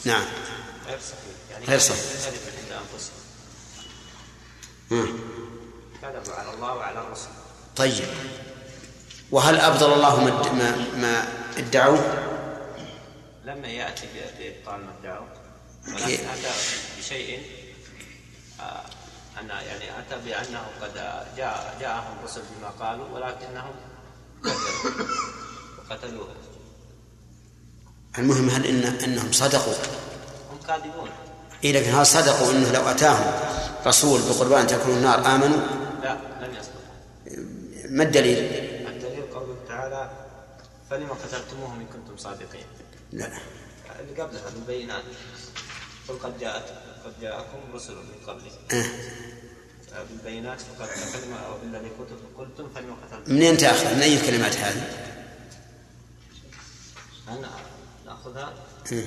نعم 0.04 0.24
غير 0.86 0.98
صحيح 1.00 1.50
يعني 1.50 1.66
غير 1.66 1.78
صحيح. 1.78 2.04
مم. 4.90 5.33
كذبوا 6.04 6.34
على 6.34 6.50
الله 6.54 6.74
وعلى 6.74 6.98
الرسل 7.00 7.28
طيب 7.76 8.04
وهل 9.30 9.60
أبطل 9.60 9.92
الله 9.92 10.24
ما 10.24 10.76
ما, 10.96 11.24
ادعوه؟ 11.58 12.14
لما 13.44 13.68
يأتي 13.68 14.06
ب- 14.06 14.38
بإبطال 14.38 14.80
ما 14.84 14.92
ادعوا 15.00 15.26
كيف؟ 15.86 16.20
ولكن 16.20 16.28
أتى 16.28 16.50
بشيء 16.98 17.42
آه، 18.60 18.82
ان 19.40 19.48
يعني 19.48 19.84
أتى 19.98 20.16
بأنه 20.24 20.62
قد 20.82 20.94
جاء 21.36 21.76
جاءهم 21.80 22.18
الرسل 22.20 22.42
بما 22.58 22.68
قالوا 22.86 23.08
ولكنهم 23.08 23.74
كذبوا 24.44 25.06
وقتلوه 25.90 26.28
المهم 28.18 28.48
هل 28.50 28.66
إن 28.66 28.84
أنهم 29.04 29.32
صدقوا؟ 29.32 29.74
هم 30.52 30.58
كاذبون 30.66 31.10
إيه 31.64 31.72
لكن 31.72 31.94
هل 31.94 32.06
صدقوا 32.06 32.50
أنه 32.50 32.72
لو 32.72 32.88
أتاهم 32.90 33.32
رسول 33.86 34.20
بقربان 34.20 34.66
تأكل 34.66 34.90
النار 34.90 35.18
آمنوا؟ 35.34 35.83
لا 36.04 36.46
لم 36.46 36.54
ما 37.96 38.02
الدليل؟ 38.04 38.38
الدليل 38.88 39.22
قوله 39.34 39.56
تعالى 39.68 40.10
فلم 40.90 41.08
قتلتموهم 41.08 41.80
إن 41.80 41.86
كنتم 41.86 42.16
صادقين. 42.16 42.66
لا. 43.12 43.26
اللي 44.00 44.22
قبلها 44.22 44.50
بالبينات 44.50 45.04
قل 46.08 46.18
قد 46.18 46.38
جاءت 46.38 46.64
قد 47.04 47.20
جاءكم 47.20 47.58
رسل 47.74 47.94
من 47.94 48.14
قبلي. 48.26 48.50
آه. 48.72 48.84
بالبينات 50.10 50.60
فقد 50.60 50.88
أو 51.46 51.58
بالذي 51.58 51.88
قلتم- 51.88 52.38
قلتم 52.38 52.68
فلم 52.74 52.94
قتلتم. 52.94 53.32
منين 53.34 53.56
تأخذ؟ 53.56 53.94
من 53.94 54.02
أي 54.02 54.20
الكلمات 54.20 54.56
هذه؟ 54.56 55.14
أنا 57.28 57.50
نأخذها. 58.06 58.54
آه. 58.92 59.04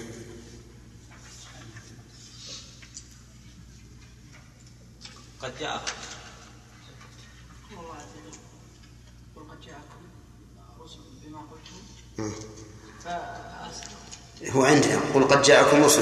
قد 5.41 5.54
جاءكم 5.60 5.91
الله 7.72 7.95
عز 7.95 8.04
وجل 8.28 8.38
قل 9.36 9.47
هو 14.51 14.64
عندنا 14.66 14.99
قل 15.14 15.24
قد 15.24 15.41
جاءكم 15.41 15.84
رسل 15.84 16.01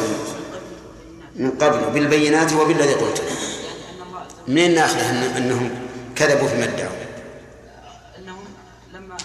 من 1.36 1.52
قبل 1.52 1.94
بالبينات 1.94 2.54
وبالذي 2.54 2.94
قلتم 2.94 3.24
منين 4.48 4.76
ناخذ 4.76 4.98
إن- 5.00 5.36
أنهم 5.38 5.88
كذبوا 6.16 6.48
فيما 6.48 6.64
ادعوا؟ 6.64 6.96
أنهم 8.18 8.44
لما 8.94 9.18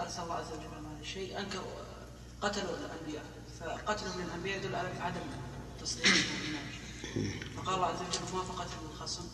أرسل 0.00 0.22
الله 0.22 0.34
عز 0.34 0.46
وجل 0.52 0.64
هذا 0.66 1.00
الشيء 1.00 1.38
أنكروا 1.40 1.72
قتلوا 2.42 2.70
الأنبياء 2.76 3.24
فقتلهم 3.60 4.20
للأنبياء 4.20 4.58
يدل 4.58 4.74
على 4.74 4.88
عدم 5.00 5.20
تصديقهم 5.82 6.20
فقال 7.56 7.74
الله 7.74 7.86
عز 7.86 8.00
وجل 8.00 8.44
فقتلوا 8.48 8.88
الخصم 8.92 9.24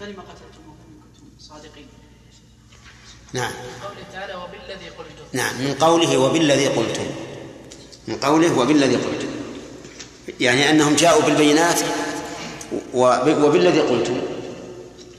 فلما 0.00 0.22
قتلتموهم 0.22 0.78
إن 0.88 1.00
كنتم 1.02 1.26
صادقين. 1.38 1.88
نعم. 3.32 3.52
قوله 3.82 4.04
تعالى 4.12 4.34
وبالذي 4.34 4.88
قلتم. 4.98 5.24
نعم 5.32 5.54
من 5.60 5.74
قوله 5.74 6.18
وبالذي 6.18 6.66
قلتم. 6.66 7.06
من 8.08 8.16
قوله 8.16 8.58
وبالذي 8.58 8.96
قلتم. 8.96 9.28
يعني 10.40 10.70
أنهم 10.70 10.96
جاءوا 10.96 11.22
بالبينات 11.22 11.78
وب- 12.94 13.42
وبالذي 13.42 13.80
قلتم. 13.80 14.20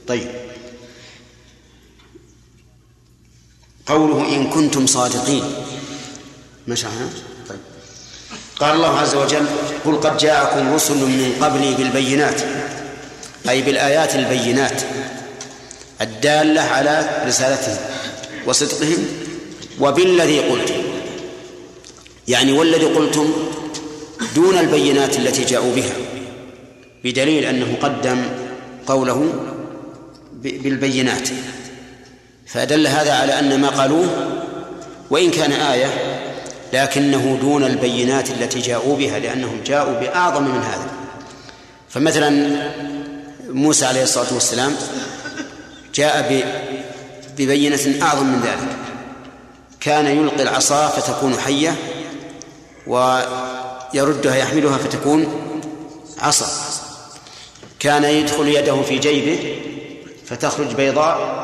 طيب. 0.08 0.28
قوله 3.86 4.28
إن 4.36 4.50
كنتم 4.50 4.86
صادقين. 4.86 5.54
ما 6.66 6.74
شرحنا؟ 6.74 7.08
طيب. 7.48 7.60
قال 8.60 8.74
الله 8.74 8.98
عز 8.98 9.14
وجل 9.14 9.46
قل 9.84 10.00
قد 10.00 10.16
جاءكم 10.16 10.74
رسل 10.74 10.96
من 10.96 11.38
قبلي 11.42 11.74
بالبينات. 11.74 12.40
أي 13.48 13.62
بالآيات 13.62 14.14
البينات. 14.14 14.82
الدالة 16.00 16.60
على 16.60 17.22
رسالتهم 17.26 17.91
وصدقهم 18.46 19.06
وبالذي 19.80 20.40
قلتم. 20.40 20.74
يعني 22.28 22.52
والذي 22.52 22.84
قلتم 22.84 23.32
دون 24.34 24.58
البينات 24.58 25.16
التي 25.16 25.44
جاءوا 25.44 25.74
بها 25.74 25.92
بدليل 27.04 27.44
أنه 27.44 27.76
قدم 27.82 28.24
قوله 28.86 29.32
بالبينات. 30.42 31.28
فدل 32.46 32.86
هذا 32.86 33.12
على 33.12 33.38
أن 33.38 33.60
ما 33.60 33.68
قالوه 33.68 34.08
وإن 35.10 35.30
كان 35.30 35.52
آية 35.52 35.90
لكنه 36.72 37.38
دون 37.40 37.64
البينات 37.64 38.30
التي 38.30 38.60
جاءوا 38.60 38.96
بها 38.96 39.18
لأنهم 39.18 39.60
جاءوا 39.66 40.00
بأعظم 40.00 40.42
من 40.42 40.62
هذا. 40.62 40.90
فمثلا 41.88 42.30
موسى 43.48 43.84
عليه 43.84 44.02
الصلاة 44.02 44.34
والسلام 44.34 44.72
جاء 45.94 46.28
ب- 47.36 47.42
ببينة 47.42 48.02
أعظم 48.02 48.26
من 48.26 48.40
ذلك. 48.40 48.76
كان 49.80 50.06
يلقي 50.06 50.42
العصا 50.42 50.88
فتكون 50.88 51.38
حية 51.40 51.76
ويردها 52.86 54.34
يحملها 54.36 54.78
فتكون 54.78 55.26
عصا. 56.18 56.46
كان 57.80 58.04
يدخل 58.04 58.48
يده 58.48 58.82
في 58.82 58.98
جيبه 58.98 59.56
فتخرج 60.26 60.74
بيضاء 60.74 61.42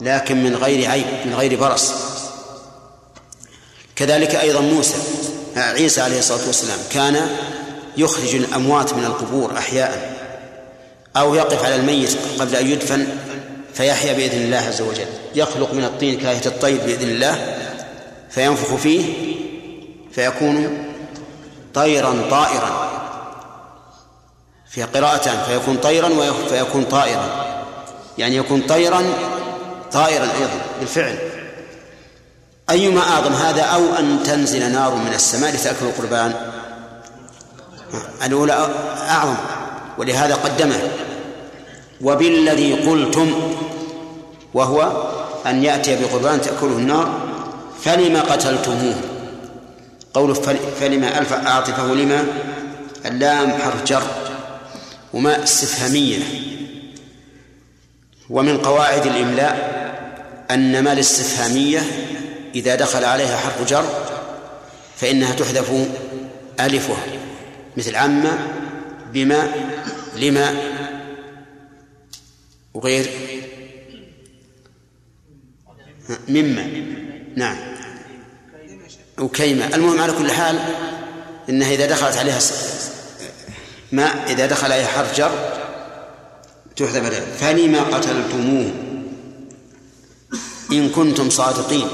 لكن 0.00 0.44
من 0.44 0.56
غير 0.56 0.90
عيب 0.90 1.06
من 1.26 1.34
غير 1.34 1.60
برص. 1.60 1.92
كذلك 3.96 4.34
أيضا 4.34 4.60
موسى 4.60 4.94
عيسى 5.56 6.00
عليه 6.00 6.18
الصلاة 6.18 6.46
والسلام 6.46 6.78
كان 6.92 7.28
يخرج 7.96 8.34
الأموات 8.34 8.94
من 8.94 9.04
القبور 9.04 9.58
احياء 9.58 10.16
أو 11.16 11.34
يقف 11.34 11.64
على 11.64 11.74
الميت 11.76 12.16
قبل 12.38 12.56
أن 12.56 12.66
يدفن. 12.66 13.06
فيحيا 13.76 14.12
بإذن 14.12 14.42
الله 14.42 14.56
عز 14.56 14.80
وجل. 14.80 15.06
يخلق 15.34 15.74
من 15.74 15.84
الطين 15.84 16.20
كاهيه 16.20 16.46
الطير 16.46 16.80
بإذن 16.86 17.08
الله 17.08 17.56
فينفخ 18.30 18.74
فيه 18.74 19.04
فيكون 20.12 20.84
طيرا 21.74 22.14
طائرا. 22.30 22.90
في 24.70 24.82
قراءتان 24.82 25.38
فيكون 25.48 25.76
طيرا 25.76 26.08
وفيكون 26.08 26.84
طائرا. 26.84 27.46
يعني 28.18 28.36
يكون 28.36 28.60
طيرا 28.60 29.04
طائرا 29.92 30.24
أيضا 30.24 30.60
بالفعل. 30.80 31.18
أيما 32.70 33.00
أعظم 33.00 33.32
هذا 33.32 33.62
أو 33.62 33.94
أن 33.98 34.22
تنزل 34.22 34.72
نار 34.72 34.94
من 34.94 35.12
السماء 35.14 35.54
لتأكل 35.54 35.86
القربان. 35.86 36.34
الأولى 38.24 38.68
أعظم. 39.08 39.36
ولهذا 39.98 40.34
قدمه. 40.34 40.90
وبالذي 42.00 42.72
قلتم 42.74 43.32
وهو 44.54 45.06
أن 45.46 45.64
يأتي 45.64 45.96
بقربان 45.96 46.40
تأكله 46.40 46.76
النار 46.78 47.20
فلم 47.82 48.16
قتلتموه؟ 48.16 48.94
قوله 50.14 50.34
فل- 50.34 50.56
فلم 50.80 51.04
ألف 51.04 51.32
عاطفه 51.32 51.94
لما؟ 51.94 52.24
اللام 53.06 53.52
حرف 53.52 53.84
جر 53.84 54.02
وما 55.14 55.42
استفهامية. 55.44 56.18
ومن 58.30 58.58
قواعد 58.58 59.06
الإملاء 59.06 59.76
أن 60.50 60.84
ما 60.84 60.92
الاستفهامية 60.92 61.82
إذا 62.54 62.74
دخل 62.74 63.04
عليها 63.04 63.36
حرف 63.36 63.68
جر 63.70 63.84
فإنها 64.96 65.32
تحذف 65.34 65.72
ألفها 66.60 66.96
مثل 67.76 67.96
عما 67.96 68.38
بما 69.12 69.48
لما 70.16 70.54
وغير؟ 72.76 73.10
مما. 76.28 76.66
نعم. 77.36 77.56
وكيمة 79.18 79.66
المهم 79.74 80.00
على 80.00 80.12
كل 80.12 80.30
حال 80.30 80.58
إنها 81.48 81.72
إذا 81.74 81.86
دخلت 81.86 82.16
عليها 82.16 82.38
س- 82.38 82.90
ما 83.92 84.04
إذا 84.04 84.46
دخل 84.46 84.72
عليها 84.72 84.86
حرف 84.86 85.16
جر 85.16 85.30
تحذف 86.76 87.40
فلما 87.40 87.80
قتلتموه. 87.82 88.70
إن 90.72 90.88
كنتم 90.90 91.30
صادقين 91.30 91.88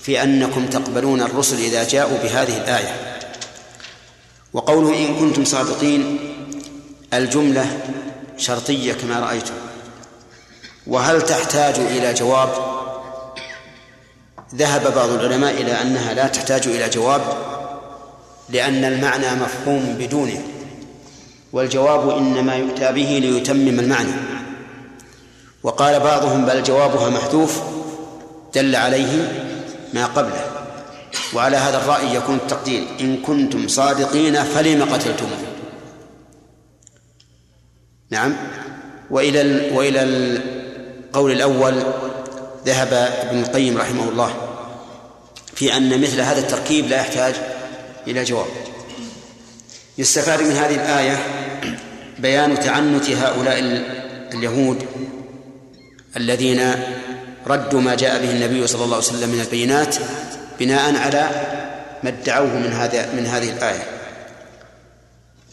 في 0.00 0.22
أنكم 0.22 0.66
تقبلون 0.66 1.20
الرسل 1.20 1.56
إذا 1.58 1.88
جاءوا 1.88 2.18
بهذه 2.22 2.56
الآية. 2.56 3.18
وقوله 4.52 4.98
إن 5.08 5.16
كنتم 5.18 5.44
صادقين 5.44 6.18
الجملة 7.14 7.78
شرطية 8.36 8.92
كما 8.92 9.20
رأيتم. 9.20 9.54
وهل 10.88 11.22
تحتاج 11.22 11.74
إلى 11.78 12.14
جواب؟ 12.14 12.48
ذهب 14.54 14.94
بعض 14.94 15.08
العلماء 15.08 15.54
إلى 15.54 15.82
أنها 15.82 16.14
لا 16.14 16.26
تحتاج 16.26 16.68
إلى 16.68 16.88
جواب 16.88 17.20
لأن 18.48 18.84
المعنى 18.84 19.34
مفهوم 19.34 19.96
بدونه 19.98 20.42
والجواب 21.52 22.10
إنما 22.10 22.56
يؤتى 22.56 22.92
به 22.92 23.18
ليتمم 23.22 23.80
المعنى. 23.80 24.12
وقال 25.62 26.00
بعضهم 26.00 26.46
بل 26.46 26.62
جوابها 26.62 27.10
محذوف 27.10 27.62
دل 28.54 28.76
عليه 28.76 29.32
ما 29.94 30.06
قبله. 30.06 30.44
وعلى 31.34 31.56
هذا 31.56 31.76
الرأي 31.76 32.14
يكون 32.14 32.34
التقدير 32.34 32.86
إن 33.00 33.16
كنتم 33.16 33.68
صادقين 33.68 34.44
فلم 34.44 34.82
قتلتموه 34.82 35.38
نعم. 38.10 38.36
وإلى 39.10 39.40
ال 39.40 39.76
وإلى 39.76 40.02
القول 41.08 41.32
الأول 41.32 41.82
ذهب 42.66 42.92
ابن 42.92 43.40
القيم 43.40 43.78
رحمه 43.78 44.08
الله 44.08 44.34
في 45.54 45.76
أن 45.76 46.00
مثل 46.00 46.20
هذا 46.20 46.40
التركيب 46.40 46.86
لا 46.86 46.96
يحتاج 46.96 47.34
إلى 48.06 48.24
جواب. 48.24 48.46
يستفاد 49.98 50.42
من 50.42 50.52
هذه 50.52 50.74
الآية 50.74 51.18
بيان 52.18 52.60
تعنت 52.60 53.10
هؤلاء 53.10 53.58
اليهود 54.34 54.86
الذين 56.16 56.74
ردوا 57.46 57.80
ما 57.80 57.94
جاء 57.94 58.22
به 58.22 58.30
النبي 58.30 58.66
صلى 58.66 58.84
الله 58.84 58.96
عليه 58.96 59.06
وسلم 59.06 59.28
من 59.28 59.40
البينات 59.40 59.96
بناء 60.60 60.96
على 60.96 61.30
ما 62.02 62.08
ادعوه 62.08 62.54
من 62.54 62.72
هذا 62.72 63.12
من 63.12 63.26
هذه 63.26 63.50
الآية. 63.50 63.82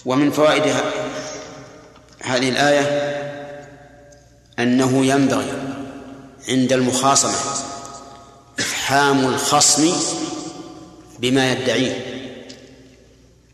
ومن 0.05 0.31
فوائد 0.31 0.63
هذه 2.23 2.49
الآية 2.49 3.24
أنه 4.59 5.05
ينبغي 5.05 5.53
عند 6.49 6.73
المخاصمة 6.73 7.35
إفحام 8.59 9.25
الخصم 9.25 9.91
بما 11.19 11.51
يدعيه 11.51 12.05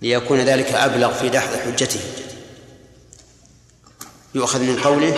ليكون 0.02 0.40
ذلك 0.40 0.74
أبلغ 0.74 1.14
في 1.14 1.30
دحض 1.30 1.50
حجته. 1.56 2.00
يؤخذ 4.36 4.62
من 4.62 4.80
قوله 4.80 5.18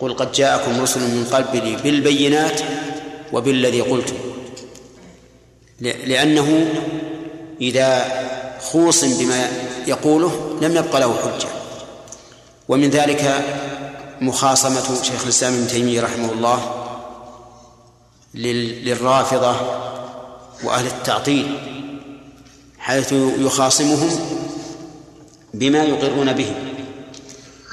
قل 0.00 0.14
قد 0.14 0.32
جاءكم 0.32 0.80
رسل 0.80 1.00
من 1.00 1.24
قبلي 1.32 1.76
بالبينات 1.76 2.60
وبالذي 3.32 3.80
قلتم 3.80 4.16
لأنه 5.80 6.72
إذا 7.60 8.04
خوص 8.60 9.04
بما 9.04 9.48
يقوله 9.86 10.58
لم 10.62 10.76
يبق 10.76 10.96
له 10.96 11.16
حجة. 11.16 11.48
ومن 12.68 12.90
ذلك 12.90 13.44
مخاصمة 14.22 15.02
شيخ 15.02 15.22
الإسلام 15.22 15.54
ابن 15.54 15.68
تيمية 15.68 16.00
رحمه 16.00 16.32
الله 16.32 16.88
للرافضة 18.34 19.56
وأهل 20.64 20.86
التعطيل 20.86 21.58
حيث 22.78 23.12
يخاصمهم 23.38 24.10
بما 25.54 25.82
يقرون 25.82 26.32
به. 26.32 26.54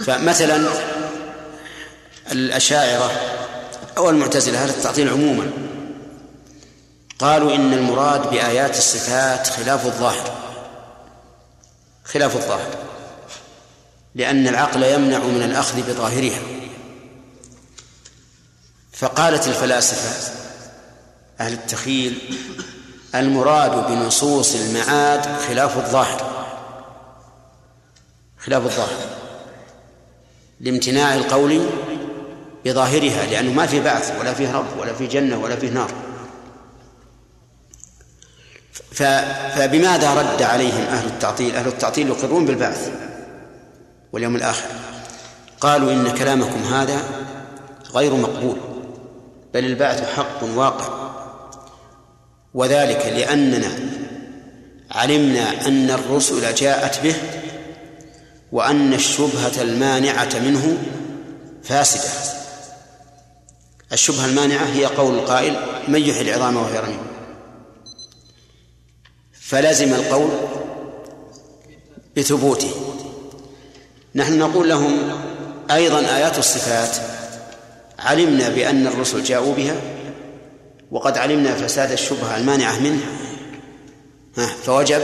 فمثلا 0.06 0.70
الأشاعرة 2.32 3.12
أو 3.98 4.10
المعتزلة 4.10 4.64
أهل 4.64 4.70
التعطيل 4.70 5.10
عموما 5.10 5.52
قالوا 7.20 7.56
إن 7.56 7.74
المراد 7.74 8.30
بآيات 8.30 8.78
الصفات 8.78 9.48
خلاف 9.48 9.86
الظاهر 9.86 10.32
خلاف 12.06 12.36
الظاهر. 12.36 12.89
لأن 14.20 14.48
العقل 14.48 14.84
يمنع 14.84 15.18
من 15.18 15.42
الأخذ 15.44 15.82
بظاهرها. 15.82 16.42
فقالت 18.94 19.48
الفلاسفة 19.48 20.34
أهل 21.40 21.54
التخيل 21.54 22.38
المراد 23.16 23.88
بنصوص 23.88 24.56
المعاد 24.56 25.26
خلاف 25.48 25.78
الظاهر. 25.78 26.50
خلاف 28.40 28.66
الظاهر. 28.66 29.10
لامتناع 30.60 31.16
القول 31.16 31.70
بظاهرها 32.66 33.26
لأنه 33.26 33.54
ما 33.54 33.68
في 33.68 33.80
بعث 33.80 34.20
ولا 34.20 34.34
فيه 34.34 34.52
رب 34.52 34.80
ولا 34.80 34.94
فيه 34.94 35.10
جنة 35.10 35.38
ولا 35.38 35.56
فيه 35.56 35.70
نار. 35.70 35.92
فبماذا 38.92 40.14
رد 40.14 40.42
عليهم 40.42 40.84
أهل 40.84 41.08
التعطيل؟ 41.08 41.56
أهل 41.56 41.68
التعطيل 41.68 42.08
يقرون 42.08 42.46
بالبعث. 42.46 43.09
واليوم 44.12 44.36
الآخر. 44.36 44.68
قالوا 45.62 45.92
إن 45.92 46.12
كلامكم 46.12 46.64
هذا 46.64 47.04
غير 47.94 48.16
مقبول 48.16 48.58
بل 49.54 49.66
البعث 49.66 50.16
حق 50.16 50.44
واقع. 50.44 51.10
وذلك 52.54 53.06
لأننا 53.06 53.80
علمنا 54.92 55.68
أن 55.68 55.90
الرسل 55.90 56.56
جاءت 56.56 57.04
به 57.04 57.16
وأن 58.52 58.94
الشبهة 58.94 59.62
المانعة 59.62 60.40
منه 60.40 60.78
فاسدة. 61.64 62.10
الشبهة 63.94 64.26
المانعة 64.26 64.66
هي 64.66 64.86
قول 64.86 65.16
القائل 65.16 65.60
من 65.88 66.02
يحيي 66.02 66.22
العظام 66.22 66.58
وهي 66.58 66.80
رميم 66.80 67.00
فلزم 69.34 69.94
القول 69.94 70.30
بثبوته. 72.18 72.89
نحن 74.20 74.40
نقول 74.40 74.70
لهم 74.70 74.98
أيضا 75.72 76.00
آيات 76.00 76.38
الصفات. 76.38 76.98
علمنا 78.00 78.50
بأن 78.50 78.88
الرسل 78.88 79.24
جاءوا 79.24 79.54
بها 79.54 79.76
وقد 80.92 81.18
علمنا 81.18 81.56
فساد 81.56 81.92
الشبهة 81.92 82.38
المانعة 82.38 82.80
منه 82.80 83.02
فوجب 84.64 85.02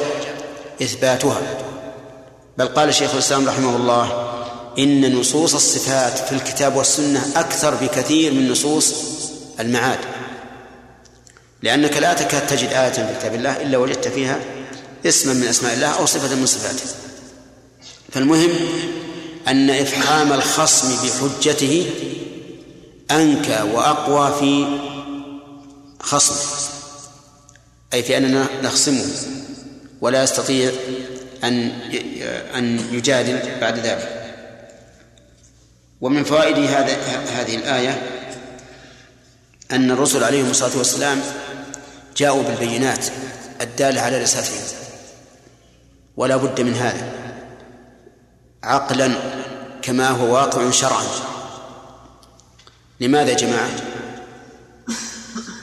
إثباتها. 0.81 1.41
بل 2.57 2.67
قال 2.67 2.93
شيخ 2.93 3.13
الإسلام 3.13 3.47
رحمه 3.47 3.75
الله 3.75 4.31
إن 4.79 5.15
نصوص 5.15 5.53
الصفات 5.53 6.17
في 6.17 6.31
الكتاب 6.31 6.75
والسنة 6.75 7.25
أكثر 7.35 7.75
بكثير 7.75 8.33
من 8.33 8.51
نصوص 8.51 8.95
المعاد. 9.59 9.99
لأنك 11.61 11.97
لا 11.97 12.13
تكاد 12.13 12.47
تجد 12.47 12.69
آية 12.69 12.89
في 12.89 13.15
كتاب 13.19 13.35
الله 13.35 13.61
إلا 13.61 13.77
وجدت 13.77 14.07
فيها 14.07 14.39
اسما 15.05 15.33
من 15.33 15.43
أسماء 15.43 15.73
الله 15.73 15.87
أو 15.87 16.05
صفة 16.05 16.35
من 16.35 16.45
صفاته. 16.45 16.85
فالمهم 18.11 18.49
أن 19.47 19.69
إفحام 19.69 20.33
الخصم 20.33 21.07
بحجته 21.07 21.91
أنكى 23.11 23.61
وأقوى 23.61 24.39
في 24.39 24.79
خصمه 25.99 26.69
أي 27.93 28.03
في 28.03 28.17
أننا 28.17 28.47
نخصمه 28.63 29.05
ولا 30.01 30.23
يستطيع 30.23 30.71
أن 31.43 31.71
أن 32.55 32.79
يجادل 32.91 33.59
بعد 33.61 33.79
ذلك. 33.79 34.21
ومن 36.01 36.23
فوائد 36.23 36.57
هذا 36.57 36.97
هذه 37.41 37.55
الآية 37.55 38.01
أن 39.71 39.91
الرسل 39.91 40.23
عليهم 40.23 40.49
الصلاة 40.49 40.77
والسلام 40.77 41.21
جاءوا 42.17 42.43
بالبينات 42.43 43.05
الدالة 43.61 44.01
على 44.01 44.21
رسالتهم 44.23 44.77
ولا 46.17 46.37
بد 46.37 46.61
من 46.61 46.73
هذا. 46.73 47.24
عقلا 48.65 49.11
كما 49.81 50.09
هو 50.09 50.33
واقع 50.33 50.71
شرعا. 50.71 51.03
لماذا 52.99 53.29
يا 53.29 53.35
جماعة؟ 53.35 53.69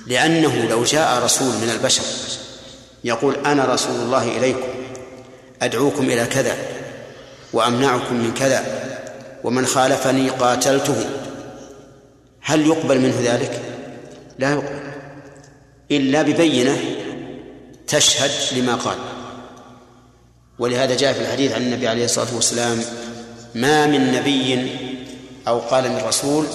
لأنه 0.07 0.65
لو 0.65 0.85
جاء 0.85 1.25
رسول 1.25 1.49
من 1.49 1.71
البشر 1.71 2.03
يقول 3.05 3.37
أنا 3.47 3.65
رسول 3.65 3.97
الله 3.97 4.39
إليكم 4.39 4.69
أدعوكم 5.63 6.05
إلى 6.05 6.27
كذا 6.27 6.57
وأمنعكم 7.53 8.15
من 8.15 8.35
كذا 8.35 8.65
ومن 9.45 9.67
خالفني 9.67 10.29
قاتلته. 10.29 11.11
هل 12.41 12.67
يقبل 12.67 13.01
منه 13.01 13.17
ذلك؟ 13.23 13.63
لا 14.39 14.53
يقبل. 14.53 14.81
إلا 15.91 16.23
ببينة 16.23 16.79
تشهد 17.87 18.59
لما 18.59 18.75
قال. 18.75 18.97
ولهذا 20.63 20.97
جاء 20.97 21.13
في 21.13 21.21
الحديث 21.21 21.53
عن 21.53 21.63
النبي 21.63 21.89
عليه 21.89 22.05
الصلاة 22.05 22.35
والسلام 22.35 22.83
ما 23.55 23.87
من 23.87 24.13
نبي 24.13 24.73
أو 25.49 25.59
قال 25.59 25.93
من 25.93 25.97
رسول 25.97 26.47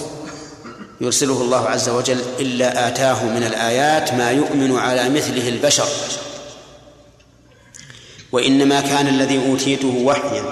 يرسله 1.00 1.42
الله 1.42 1.68
عز 1.68 1.88
وجل 1.88 2.20
إلا 2.40 2.88
آتاه 2.88 3.24
من 3.24 3.42
الآيات 3.42 4.14
ما 4.14 4.30
يؤمن 4.30 4.76
على 4.76 5.08
مثله 5.08 5.48
البشر 5.48 5.88
وإنما 8.32 8.80
كان 8.80 9.08
الذي 9.08 9.50
أوتيته 9.50 10.02
وحيا 10.04 10.44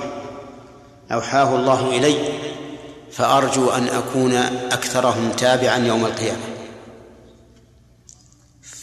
أوحاه 1.13 1.57
الله 1.57 1.97
إلي 1.97 2.17
فأرجو 3.13 3.71
أن 3.71 3.89
أكون 3.89 4.33
أكثرهم 4.73 5.33
تابعا 5.33 5.79
يوم 5.79 6.07
القيامة. 6.07 6.45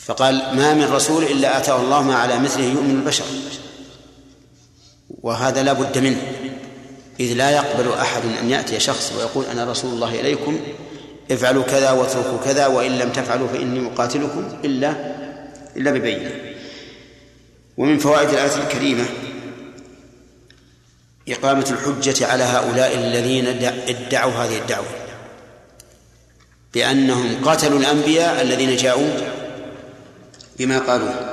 فقال 0.06 0.36
ما 0.36 0.74
من 0.74 0.84
رسول 0.84 1.24
إلا 1.24 1.58
آتاه 1.58 1.82
الله 1.82 2.02
ما 2.02 2.16
على 2.16 2.40
مثله 2.40 2.64
يؤمن 2.64 2.92
البشر. 2.92 3.26
وهذا 5.24 5.64
لا 5.64 5.74
بد 5.74 5.98
منه. 5.98 6.22
إذ 7.20 7.34
لا 7.34 7.52
يقبل 7.52 7.94
أحد 7.94 8.22
أن 8.42 8.50
يأتي 8.50 8.80
شخص 8.80 9.14
ويقول 9.18 9.46
أنا 9.46 9.72
رسول 9.72 9.94
الله 9.94 10.20
إليكم 10.20 10.60
افعلوا 11.32 11.64
كذا 11.64 11.92
واتركوا 11.92 12.38
كذا 12.46 12.68
وإن 12.68 13.00
لم 13.00 13.10
تفعلوا 13.10 13.48
فإني 13.48 13.80
مقاتلكم 13.80 14.58
إلا 14.66 14.94
إلا 15.78 15.92
ببينة. 15.92 16.32
ومن 17.78 17.98
فوائد 17.98 18.30
الآية 18.30 18.64
الكريمة 18.64 19.06
إقامة 21.30 21.66
الحجة 21.72 22.28
على 22.28 22.44
هؤلاء 22.44 22.96
الذين 22.96 23.48
ادعوا 23.88 24.32
هذه 24.32 24.58
الدعوة. 24.58 24.88
بأنهم 26.74 27.46
قتلوا 27.46 27.80
الأنبياء 27.80 28.42
الذين 28.42 28.76
جاءوا 28.76 29.12
بما 30.60 30.80
قالوه 30.80 31.33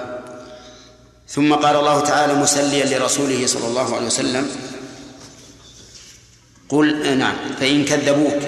ثم 1.30 1.54
قال 1.54 1.76
الله 1.76 2.00
تعالى 2.00 2.34
مسليا 2.34 2.98
لرسوله 2.98 3.46
صلى 3.46 3.66
الله 3.66 3.96
عليه 3.96 4.06
وسلم 4.06 4.50
قل 6.68 7.18
نعم 7.18 7.36
فإن 7.60 7.84
كذبوك 7.84 8.42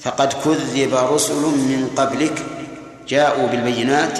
فقد 0.00 0.32
كذب 0.32 0.94
رسل 0.94 1.42
من 1.42 1.90
قبلك 1.96 2.46
جاءوا 3.08 3.46
بالبينات 3.46 4.18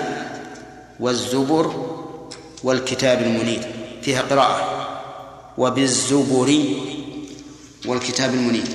والزبر 1.01 1.97
والكتاب 2.65 3.23
المنير 3.23 3.73
فيها 4.03 4.23
قراءة 4.23 4.89
وبالزبر 5.59 6.65
والكتاب 7.87 8.35
المنير 8.35 8.67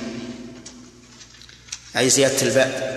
أي 1.96 2.10
زيادة 2.10 2.42
الباء. 2.42 2.92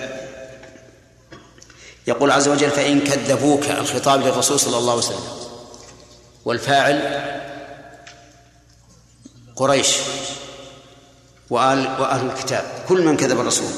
يقول 2.07 2.31
عز 2.31 2.47
وجل 2.47 2.69
فإن 2.69 2.99
كذبوك 2.99 3.63
الخطاب 3.69 4.21
للرسول 4.21 4.59
صلى 4.59 4.77
الله 4.77 4.91
عليه 4.91 5.03
وسلم. 5.03 5.44
والفاعل 6.45 7.21
قريش 9.55 9.97
وآل 11.49 11.79
وأهل 11.99 12.25
الكتاب 12.25 12.85
كل 12.87 13.05
من 13.05 13.17
كذب 13.17 13.39
الرسول. 13.39 13.71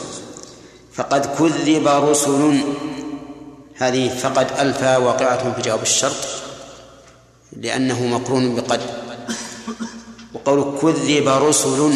فقد 0.93 1.25
كذب 1.25 1.87
رسل. 1.87 2.61
هذه 3.75 4.17
فقد 4.17 4.47
ألفى 4.59 4.95
واقعة 4.95 5.53
في 5.53 5.61
جواب 5.61 5.81
الشرط 5.81 6.27
لأنه 7.53 8.05
مقرون 8.05 8.55
بقد. 8.55 8.81
وقول 10.33 10.79
كذب 10.81 11.27
رسل 11.27 11.93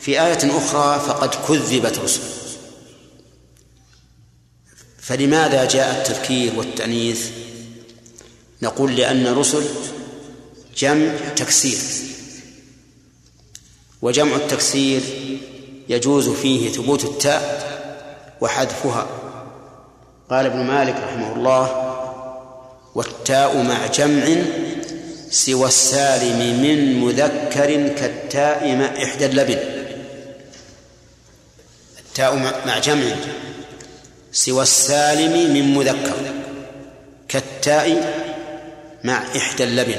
في 0.00 0.22
آية 0.22 0.58
أخرى 0.58 1.00
فقد 1.00 1.34
كذبت 1.48 1.98
رسل. 1.98 2.22
فلماذا 4.98 5.64
جاء 5.64 5.98
التذكير 5.98 6.58
والتأنيث؟ 6.58 7.30
نقول 8.62 8.96
لأن 8.96 9.26
رسل 9.26 9.64
جمع 10.76 11.12
تكسير 11.36 11.78
وجمع 14.02 14.36
التكسير 14.36 15.00
يجوز 15.88 16.28
فيه 16.28 16.72
ثبوت 16.72 17.04
التاء 17.04 17.72
وحذفها. 18.40 19.06
قال 20.30 20.46
ابن 20.46 20.58
مالك 20.58 20.96
رحمه 20.96 21.36
الله 21.36 21.92
والتاء 22.94 23.62
مع 23.62 23.86
جمع 23.86 24.42
سوى 25.30 25.68
السالم 25.68 26.62
من 26.62 27.00
مذكر 27.00 27.88
كالتاء 27.88 28.76
مع 28.76 29.04
إحدى 29.04 29.26
اللبن. 29.26 29.58
التاء 31.98 32.36
مع 32.66 32.78
جمع 32.78 33.16
سوى 34.32 34.62
السالم 34.62 35.54
من 35.54 35.74
مذكر 35.74 36.34
كالتاء 37.28 38.22
مع 39.04 39.22
إحدى 39.36 39.64
اللبن. 39.64 39.98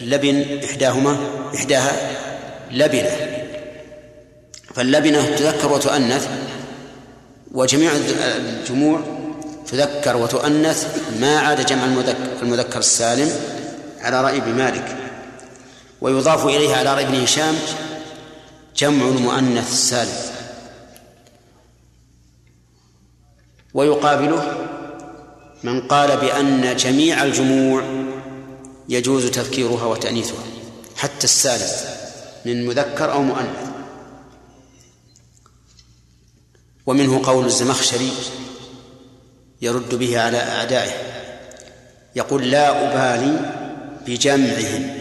اللبن 0.00 0.64
إحداهما 0.64 1.18
إحداها 1.54 1.92
لبنة. 2.70 3.16
فاللبنة 4.74 5.36
تذكر 5.36 5.72
وتؤنث 5.72 6.28
وجميع 7.52 7.90
الجموع 8.36 9.00
تذكر 9.66 10.16
وتؤنث 10.16 10.86
ما 11.20 11.38
عاد 11.38 11.66
جمع 11.66 11.84
المذكر, 11.84 12.42
المذكر 12.42 12.78
السالم 12.78 13.30
على 14.00 14.20
رأي 14.20 14.36
ابن 14.36 14.54
مالك. 14.54 14.96
ويضاف 16.00 16.46
إليه 16.46 16.76
على 16.76 16.94
رأي 16.94 17.04
ابن 17.04 17.22
هشام 17.22 17.54
جمع 18.76 19.08
المؤنث 19.08 19.72
السالم. 19.72 20.36
ويقابله 23.74 24.68
من 25.62 25.80
قال 25.80 26.16
بأن 26.16 26.76
جميع 26.76 27.22
الجموع 27.22 28.05
يجوز 28.88 29.26
تذكيرها 29.26 29.84
وتأنيثها 29.84 30.44
حتى 30.96 31.24
السالم 31.24 31.68
من 32.44 32.66
مذكر 32.66 33.12
أو 33.12 33.22
مؤنث. 33.22 33.66
ومنه 36.86 37.22
قول 37.24 37.44
الزمخشري 37.44 38.12
يرد 39.62 39.94
به 39.94 40.20
على 40.20 40.38
أعدائه 40.38 40.92
يقول 42.16 42.50
لا 42.50 42.70
أبالي 42.70 43.52
بجمعهم 44.06 44.98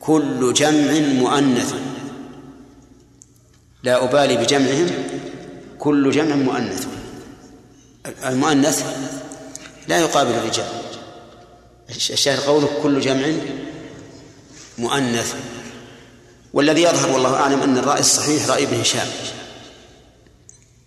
كل 0.00 0.52
جمع 0.54 0.92
مؤنث. 0.92 1.74
لا 3.82 4.04
أبالي 4.04 4.36
بجمعهم 4.36 4.90
كل 5.78 6.10
جمع 6.10 6.34
مؤنث. 6.34 6.86
المؤنث 8.24 8.84
لا 9.88 9.98
يقابل 9.98 10.30
الرجال. 10.30 10.89
الشاهد 11.96 12.40
قوله 12.40 12.68
كل 12.82 13.00
جمع 13.00 13.26
مؤنث. 14.78 15.34
والذي 16.52 16.82
يظهر 16.82 17.10
والله 17.10 17.34
أعلم 17.34 17.60
أن 17.62 17.78
الرأي 17.78 18.00
الصحيح 18.00 18.48
رأي 18.48 18.64
ابن 18.64 18.80
هشام 18.80 19.06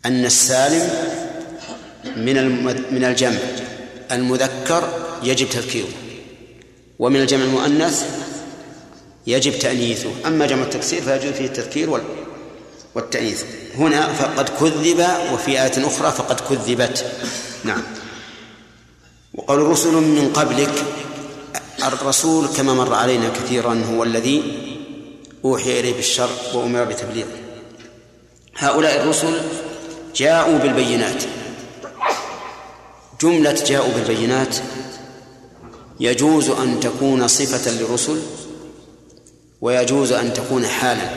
أن 0.05 0.25
السالم 0.25 0.89
من 2.15 2.63
من 2.91 3.03
الجمع 3.03 3.39
المذكر 4.11 4.89
يجب 5.23 5.49
تذكيره 5.49 5.87
ومن 6.99 7.21
الجمع 7.21 7.43
المؤنث 7.43 8.05
يجب 9.27 9.59
تأنيثه. 9.59 10.11
أما 10.25 10.45
جمع 10.45 10.63
التكسير 10.63 11.01
فيجوز 11.01 11.33
فيه 11.33 11.45
التذكير 11.45 12.01
والتأنيث. 12.95 13.43
هنا 13.75 14.13
فقد 14.13 14.49
كذب 14.49 15.07
وفي 15.33 15.51
آية 15.51 15.87
أخرى 15.87 16.11
فقد 16.11 16.39
كذبت. 16.39 17.05
نعم. 17.63 17.83
وقال 19.33 19.59
رسل 19.59 19.93
من 19.93 20.33
قبلك 20.33 20.83
الرسول 21.83 22.47
كما 22.47 22.73
مر 22.73 22.93
علينا 22.93 23.29
كثيرا 23.29 23.83
هو 23.91 24.03
الذي 24.03 24.43
أوحي 25.45 25.79
إليه 25.79 25.93
بالشر 25.93 26.29
وأمر 26.53 26.83
بتبليغه. 26.83 27.37
هؤلاء 28.57 29.03
الرسل 29.03 29.41
جاءوا 30.15 30.57
بالبينات. 30.57 31.23
جملة 33.21 33.53
جاءوا 33.53 33.93
بالبينات 33.93 34.55
يجوز 35.99 36.49
أن 36.49 36.79
تكون 36.79 37.27
صفة 37.27 37.71
للرسل 37.71 38.21
ويجوز 39.61 40.11
أن 40.11 40.33
تكون 40.33 40.65
حالا. 40.67 41.09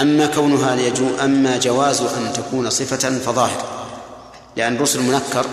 أما 0.00 0.26
كونها 0.26 0.76
يجوز 0.80 1.20
أما 1.20 1.58
جواز 1.58 2.00
أن 2.00 2.32
تكون 2.32 2.70
صفة 2.70 3.18
فظاهر. 3.18 3.75
لأن 4.56 4.76
الرسل 4.76 5.00
منكر 5.00 5.46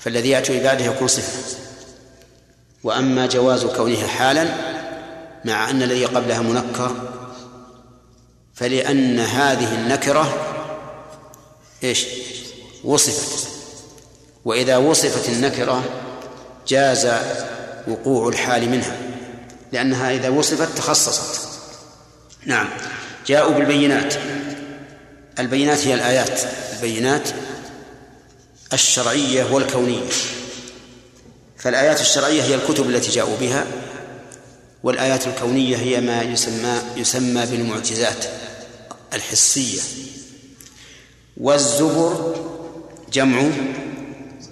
فالذي 0.00 0.30
يأتي 0.30 0.62
بعده 0.62 0.84
يكون 0.84 1.08
صفة. 1.08 1.58
وأما 2.84 3.26
جواز 3.26 3.64
كونها 3.64 4.06
حالا 4.06 4.48
مع 5.44 5.70
أن 5.70 5.82
الذي 5.82 6.04
قبلها 6.04 6.40
منكر 6.40 6.94
فلأن 8.54 9.20
هذه 9.20 9.74
النكرة 9.74 10.34
إيش؟ 11.84 12.06
وصفت. 12.84 13.48
وإذا 14.44 14.76
وصفت 14.76 15.28
النكرة 15.28 15.84
جاز 16.68 17.08
وقوع 17.88 18.28
الحال 18.28 18.70
منها 18.70 18.96
لأنها 19.72 20.14
إذا 20.14 20.28
وصفت 20.28 20.78
تخصصت. 20.78 21.48
نعم. 22.44 22.68
جاءوا 23.26 23.54
بالبينات. 23.54 24.14
البينات 25.38 25.86
هي 25.86 25.94
الآيات. 25.94 26.40
البينات 26.72 27.28
الشرعية 28.72 29.44
والكونية. 29.44 30.08
فالآيات 31.58 32.00
الشرعية 32.00 32.42
هي 32.42 32.54
الكتب 32.54 32.90
التي 32.90 33.10
جاءوا 33.10 33.36
بها 33.36 33.66
والآيات 34.82 35.26
الكونية 35.26 35.76
هي 35.76 36.00
ما 36.00 36.22
يسمى 36.22 36.82
يسمى 36.96 37.46
بالمعجزات 37.46 38.24
الحسية. 39.12 39.80
والزبر 41.36 42.34
جمع 43.12 43.50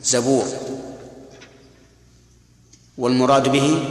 زبور 0.03 0.47
والمراد 2.99 3.53
به 3.53 3.85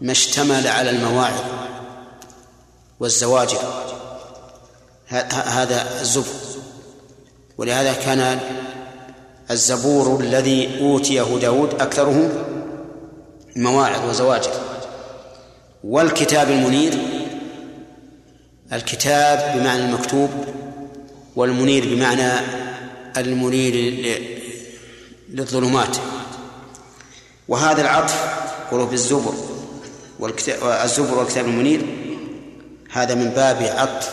ما 0.00 0.12
اشتمل 0.12 0.66
على 0.66 0.90
المواعظ 0.90 1.44
والزواجر. 3.00 3.84
هذا 5.30 6.00
الزبر. 6.00 6.34
ولهذا 7.58 7.92
كان 7.92 8.40
الزبور 9.50 10.20
الذي 10.20 10.80
أوتيه 10.80 11.38
داود 11.40 11.74
أكثره 11.80 12.44
مواعظ 13.56 14.08
وزواجر. 14.08 14.50
والكتاب 15.84 16.50
المنير 16.50 16.98
الكتاب 18.72 19.58
بمعنى 19.58 19.84
المكتوب 19.84 20.30
والمنير 21.36 21.94
بمعنى 21.94 22.32
المنير 23.16 23.74
للظلمات. 25.28 25.96
وهذا 27.48 27.80
العطف 27.80 28.24
قلوب 28.70 28.92
الزبر 28.92 29.34
والكتاب 30.18 30.80
الزبر 30.84 31.18
والكتاب 31.18 31.44
المنير 31.44 31.86
هذا 32.92 33.14
من 33.14 33.28
باب 33.30 33.62
عطف 33.62 34.10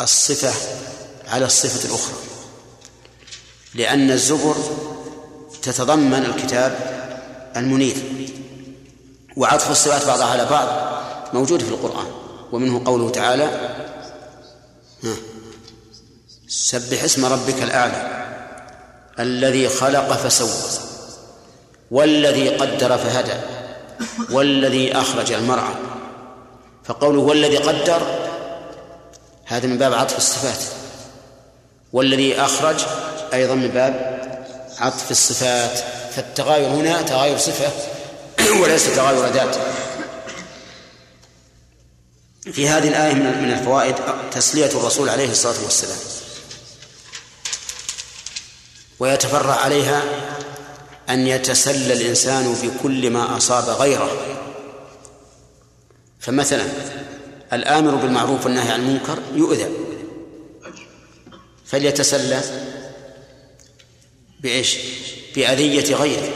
الصفة 0.00 0.52
على 1.28 1.44
الصفة 1.44 1.88
الأخرى. 1.88 2.16
لأن 3.78 4.10
الزبر 4.10 4.56
تتضمن 5.62 6.24
الكتاب 6.24 6.78
المنير 7.56 7.96
وعطف 9.36 9.70
الصفات 9.70 10.06
بعضها 10.06 10.26
على 10.26 10.44
بعض 10.44 10.68
موجود 11.34 11.62
في 11.62 11.68
القرآن 11.68 12.06
ومنه 12.52 12.82
قوله 12.84 13.10
تعالى 13.10 13.50
سبح 16.48 17.02
اسم 17.02 17.24
ربك 17.24 17.62
الأعلى 17.62 18.24
الذي 19.18 19.68
خلق 19.68 20.12
فسوى 20.12 20.82
والذي 21.90 22.48
قدر 22.48 22.98
فهدى 22.98 23.40
والذي 24.30 24.92
أخرج 24.92 25.32
المرعى. 25.32 25.74
فقوله 26.84 27.20
والذي 27.20 27.56
قدر 27.56 28.02
هذا 29.44 29.66
من 29.66 29.78
باب 29.78 29.92
عطف 29.92 30.16
الصفات 30.16 30.64
والذي 31.92 32.40
أخرج 32.40 32.76
أيضا 33.34 33.54
من 33.54 33.68
باب 33.68 34.18
عطف 34.78 35.10
الصفات 35.10 35.78
فالتغاير 36.16 36.68
هنا 36.68 37.02
تغاير 37.02 37.38
صفة 37.38 37.72
وليس 38.62 38.96
تغاير 38.96 39.26
ذات. 39.26 39.56
في 42.52 42.68
هذه 42.68 42.88
الآية 42.88 43.14
من 43.14 43.52
الفوائد 43.58 43.94
تسلية 44.30 44.66
الرسول 44.66 45.08
عليه 45.08 45.30
الصلاة 45.30 45.64
والسلام. 45.64 45.98
ويتفرع 48.98 49.54
عليها 49.54 50.02
أن 51.10 51.26
يتسلى 51.26 51.92
الإنسان 51.92 52.54
بكل 52.54 53.10
ما 53.10 53.36
أصاب 53.36 53.68
غيره. 53.68 54.10
فمثلا 56.20 56.64
الآمر 57.52 57.94
بالمعروف 57.94 58.44
والنهي 58.44 58.72
عن 58.72 58.80
المنكر 58.80 59.18
يؤذى. 59.34 59.68
فليتسلى 61.66 62.40
بإيش؟ 64.40 64.76
بأذية 65.36 65.94
غيره. 65.94 66.28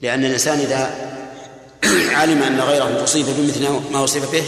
لأن 0.00 0.24
الإنسان 0.24 0.58
إذا 0.58 1.10
علم 2.18 2.42
أن 2.42 2.60
غيره 2.60 3.04
أصيب 3.04 3.26
بمثل 3.26 3.68
ما 3.92 4.04
أصيب 4.04 4.22
به 4.32 4.44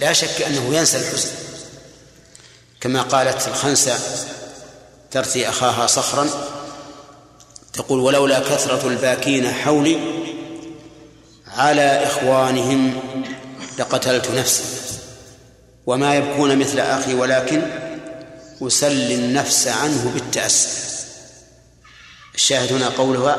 لا 0.00 0.12
شك 0.12 0.42
أنه 0.42 0.76
ينسى 0.76 0.98
الحزن. 0.98 1.30
كما 2.80 3.02
قالت 3.02 3.48
الخنسة 3.48 3.98
ترثي 5.10 5.48
أخاها 5.48 5.86
صخرا 5.86 6.28
تقول 7.72 8.00
ولولا 8.00 8.38
كثرة 8.38 8.88
الباكين 8.88 9.52
حولي 9.52 9.98
على 11.46 12.06
إخوانهم 12.06 13.00
لقتلت 13.78 14.30
نفسي 14.30 14.64
وما 15.86 16.14
يبكون 16.14 16.58
مثل 16.58 16.80
أخي 16.80 17.14
ولكن 17.14 17.62
أسلي 18.62 19.14
النفس 19.14 19.68
عنه 19.68 20.10
بالتأسي. 20.14 20.93
الشاهد 22.34 22.72
هنا 22.72 22.88
قولها 22.88 23.36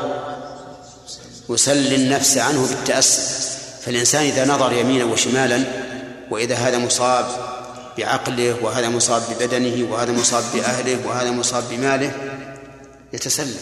أسلي 1.50 1.96
النفس 1.96 2.38
عنه 2.38 2.68
بالتأسي 2.68 3.20
فالإنسان 3.82 4.22
إذا 4.22 4.44
نظر 4.44 4.72
يمينا 4.72 5.04
وشمالا 5.04 5.64
وإذا 6.30 6.54
هذا 6.54 6.78
مصاب 6.78 7.26
بعقله 7.98 8.56
وهذا 8.62 8.88
مصاب 8.88 9.22
ببدنه 9.30 9.92
وهذا 9.92 10.12
مصاب 10.12 10.44
بأهله 10.54 10.98
وهذا 11.06 11.30
مصاب 11.30 11.64
بماله 11.70 12.12
يتسلى 13.12 13.54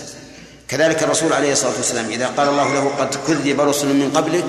كذلك 0.68 1.02
الرسول 1.02 1.32
عليه 1.32 1.52
الصلاة 1.52 1.76
والسلام 1.76 2.10
إذا 2.10 2.26
قال 2.26 2.48
الله 2.48 2.74
له 2.74 2.88
قد 2.88 3.14
كذب 3.26 3.60
رسل 3.60 3.86
من 3.86 4.10
قبلك 4.10 4.44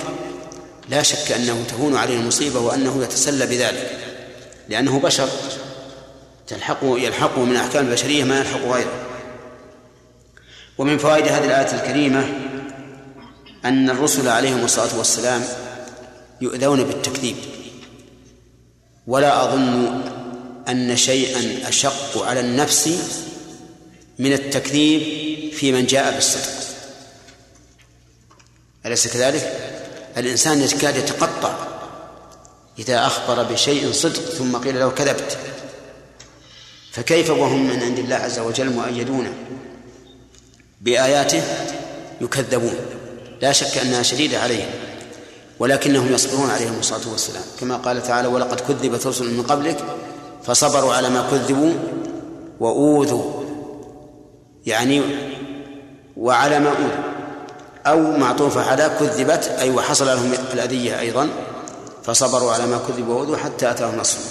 لا 0.90 1.04
شك 1.04 1.32
أنه 1.32 1.64
تهون 1.70 1.98
عليه 1.98 2.18
المصيبة 2.18 2.60
وأنه 2.60 3.04
يتسلى 3.04 3.46
بذلك 3.46 3.98
لأنه 4.70 5.00
بشر 5.00 5.30
تلحقه 6.48 7.00
يلحقه 7.00 7.44
من 7.44 7.56
أحكام 7.56 7.88
البشرية 7.88 8.24
ما 8.24 8.40
يلحق 8.40 8.60
غيره. 8.60 9.15
ومن 10.78 10.98
فوائد 10.98 11.28
هذه 11.28 11.46
الآية 11.46 11.82
الكريمة 11.82 12.28
أن 13.66 13.90
الرسل 13.90 14.28
عليهم 14.28 14.66
الصلاة 14.66 14.98
والسلام 14.98 15.44
يؤذون 16.42 16.84
بالتكذيب. 16.84 17.36
ولا 19.08 19.44
أظن 19.44 20.02
أن 20.68 20.96
شيئا 20.96 21.70
أشق 21.70 22.24
على 22.24 22.40
النفس 22.40 22.90
من 24.20 24.34
التكذيب 24.34 25.02
في 25.54 25.72
من 25.72 25.86
جاء 25.86 26.16
بالصدق. 26.16 26.66
أليس 28.86 29.08
كذلك؟ 29.08 29.72
الإنسان 30.18 30.62
يكاد 30.62 30.96
يتقطع 30.96 31.56
إذا 32.80 33.06
أخبر 33.06 33.44
بشيء 33.44 33.92
صدق 33.92 34.22
ثم 34.22 34.58
قيل 34.58 34.80
له 34.80 34.90
كذبت. 34.90 35.38
فكيف 36.92 37.30
وهم 37.30 37.68
من 37.68 37.84
عند 37.84 38.00
الله 38.00 38.16
عز 38.16 38.40
وجل 38.40 38.70
مؤيدون؟ 38.70 39.34
بآياته 40.86 41.42
يكذبون. 42.22 42.76
لا 43.42 43.52
شك 43.52 43.78
أنها 43.78 44.04
شديدة 44.04 44.40
عليهم 44.40 44.70
ولكنهم 45.60 46.14
يصبرون 46.14 46.50
عليهم 46.50 46.80
الصلاة 46.80 47.12
والسلام. 47.12 47.44
كما 47.60 47.78
قال 47.78 48.04
تعالى 48.04 48.28
ولقد 48.28 48.60
كذبت 48.60 49.08
رسل 49.08 49.34
من 49.34 49.44
قبلك 49.44 49.78
فصبروا 50.44 50.94
على 50.94 51.10
ما 51.10 51.28
كذبوا 51.32 51.74
وأوذوا 52.60 53.44
يعني 54.66 55.02
وعلى 56.18 56.60
ما 56.60 56.70
أوذوا. 56.70 57.16
أو 57.86 58.18
معطوفة 58.18 58.62
على 58.62 58.92
كذبت 59.00 59.44
أي 59.60 59.70
وحصل 59.70 60.06
لهم 60.06 60.34
الأذية 60.54 61.00
أيضا 61.00 61.30
فصبروا 62.04 62.52
على 62.52 62.66
ما 62.66 62.80
كذبوا 62.88 63.16
وأوذوا 63.16 63.38
حتى 63.38 63.72
أتاهم 63.72 63.96
نصرنا 63.98 64.26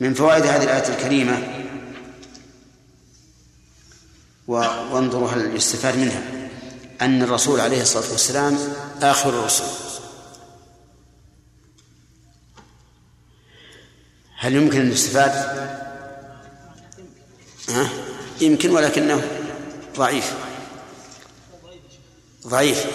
من 0.00 0.14
فوائد 0.14 0.46
هذه 0.46 0.62
الآية 0.62 0.88
الكريمة 0.88 1.63
وانظروا 4.48 5.30
هل 5.30 5.56
يستفاد 5.56 5.96
منها. 5.96 6.22
أن 7.00 7.22
الرسول 7.22 7.60
عليه 7.60 7.82
الصلاة 7.82 8.10
والسلام 8.12 8.58
آخر 9.02 9.30
الرسل 9.30 9.64
هل 14.38 14.54
يمكن 14.54 14.80
أن 14.80 14.92
يستفاد؟ 14.92 15.30
ها؟ 17.68 17.88
يمكن 18.40 18.70
ولكنه 18.70 19.22
ضعيف. 19.96 20.34
ضعيف. 22.46 22.86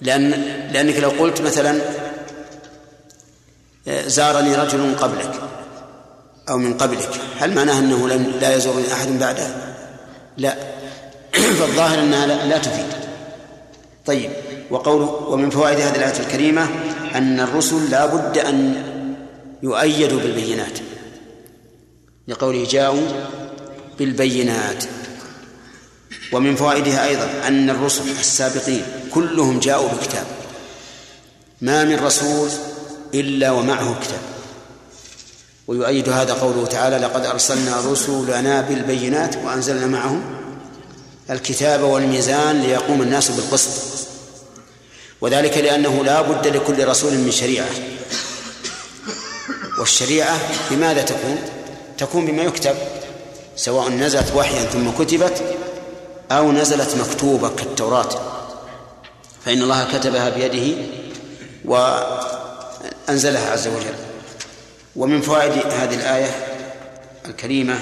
لأن 0.00 0.30
لأنك 0.72 0.96
لو 0.96 1.10
قلت 1.10 1.40
مثلا 1.40 1.80
زارني 3.86 4.54
رجل 4.56 4.96
قبلك 4.96 5.40
أو 6.48 6.58
من 6.58 6.78
قبلك 6.78 7.20
هل 7.38 7.54
معناه 7.54 7.78
أنه 7.78 8.08
لم 8.08 8.22
لا 8.40 8.56
يزورني 8.56 8.92
أحد 8.92 9.08
بعده؟ 9.08 9.65
لا. 10.36 10.56
فالظاهر 11.58 11.98
أنها 11.98 12.26
لا 12.26 12.58
تفيد. 12.58 12.86
طيب 14.06 14.30
وقول 14.70 15.02
ومن 15.02 15.50
فوائد 15.50 15.80
هذه 15.80 15.96
الآية 15.96 16.20
الكريمة 16.20 16.68
أن 17.14 17.40
الرسل 17.40 17.90
لا 17.90 18.06
بد 18.06 18.38
أن 18.38 18.82
يؤيدوا 19.62 20.20
بالبينات. 20.20 20.78
لقوله 22.28 22.64
جاءوا 22.64 23.08
بالبينات. 23.98 24.84
ومن 26.32 26.56
فوائدها 26.56 27.08
أيضا 27.08 27.28
أن 27.48 27.70
الرسل 27.70 28.10
السابقين 28.10 28.82
كلهم 29.14 29.58
جاءوا 29.58 29.88
بكتاب. 29.88 30.26
ما 31.60 31.84
من 31.84 32.04
رسول 32.04 32.48
إلا 33.14 33.50
ومعه 33.50 34.00
كتاب. 34.00 34.35
ويؤيد 35.68 36.08
هذا 36.08 36.32
قوله 36.32 36.66
تعالى 36.66 36.98
لقد 36.98 37.26
أرسلنا 37.26 37.80
رسلنا 37.80 38.60
بالبينات 38.60 39.36
وأنزلنا 39.44 39.86
معهم 39.86 40.22
الكتاب 41.30 41.82
والميزان 41.82 42.62
ليقوم 42.62 43.02
الناس 43.02 43.30
بالقسط 43.30 43.96
وذلك 45.20 45.58
لأنه 45.58 46.04
لا 46.04 46.22
بد 46.22 46.46
لكل 46.46 46.88
رسول 46.88 47.12
من 47.12 47.30
شريعة. 47.30 47.68
والشريعة 49.78 50.38
بماذا 50.70 51.02
تكون؟ 51.02 51.38
تكون 51.98 52.26
بما 52.26 52.42
يكتب 52.42 52.74
سواء 53.56 53.88
نزلت 53.88 54.32
وحيا 54.36 54.64
ثم 54.64 54.90
كتبت 54.90 55.42
أو 56.30 56.52
نزلت 56.52 56.96
مكتوبة 56.96 57.48
كالتوراة. 57.48 58.08
فإن 59.44 59.62
الله 59.62 59.98
كتبها 59.98 60.28
بيده 60.28 60.76
وأنزلها 61.64 63.50
عز 63.52 63.66
وجل. 63.66 63.94
ومن 64.96 65.20
فوائد 65.20 65.52
هذه 65.52 65.94
الآية 65.94 66.30
الكريمة 67.28 67.80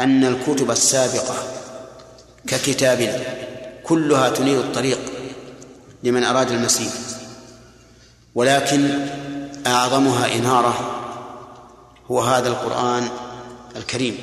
أن 0.00 0.24
الكتب 0.24 0.70
السابقة 0.70 1.34
ككتابنا 2.46 3.20
كلها 3.84 4.28
تنير 4.28 4.60
الطريق 4.60 4.98
لمن 6.02 6.24
أراد 6.24 6.50
المسير 6.50 6.90
ولكن 8.34 9.08
أعظمها 9.66 10.34
إنارة 10.34 10.94
هو 12.10 12.20
هذا 12.20 12.48
القرآن 12.48 13.08
الكريم 13.76 14.18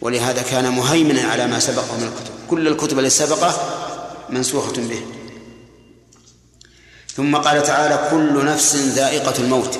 ولهذا 0.00 0.42
كان 0.42 0.72
مهيمنا 0.72 1.22
على 1.22 1.46
ما 1.46 1.58
سبقه 1.58 1.96
من 1.96 2.02
الكتب 2.02 2.34
كل 2.50 2.68
الكتب 2.68 2.98
التي 2.98 3.10
سبقه 3.10 3.54
منسوخة 4.30 4.72
به. 4.72 5.00
ثم 7.16 7.36
قال 7.36 7.62
تعالى 7.62 8.08
كل 8.10 8.44
نفس 8.44 8.76
ذائقة 8.76 9.34
الموت. 9.38 9.78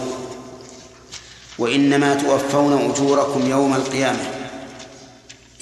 وإنما 1.58 2.14
توفون 2.14 2.90
أجوركم 2.90 3.50
يوم 3.50 3.74
القيامة. 3.74 4.30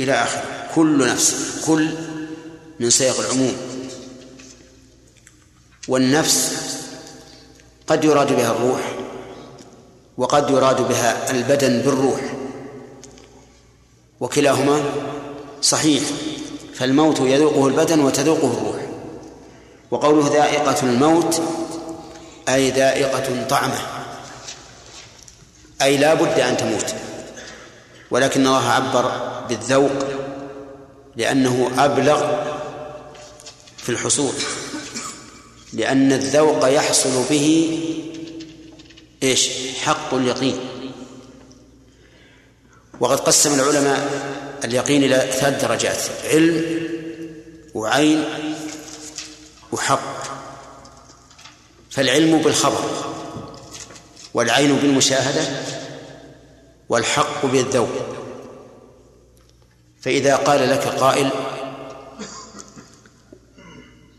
إلى 0.00 0.12
آخره 0.12 0.42
كل 0.74 1.08
نفس 1.08 1.62
كل 1.66 1.94
من 2.80 2.90
سياق 2.90 3.20
العموم. 3.20 3.56
والنفس 5.88 6.52
قد 7.86 8.04
يراد 8.04 8.36
بها 8.36 8.50
الروح 8.50 8.80
وقد 10.18 10.50
يراد 10.50 10.88
بها 10.88 11.30
البدن 11.30 11.82
بالروح. 11.82 12.20
وكلاهما 14.20 14.82
صحيح 15.62 16.02
فالموت 16.74 17.20
يذوقه 17.20 17.66
البدن 17.66 18.00
وتذوقه 18.00 18.52
الروح. 18.52 18.86
وقوله 19.90 20.28
ذائقة 20.28 20.82
الموت 20.82 21.42
أي 22.48 22.70
ذائقة 22.70 23.46
طعمه. 23.48 23.95
أي 25.82 25.96
لا 25.96 26.14
بد 26.14 26.40
أن 26.40 26.56
تموت. 26.56 26.94
ولكن 28.10 28.46
الله 28.46 28.68
عبر 28.70 29.10
بالذوق 29.48 29.92
لأنه 31.16 31.70
أبلغ 31.78 32.44
في 33.76 33.88
الحصول. 33.88 34.32
لأن 35.72 36.12
الذوق 36.12 36.68
يحصل 36.68 37.24
به 37.30 37.78
إيش؟ 39.22 39.50
حق 39.84 40.14
اليقين. 40.14 40.58
وقد 43.00 43.20
قسم 43.20 43.60
العلماء 43.60 44.08
اليقين 44.64 45.04
إلى 45.04 45.32
ثلاث 45.32 45.64
درجات 45.64 46.02
علم 46.24 46.86
وعين 47.74 48.24
وحق. 49.72 50.24
فالعلم 51.90 52.38
بالخبر. 52.38 53.15
والعين 54.36 54.76
بالمشاهدة 54.76 55.42
والحق 56.88 57.46
بالذوق. 57.46 57.88
فإذا 60.00 60.36
قال 60.36 60.70
لك 60.70 60.82
قائل 60.86 61.30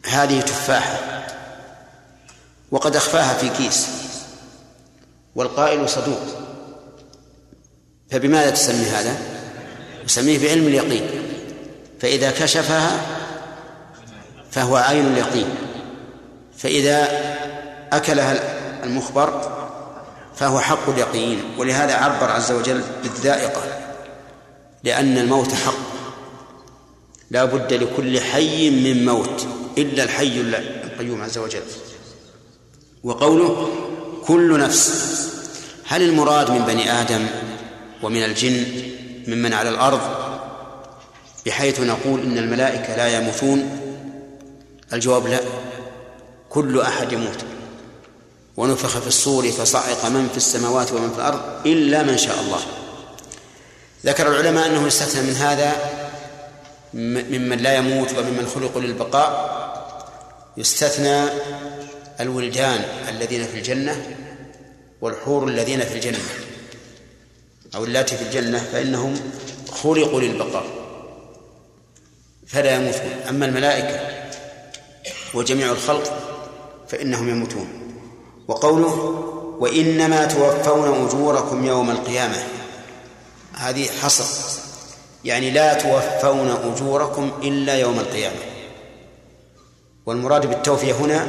هذه 0.05 0.41
تفاحة 0.41 1.23
وقد 2.71 2.95
أخفاها 2.95 3.33
في 3.33 3.49
كيس 3.49 3.87
والقائل 5.35 5.89
صدوق 5.89 6.21
فبماذا 8.11 8.49
تسمي 8.49 8.85
هذا؟ 8.85 9.17
يسميه 10.05 10.39
بعلم 10.39 10.67
اليقين. 10.67 11.09
فإذا 11.99 12.31
كشفها 12.31 13.01
فهو 14.51 14.75
عين 14.75 15.05
اليقين. 15.05 15.55
فإذا 16.57 17.07
أكلها 17.93 18.57
المخبر 18.83 19.56
فهو 20.37 20.59
حق 20.59 20.89
اليقين 20.89 21.43
ولهذا 21.57 21.93
عبر 21.93 22.31
عز 22.31 22.51
وجل 22.51 22.81
بالذائقة 23.03 23.61
لأن 24.83 25.17
الموت 25.17 25.53
حق. 25.53 25.97
لا 27.31 27.45
بد 27.45 27.73
لكل 27.73 28.21
حي 28.21 28.69
من 28.69 29.05
موت 29.05 29.47
إلا 29.77 30.03
الحي 30.03 30.41
القيوم 30.83 31.21
عز 31.21 31.37
وجل. 31.37 31.61
وقوله 33.03 33.69
كل 34.25 34.59
نفس 34.59 35.17
هل 35.87 36.01
المراد 36.01 36.51
من 36.51 36.59
بني 36.59 36.91
آدم 36.91 37.25
ومن 38.03 38.23
الجن 38.23 38.65
ممن 39.27 39.53
على 39.53 39.69
الأرض؟ 39.69 40.01
بحيث 41.45 41.79
نقول 41.79 42.21
إن 42.21 42.37
الملائكة 42.37 42.95
لا 42.95 43.17
يموتون؟ 43.17 43.79
الجواب 44.93 45.27
لا 45.27 45.39
كل 46.49 46.81
أحد 46.81 47.11
يموت. 47.11 47.45
ونفخ 48.57 48.99
في 48.99 49.07
الصور 49.07 49.51
فصعق 49.51 50.05
من 50.05 50.29
في 50.31 50.37
السماوات 50.37 50.91
ومن 50.91 51.11
في 51.11 51.15
الأرض 51.15 51.41
إلا 51.65 52.03
من 52.03 52.17
شاء 52.17 52.39
الله. 52.39 52.59
ذكر 54.05 54.27
العلماء 54.27 54.67
أنه 54.67 54.87
يستثنى 54.87 55.21
من 55.21 55.33
هذا 55.33 55.75
ممن 56.93 57.57
لا 57.57 57.75
يموت 57.75 58.13
وممن 58.17 58.51
خلقوا 58.55 58.81
للبقاء. 58.81 59.57
يستثنى 60.57 61.25
الولدان 62.19 62.85
الذين 63.09 63.47
في 63.47 63.57
الجنة 63.57 64.17
والحور 65.01 65.47
الذين 65.47 65.81
في 65.81 65.95
الجنة 65.95 66.19
أو 67.75 67.83
اللاتي 67.83 68.17
في 68.17 68.23
الجنة 68.23 68.59
فإنهم 68.59 69.15
خلقوا 69.71 70.21
للبقاء. 70.21 70.65
فلا 72.47 72.75
يموتون. 72.75 73.11
أما 73.29 73.45
الملائكة 73.45 73.99
وجميع 75.33 75.71
الخلق 75.71 76.13
فإنهم 76.89 77.29
يموتون. 77.29 77.86
وقوله 78.47 79.23
وإنما 79.59 80.25
توفون 80.25 81.05
أجوركم 81.05 81.65
يوم 81.65 81.89
القيامة. 81.89 82.43
هذه 83.53 83.87
حصر. 84.01 84.25
يعني 85.23 85.51
لا 85.51 85.73
توفون 85.73 86.49
أجوركم 86.49 87.31
إلا 87.43 87.73
يوم 87.79 87.99
القيامة. 87.99 88.39
والمراد 90.05 90.45
بالتوفية 90.45 90.93
هنا 90.93 91.27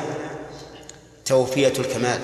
توفية 1.25 1.73
الكمال. 1.79 2.21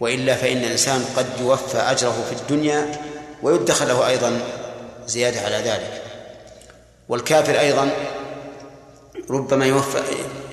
وإلا 0.00 0.34
فإن 0.34 0.56
الإنسان 0.56 1.04
قد 1.16 1.26
يوفى 1.40 1.78
أجره 1.78 2.24
في 2.30 2.40
الدنيا 2.40 3.00
ويدخر 3.42 3.84
له 3.84 4.08
أيضا 4.08 4.40
زيادة 5.06 5.40
على 5.40 5.56
ذلك. 5.56 6.02
والكافر 7.08 7.60
أيضا 7.60 7.90
ربما 9.30 9.66
يوفى 9.66 9.98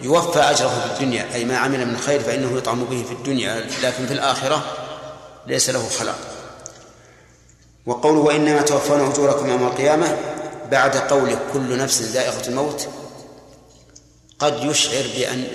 يوفى 0.02 0.40
أجره 0.40 0.68
في 0.68 0.94
الدنيا 0.94 1.34
أي 1.34 1.46
ما 1.46 1.58
عمل 1.58 1.86
من 1.86 1.98
خير 1.98 2.20
فإنه 2.20 2.58
يطعم 2.58 2.84
به 2.84 3.04
في 3.04 3.12
الدنيا 3.12 3.66
لكن 3.84 4.06
في 4.08 4.14
الآخرة 4.14 4.66
ليس 5.48 5.70
له 5.70 5.90
خلاق. 5.90 6.20
وقوله 7.86 8.20
وإنما 8.20 8.62
توفون 8.62 9.12
أجوركم 9.12 9.50
يوم 9.50 9.68
القيامة 9.68 10.18
بعد 10.72 10.98
قول 10.98 11.36
كل 11.54 11.78
نفس 11.78 12.02
ذائقة 12.02 12.48
الموت 12.48 12.88
قد 14.40 14.64
يشعر 14.64 15.04
بأن 15.18 15.48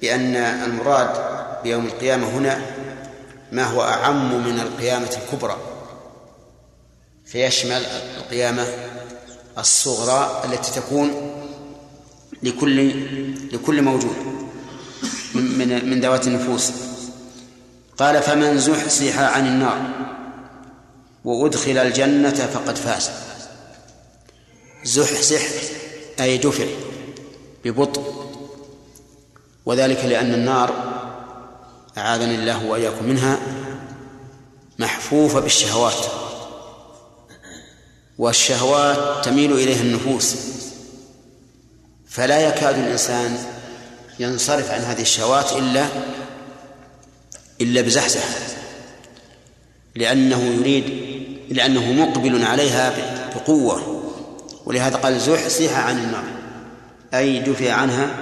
بأن 0.00 0.36
المراد 0.36 1.10
بيوم 1.62 1.86
القيامة 1.86 2.28
هنا 2.28 2.60
ما 3.52 3.64
هو 3.64 3.82
أعم 3.82 4.46
من 4.46 4.60
القيامة 4.60 5.16
الكبرى. 5.22 5.56
فيشمل 7.26 7.86
القيامة 8.16 8.66
الصغرى 9.58 10.42
التي 10.44 10.80
تكون 10.80 11.35
لكل 12.42 12.90
لكل 13.52 13.82
موجود. 13.82 14.16
من 15.34 15.90
من 15.90 16.00
ذوات 16.00 16.26
النفوس. 16.26 16.70
قال 17.98 18.22
فمن 18.22 18.58
زحزح 18.58 19.18
عن 19.18 19.46
النار 19.46 19.90
وأدخل 21.24 21.78
الجنة 21.78 22.30
فقد 22.30 22.76
فاز. 22.76 23.10
زحزح 24.84 25.42
أي 26.20 26.38
دفع 26.38 26.66
ببطء. 27.64 28.26
وذلك 29.66 30.04
لأن 30.04 30.34
النار 30.34 30.96
أعاذني 31.98 32.34
الله 32.34 32.66
وإياكم 32.66 33.04
منها 33.04 33.38
محفوفة 34.78 35.40
بالشهوات. 35.40 36.06
والشهوات 38.18 39.24
تميل 39.24 39.52
إليها 39.52 39.82
النفوس. 39.82 40.36
فلا 42.16 42.48
يكاد 42.48 42.78
الإنسان 42.78 43.38
ينصرف 44.18 44.70
عن 44.70 44.80
هذه 44.80 45.02
الشهوات 45.02 45.52
إلا 45.52 45.86
إلا 47.60 47.80
بزحزح 47.80 48.24
لأنه 49.94 50.44
يريد 50.44 50.84
لأنه 51.50 51.92
مقبل 51.92 52.44
عليها 52.44 52.92
بقوة. 53.34 54.02
ولهذا 54.66 54.96
قال 54.96 55.20
زحزح 55.20 55.78
عن 55.78 55.98
النار 55.98 56.24
أي 57.14 57.38
دفع 57.38 57.72
عنها 57.72 58.16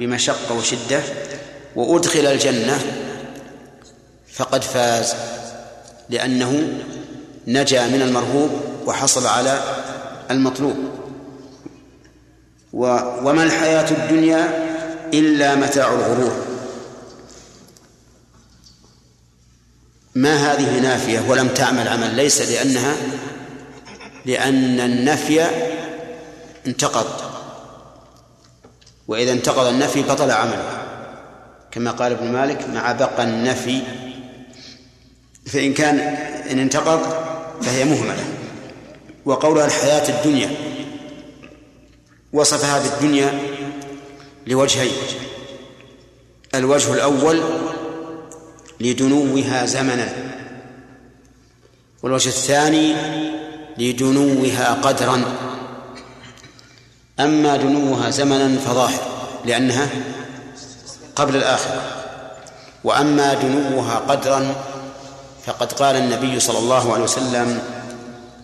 بمشقة 0.00 0.54
وشدة 0.58 1.00
وأدخل 1.76 2.26
الجنة 2.26 2.78
فقد 4.32 4.62
فاز 4.62 5.14
لأنه 6.10 6.68
نجا 7.46 7.86
من 7.86 8.02
المرهوب 8.02 8.50
وحصل 8.86 9.26
على 9.26 9.62
المطلوب. 10.30 11.01
وما 12.72 13.44
الحياة 13.44 13.90
الدنيا 13.90 14.68
إلا 15.14 15.54
متاع 15.54 15.92
الغرور. 15.92 16.32
ما 20.14 20.34
هذه 20.34 20.80
نافية 20.80 21.20
ولم 21.28 21.48
تعمل 21.48 21.88
عمل؟ 21.88 22.14
ليس 22.14 22.50
لأنها 22.50 22.94
لأن 24.26 24.80
النفي 24.80 25.46
انتقض. 26.66 27.32
وإذا 29.08 29.32
انتقض 29.32 29.66
النفي 29.66 30.02
بطل 30.02 30.30
عمله. 30.30 30.82
كما 31.70 31.90
قال 31.90 32.12
ابن 32.12 32.32
مالك 32.32 32.68
مع 32.68 32.92
بقى 32.92 33.24
النفي 33.24 33.82
فإن 35.46 35.74
كان 35.74 35.98
إن 36.50 36.58
انتقض 36.58 37.00
فهي 37.62 37.84
مهملة. 37.84 38.24
وقولها 39.24 39.66
الحياة 39.66 40.08
الدنيا. 40.08 40.50
وصفها 42.32 42.78
بالدنيا 42.78 43.40
لوجهين. 44.46 44.92
الوجه 46.54 46.94
الأول 46.94 47.42
لدنوها 48.80 49.66
زمنا 49.66 50.12
والوجه 52.02 52.28
الثاني 52.28 52.94
لدنوها 53.78 54.72
قدرا. 54.72 55.24
أما 57.20 57.56
دنوها 57.56 58.10
زمنا 58.10 58.58
فظاهر 58.58 59.00
لأنها 59.44 59.88
قبل 61.16 61.36
الآخرة. 61.36 61.82
وأما 62.84 63.34
دنوها 63.34 63.96
قدرا 63.98 64.54
فقد 65.46 65.72
قال 65.72 65.96
النبي 65.96 66.40
صلى 66.40 66.58
الله 66.58 66.92
عليه 66.92 67.04
وسلم 67.04 67.62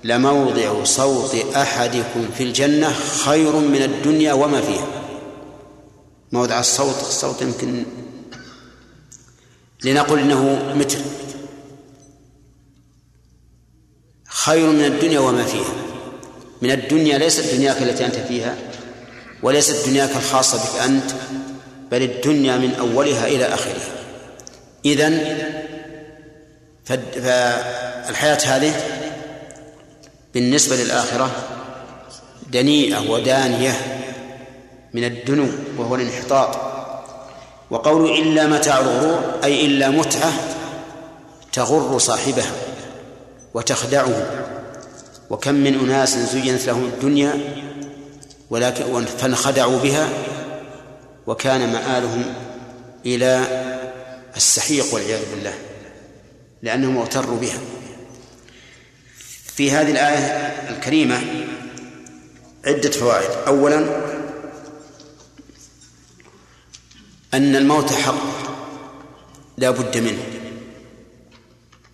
لموضع 0.05 0.85
صوت 0.85 1.35
أحدكم 1.57 2.29
في 2.37 2.43
الجنة 2.43 2.93
خير 3.25 3.57
من 3.57 3.83
الدنيا 3.83 4.33
وما 4.33 4.61
فيها. 4.61 4.87
موضع 6.33 6.61
الصوت 6.61 7.01
الصوت 7.01 7.43
يمكن 7.43 7.85
لنقل 9.85 10.19
إنه 10.19 10.73
متر. 10.75 10.99
خير 14.29 14.71
من 14.71 14.85
الدنيا 14.85 15.21
وما 15.21 15.45
فيها. 15.45 15.73
من 16.63 16.71
الدنيا 16.71 17.19
ليست 17.19 17.55
دنياك 17.55 17.83
التي 17.83 18.07
أنت 18.07 18.17
فيها 18.17 18.57
وليست 19.43 19.89
دنياك 19.89 20.17
الخاصة 20.17 20.59
بك 20.59 20.81
أنت 20.81 21.11
بل 21.91 22.03
الدنيا 22.03 22.57
من 22.57 22.75
أولها 22.75 23.27
إلى 23.27 23.45
آخرها. 23.45 23.99
إذن 24.85 25.39
فالحياة 26.85 28.39
هذه 28.45 28.98
بالنسبة 30.39 30.77
للآخرة 30.77 31.31
دنيئة 32.53 33.11
ودانية 33.11 33.73
من 34.95 35.05
الدنو 35.05 35.47
وهو 35.79 35.95
الانحطاط. 35.95 36.57
وقول 37.71 38.11
إلا 38.11 38.47
متاع 38.47 38.79
الغرور 38.79 39.21
أي 39.45 39.67
إلا 39.67 39.91
متعة 39.91 40.33
تغر 41.53 41.99
صاحبها 41.99 42.51
وتخدعه. 43.55 44.31
وكم 45.31 45.55
من 45.55 45.79
أناس 45.79 46.19
زينت 46.19 46.67
لهم 46.67 46.85
الدنيا 46.85 47.33
ولكن 48.51 49.05
فانخدعوا 49.05 49.79
بها 49.79 50.09
وكان 51.27 51.73
مآلهم 51.73 52.25
إلى 53.07 53.47
السحيق 54.37 54.95
والعياذ 54.95 55.21
بالله 55.35 55.55
لأنهم 56.63 56.99
اغتروا 56.99 57.39
بها. 57.39 57.59
في 59.59 59.71
هذه 59.71 59.91
الآية 59.91 60.27
الكريمة 60.71 61.21
عدة 62.67 62.91
فوائد. 62.91 63.31
أولا 63.47 63.79
أن 67.35 67.57
الموت 67.57 67.93
حق 67.93 68.15
لا 69.57 69.71
بد 69.71 69.99
منه. 69.99 70.23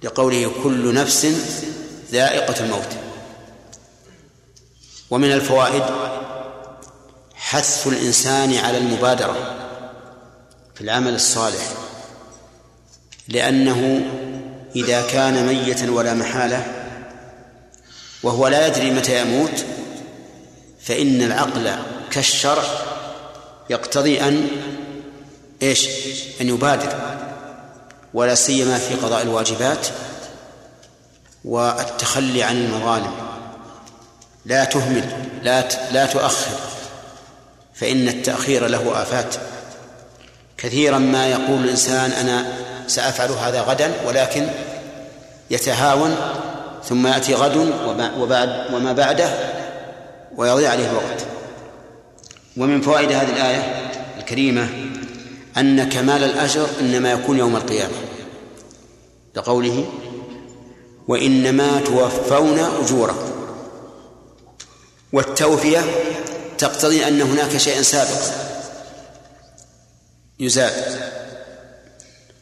لقوله 0.03 0.53
كل 0.63 0.95
نفس 0.95 1.27
ذائقة 2.13 2.65
الموت. 2.65 2.89
ومن 5.11 5.33
الفوائد 5.33 5.85
حث 7.35 7.87
الإنسان 7.87 8.55
على 8.55 8.79
المبادرة 8.79 9.57
في 10.75 10.81
العمل 10.81 11.15
الصالح 11.15 11.73
لأنه 13.29 14.11
إذا 14.77 15.03
كان 15.03 15.47
ميتا 15.47 15.91
ولا 15.91 16.15
محالة 16.15 16.84
وهو 18.25 18.49
لا 18.49 18.67
يدري 18.67 18.91
متى 18.91 19.21
يموت 19.21 19.65
فإن 20.81 21.23
العقل 21.23 21.73
كالشرع 22.11 22.63
يقتضي 23.71 24.21
أن 24.21 24.49
إيش؟ 25.63 25.89
أن 26.41 26.49
يبادر 26.49 27.17
ولا 28.15 28.35
سيما 28.35 28.79
في 28.79 28.95
قضاء 28.95 29.23
الواجبات 29.23 29.87
والتخلي 31.45 32.43
عن 32.43 32.57
المظالم 32.57 33.13
لا 34.47 34.65
تهمل 34.65 35.05
لا 35.43 35.69
لا 35.93 36.07
تؤخر 36.07 36.57
فإن 37.75 38.09
التأخير 38.09 38.67
له 38.67 39.03
آفات 39.03 39.35
كثيرا 40.59 40.99
ما 40.99 41.27
يقول 41.27 41.65
الإنسان 41.65 42.11
أنا 42.11 42.47
سأفعل 42.87 43.31
هذا 43.31 43.61
غدا 43.61 43.93
ولكن 44.07 44.49
يتهاون 45.51 46.17
ثم 46.89 47.07
يأتي 47.07 47.35
غد 47.35 47.57
وبعد 48.19 48.75
وما 48.75 48.93
بعده 48.93 49.29
ويضيع 50.37 50.71
عليه 50.71 50.91
الوقت. 50.91 51.27
ومن 52.57 52.81
فوائد 52.81 53.13
هذه 53.13 53.31
الآية 53.31 53.91
الكريمة 54.19 54.69
أن 55.57 55.89
كمال 55.89 56.25
الأجر 56.25 56.67
إنما 56.81 57.13
يكون 57.13 57.39
يوم 57.39 57.57
القيامة. 57.57 57.95
لقوله 59.37 59.87
وإنما 61.09 61.81
توفون 61.81 62.59
أجوركم. 62.59 63.31
والتوفية 65.13 65.85
تقتضي 66.59 67.09
أن 67.09 67.23
هناك 67.23 67.57
شيئا 67.57 67.83
سابقا 67.83 68.33
يزاد 70.41 70.73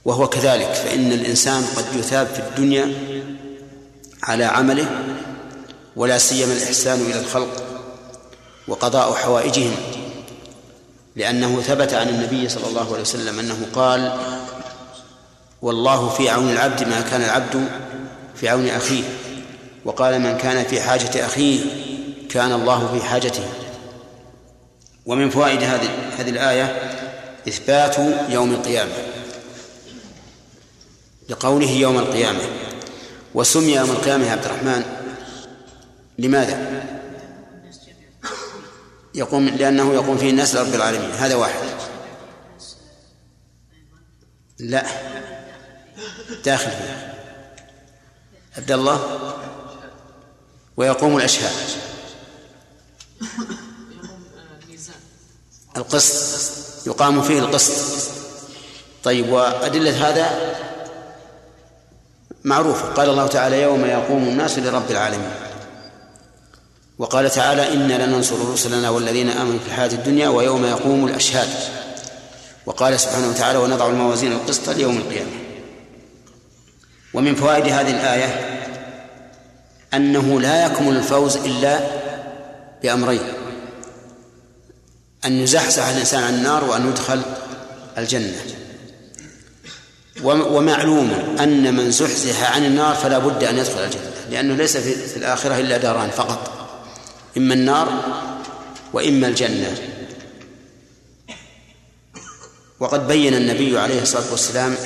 وهو 0.04 0.28
كذلك 0.28 0.72
فإن 0.74 1.12
الإنسان 1.12 1.64
قد 1.76 1.84
يثاب 1.96 2.26
في 2.26 2.38
الدنيا 2.38 2.94
على 4.22 4.44
عمله 4.44 4.86
ولا 5.96 6.18
سيما 6.18 6.52
الإحسان 6.52 7.00
إلى 7.00 7.20
الخلق 7.20 7.62
وقضاء 8.68 9.14
حوائجهم 9.14 9.76
لأنه 11.16 11.60
ثبت 11.60 11.94
عن 11.94 12.08
النبي 12.08 12.48
صلى 12.48 12.66
الله 12.66 12.92
عليه 12.92 13.00
وسلم 13.00 13.38
أنه 13.38 13.66
قال 13.74 14.18
والله 15.62 16.08
في 16.08 16.28
عون 16.28 16.50
العبد 16.50 16.88
ما 16.88 17.00
كان 17.00 17.22
العبد 17.22 17.68
في 18.34 18.48
عون 18.48 18.68
أخيه 18.68 19.02
وقال 19.84 20.20
من 20.20 20.36
كان 20.36 20.64
في 20.64 20.80
حاجة 20.80 21.26
أخيه 21.26 21.60
كان 22.30 22.52
الله 22.52 22.92
في 22.92 23.06
حاجته. 23.06 23.44
ومن 25.06 25.30
فوائد 25.30 25.62
هذه 25.62 25.88
هذه 26.18 26.30
الآية 26.30 26.64
إثبات 27.48 27.96
يوم 28.28 28.50
القيامة 28.52 28.92
لقوله 31.28 31.70
يوم 31.70 31.98
القيامة. 31.98 32.40
وسمي 33.34 33.72
يوم 33.72 33.90
القيامة 33.90 34.26
يا 34.26 34.32
عبد 34.32 34.44
الرحمن. 34.44 34.82
لماذا؟ 36.18 36.82
يقوم 39.14 39.48
لأنه 39.48 39.94
يقوم 39.94 40.16
فيه 40.18 40.30
الناس 40.30 40.54
لرب 40.54 40.74
العالمين. 40.74 41.10
هذا 41.10 41.34
واحد. 41.34 41.68
لا. 44.58 44.86
داخل 46.44 46.70
فيه. 46.70 47.14
عبد 48.56 48.72
الله. 48.72 49.32
ويقوم 50.76 51.16
الأشهاد. 51.16 51.52
القسط. 55.76 56.86
يقام 56.86 57.22
فيه 57.22 57.38
القسط. 57.38 58.10
طيب 59.04 59.28
وأدلة 59.28 60.08
هذا؟ 60.08 60.52
معروفة 62.44 62.88
قال 62.88 63.10
الله 63.10 63.26
تعالى 63.26 63.62
يوم 63.62 63.84
يقوم 63.84 64.22
الناس 64.22 64.58
لرب 64.58 64.90
العالمين. 64.90 65.30
وقال 66.98 67.30
تعالى 67.30 67.72
إنا 67.72 68.06
لننصر 68.06 68.52
رسلنا 68.52 68.90
والذين 68.90 69.28
آمنوا 69.28 69.58
في 69.58 69.66
الحياة 69.66 69.92
الدنيا 69.92 70.28
ويوم 70.28 70.64
يقوم 70.64 71.06
الأشهاد. 71.06 71.48
وقال 72.66 73.00
سبحانه 73.00 73.28
وتعالى 73.28 73.58
ونضع 73.58 73.86
الموازين 73.86 74.32
القسط 74.32 74.68
ليوم 74.68 74.96
القيامة. 74.96 75.30
ومن 77.14 77.34
فوائد 77.34 77.64
هذه 77.64 77.90
الآية 77.90 78.58
أنه 79.94 80.40
لا 80.40 80.66
يكمل 80.66 80.96
الفوز 80.96 81.36
إلا 81.36 81.80
بأمرين. 82.82 83.22
أن 85.24 85.32
يزحزح 85.32 85.88
الإنسان 85.88 86.22
عن 86.22 86.34
النار 86.34 86.64
وأن 86.64 86.88
يدخل 86.88 87.22
الجنة. 87.98 88.61
ومعلوم 90.24 91.36
أن 91.40 91.74
من 91.74 91.90
زحزح 91.90 92.54
عن 92.54 92.64
النار 92.64 92.94
فلا 92.94 93.18
بد 93.18 93.44
أن 93.44 93.58
يدخل 93.58 93.84
الجنة 93.84 94.12
لأنه 94.30 94.54
ليس 94.54 94.76
في 94.76 95.16
الآخرة 95.16 95.58
إلا 95.58 95.76
داران 95.76 96.10
فقط 96.10 96.68
إما 97.36 97.54
النار 97.54 97.88
وإما 98.92 99.28
الجنة. 99.28 99.76
وقد 102.80 103.08
بين 103.08 103.34
النبي 103.34 103.78
عليه 103.78 104.02
الصلاة 104.02 104.30
والسلام 104.30 104.76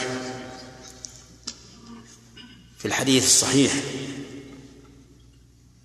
في 2.79 2.85
الحديث 2.85 3.25
الصحيح 3.25 3.73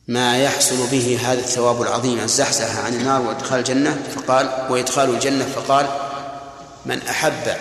ما 0.07 0.37
يحصل 0.37 0.87
به 0.91 1.19
هذا 1.21 1.39
الثواب 1.39 1.81
العظيم 1.81 2.19
الزحزحة 2.19 2.81
عن 2.81 2.93
النار 2.93 3.21
وإدخال 3.21 3.59
الجنة 3.59 4.03
فقال 4.15 4.67
وإدخال 4.69 5.09
الجنة 5.09 5.45
فقال 5.45 5.87
من 6.85 7.01
أحب 7.01 7.57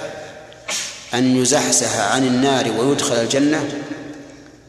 أن 1.15 1.37
يزحزح 1.37 1.97
عن 1.97 2.27
النار 2.27 2.73
ويدخل 2.79 3.15
الجنة 3.15 3.69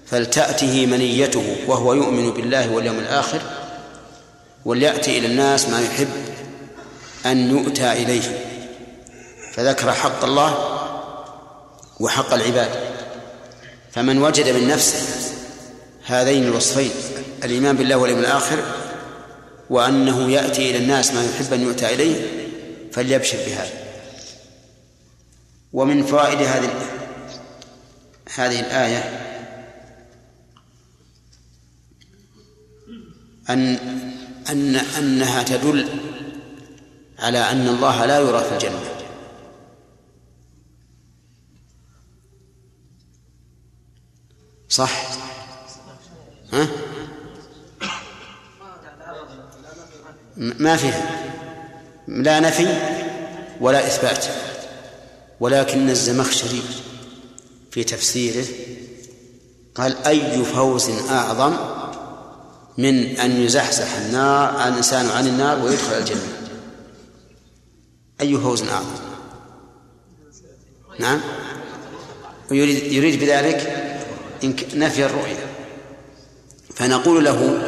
فلتأته 0.07 0.85
منيته 0.85 1.55
وهو 1.67 1.93
يؤمن 1.93 2.31
بالله 2.31 2.71
واليوم 2.71 2.99
الآخر 2.99 3.41
وليأتي 4.65 5.17
إلى 5.17 5.27
الناس 5.27 5.69
ما 5.69 5.81
يحب 5.81 6.07
أن 7.25 7.49
يؤتى 7.49 7.91
إليه. 7.91 8.45
فذكر 9.53 9.91
حق 9.91 10.23
الله 10.23 10.57
وحق 11.99 12.33
العباد. 12.33 12.69
فمن 13.91 14.21
وجد 14.21 14.49
من 14.49 14.67
نفسه 14.67 14.99
هذين 16.05 16.43
الوصفين 16.43 16.91
الإيمان 17.43 17.77
بالله 17.77 17.95
واليوم 17.95 18.19
الآخر 18.19 18.63
وأنه 19.69 20.31
يأتي 20.31 20.69
إلى 20.69 20.77
الناس 20.77 21.13
ما 21.13 21.25
يحب 21.25 21.53
أن 21.53 21.61
يؤتى 21.61 21.93
إليه 21.93 22.15
فليبشر 22.91 23.37
بهذا. 23.47 23.90
ومن 25.73 26.03
فوائد 26.03 26.37
هذه 26.37 26.69
هذه 28.35 28.59
الآية 28.59 29.27
أن 33.49 33.75
أن 34.49 34.75
أنها 34.75 35.43
تدل 35.43 35.89
على 37.19 37.39
أن 37.39 37.67
الله 37.67 38.05
لا 38.05 38.19
يرى 38.19 38.43
في 38.43 38.53
الجنة. 38.53 38.79
صح؟ 44.69 44.91
ها؟ 46.53 46.67
ما 50.37 50.77
فيها. 50.77 51.31
لا 52.07 52.39
نفي 52.39 52.67
ولا 53.59 53.87
إثبات. 53.87 54.50
ولكن 55.41 55.89
الزمخشري 55.89 56.61
في 57.71 57.83
تفسيره 57.83 58.45
قال 59.75 59.97
أي 59.97 60.45
فوز 60.45 60.89
أعظم 61.09 61.53
من 62.77 63.19
أن 63.19 63.31
يزحزح 63.31 63.95
النار 63.95 64.67
الإنسان 64.67 65.09
عن 65.09 65.27
النار 65.27 65.65
ويدخل 65.65 65.93
الجنة؟ 65.93 66.27
أي 68.21 68.37
فوز 68.37 68.63
أعظم؟ 68.63 69.01
نعم؟ 70.99 71.21
ويريد 72.51 72.93
يريد 72.93 73.19
بذلك 73.19 73.87
نفي 74.75 75.05
الرؤية 75.05 75.45
فنقول 76.75 77.25
له 77.25 77.61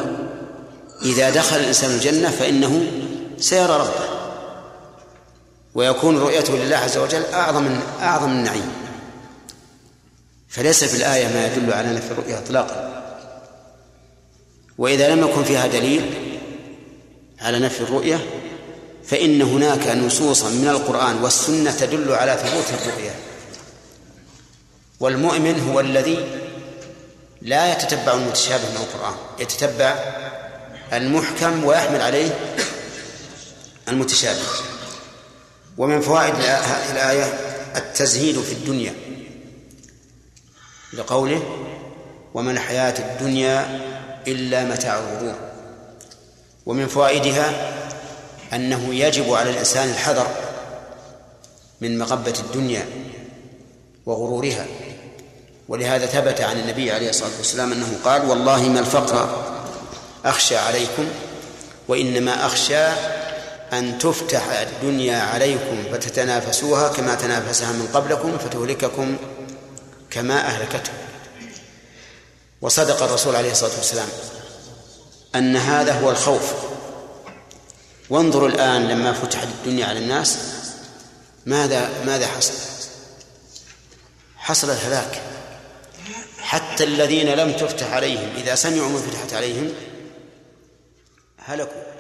إذا 1.02 1.30
دخل 1.30 1.58
الإنسان 1.58 1.92
الجنة 1.92 2.30
فإنه 2.30 2.92
سيرى 3.38 3.78
ربه. 3.78 4.13
ويكون 5.76 6.18
رؤيته 6.18 6.58
لله 6.58 6.78
عز 6.78 6.98
وجل 6.98 7.26
أعظم 7.26 7.64
من 7.64 7.82
أعظم 8.02 8.32
النعيم 8.32 8.72
فليس 10.50 10.84
في 10.84 10.98
الآية 10.98 11.28
ما 11.28 11.48
يدل 11.48 11.74
على 11.74 11.94
نفي 11.94 12.12
الرؤية 12.12 12.38
إطلاقا. 12.38 13.04
وإذا 14.78 15.16
لم 15.16 15.28
يكن 15.28 15.44
فيها 15.44 15.68
دليل 15.68 16.14
على 17.42 17.60
نفي 17.60 17.82
الرؤية 17.82 18.20
فإن 19.06 19.42
هناك 19.42 19.88
نصوصا 19.88 20.50
من 20.50 20.68
القرآن 20.68 21.24
والسنة 21.24 21.72
تدل 21.72 22.12
على 22.12 22.38
ثبوت 22.44 22.66
الرؤية 22.82 23.16
والمؤمن 25.00 25.70
هو 25.70 25.80
الذي 25.80 26.40
لا 27.42 27.72
يتتبع 27.72 28.14
المتشابه 28.14 28.64
من 28.64 28.76
القرآن 28.76 29.16
يتتبع 29.40 29.96
المحكم 30.94 31.64
ويحمل 31.64 32.02
عليه 32.02 32.40
المتشابه. 33.88 34.73
ومن 35.78 36.02
فوائد 36.02 36.36
الآية 36.92 37.24
التزهيد 37.76 38.42
في 38.42 38.52
الدنيا 38.52 38.94
لقوله 40.94 41.44
وما 42.34 42.52
الحياة 42.52 42.94
الدنيا 43.00 43.80
إلا 44.28 44.64
متاع 44.64 45.00
الغرور. 45.00 45.36
ومن 46.66 46.88
فوائدها 46.88 47.74
أنه 48.54 48.94
يجب 48.94 49.34
على 49.34 49.50
الإنسان 49.50 49.90
الحذر 49.90 50.28
من 51.82 51.98
مغبة 51.98 52.34
الدنيا 52.40 52.86
وغرورها. 54.06 54.66
ولهذا 55.68 56.06
ثبت 56.06 56.42
عن 56.42 56.60
النبي 56.60 56.92
عليه 56.92 57.10
الصلاة 57.10 57.38
والسلام 57.38 57.72
أنه 57.72 58.00
قال 58.04 58.30
والله 58.30 58.70
ما 58.70 58.80
الفقر 58.80 59.44
أخشى 60.26 60.58
عليكم 60.58 61.08
وإنما 61.88 62.46
أخشى 62.46 62.88
أن 63.80 63.98
تفتح 63.98 64.50
الدنيا 64.50 65.18
عليكم 65.18 65.84
فتتنافسوها 65.92 66.90
كما 66.90 67.16
تنافسها 67.16 67.72
من 67.72 67.88
قبلكم 67.94 68.38
فتهلككم 68.38 69.18
كما 70.10 70.48
أهلكتهم 70.48 70.96
وصدق 72.62 73.04
الرسول 73.04 73.36
عليه 73.36 73.52
الصلاة 73.52 73.76
والسلام 73.78 74.08
أن 75.36 75.56
هذا 75.56 76.00
هو 76.00 76.12
الخوف. 76.12 76.54
وانظروا 78.10 78.50
الآن 78.50 78.88
لما 78.88 79.14
فتحت 79.14 79.48
الدنيا 79.48 79.86
على 79.86 80.00
الناس 80.00 80.38
ماذا 81.46 81.90
ماذا 82.06 82.28
حصل؟ 82.28 82.54
حصل 84.38 84.70
الهلاك. 84.70 85.22
حتى 86.40 86.84
الذين 86.84 87.30
لم 87.30 87.54
تفتح 87.54 87.94
عليهم 87.94 88.30
إذا 88.38 88.56
سمعوا 88.56 88.90
ما 88.90 89.00
فتحت 89.00 89.34
عليهم 89.34 89.74
هلكوا. 91.38 91.93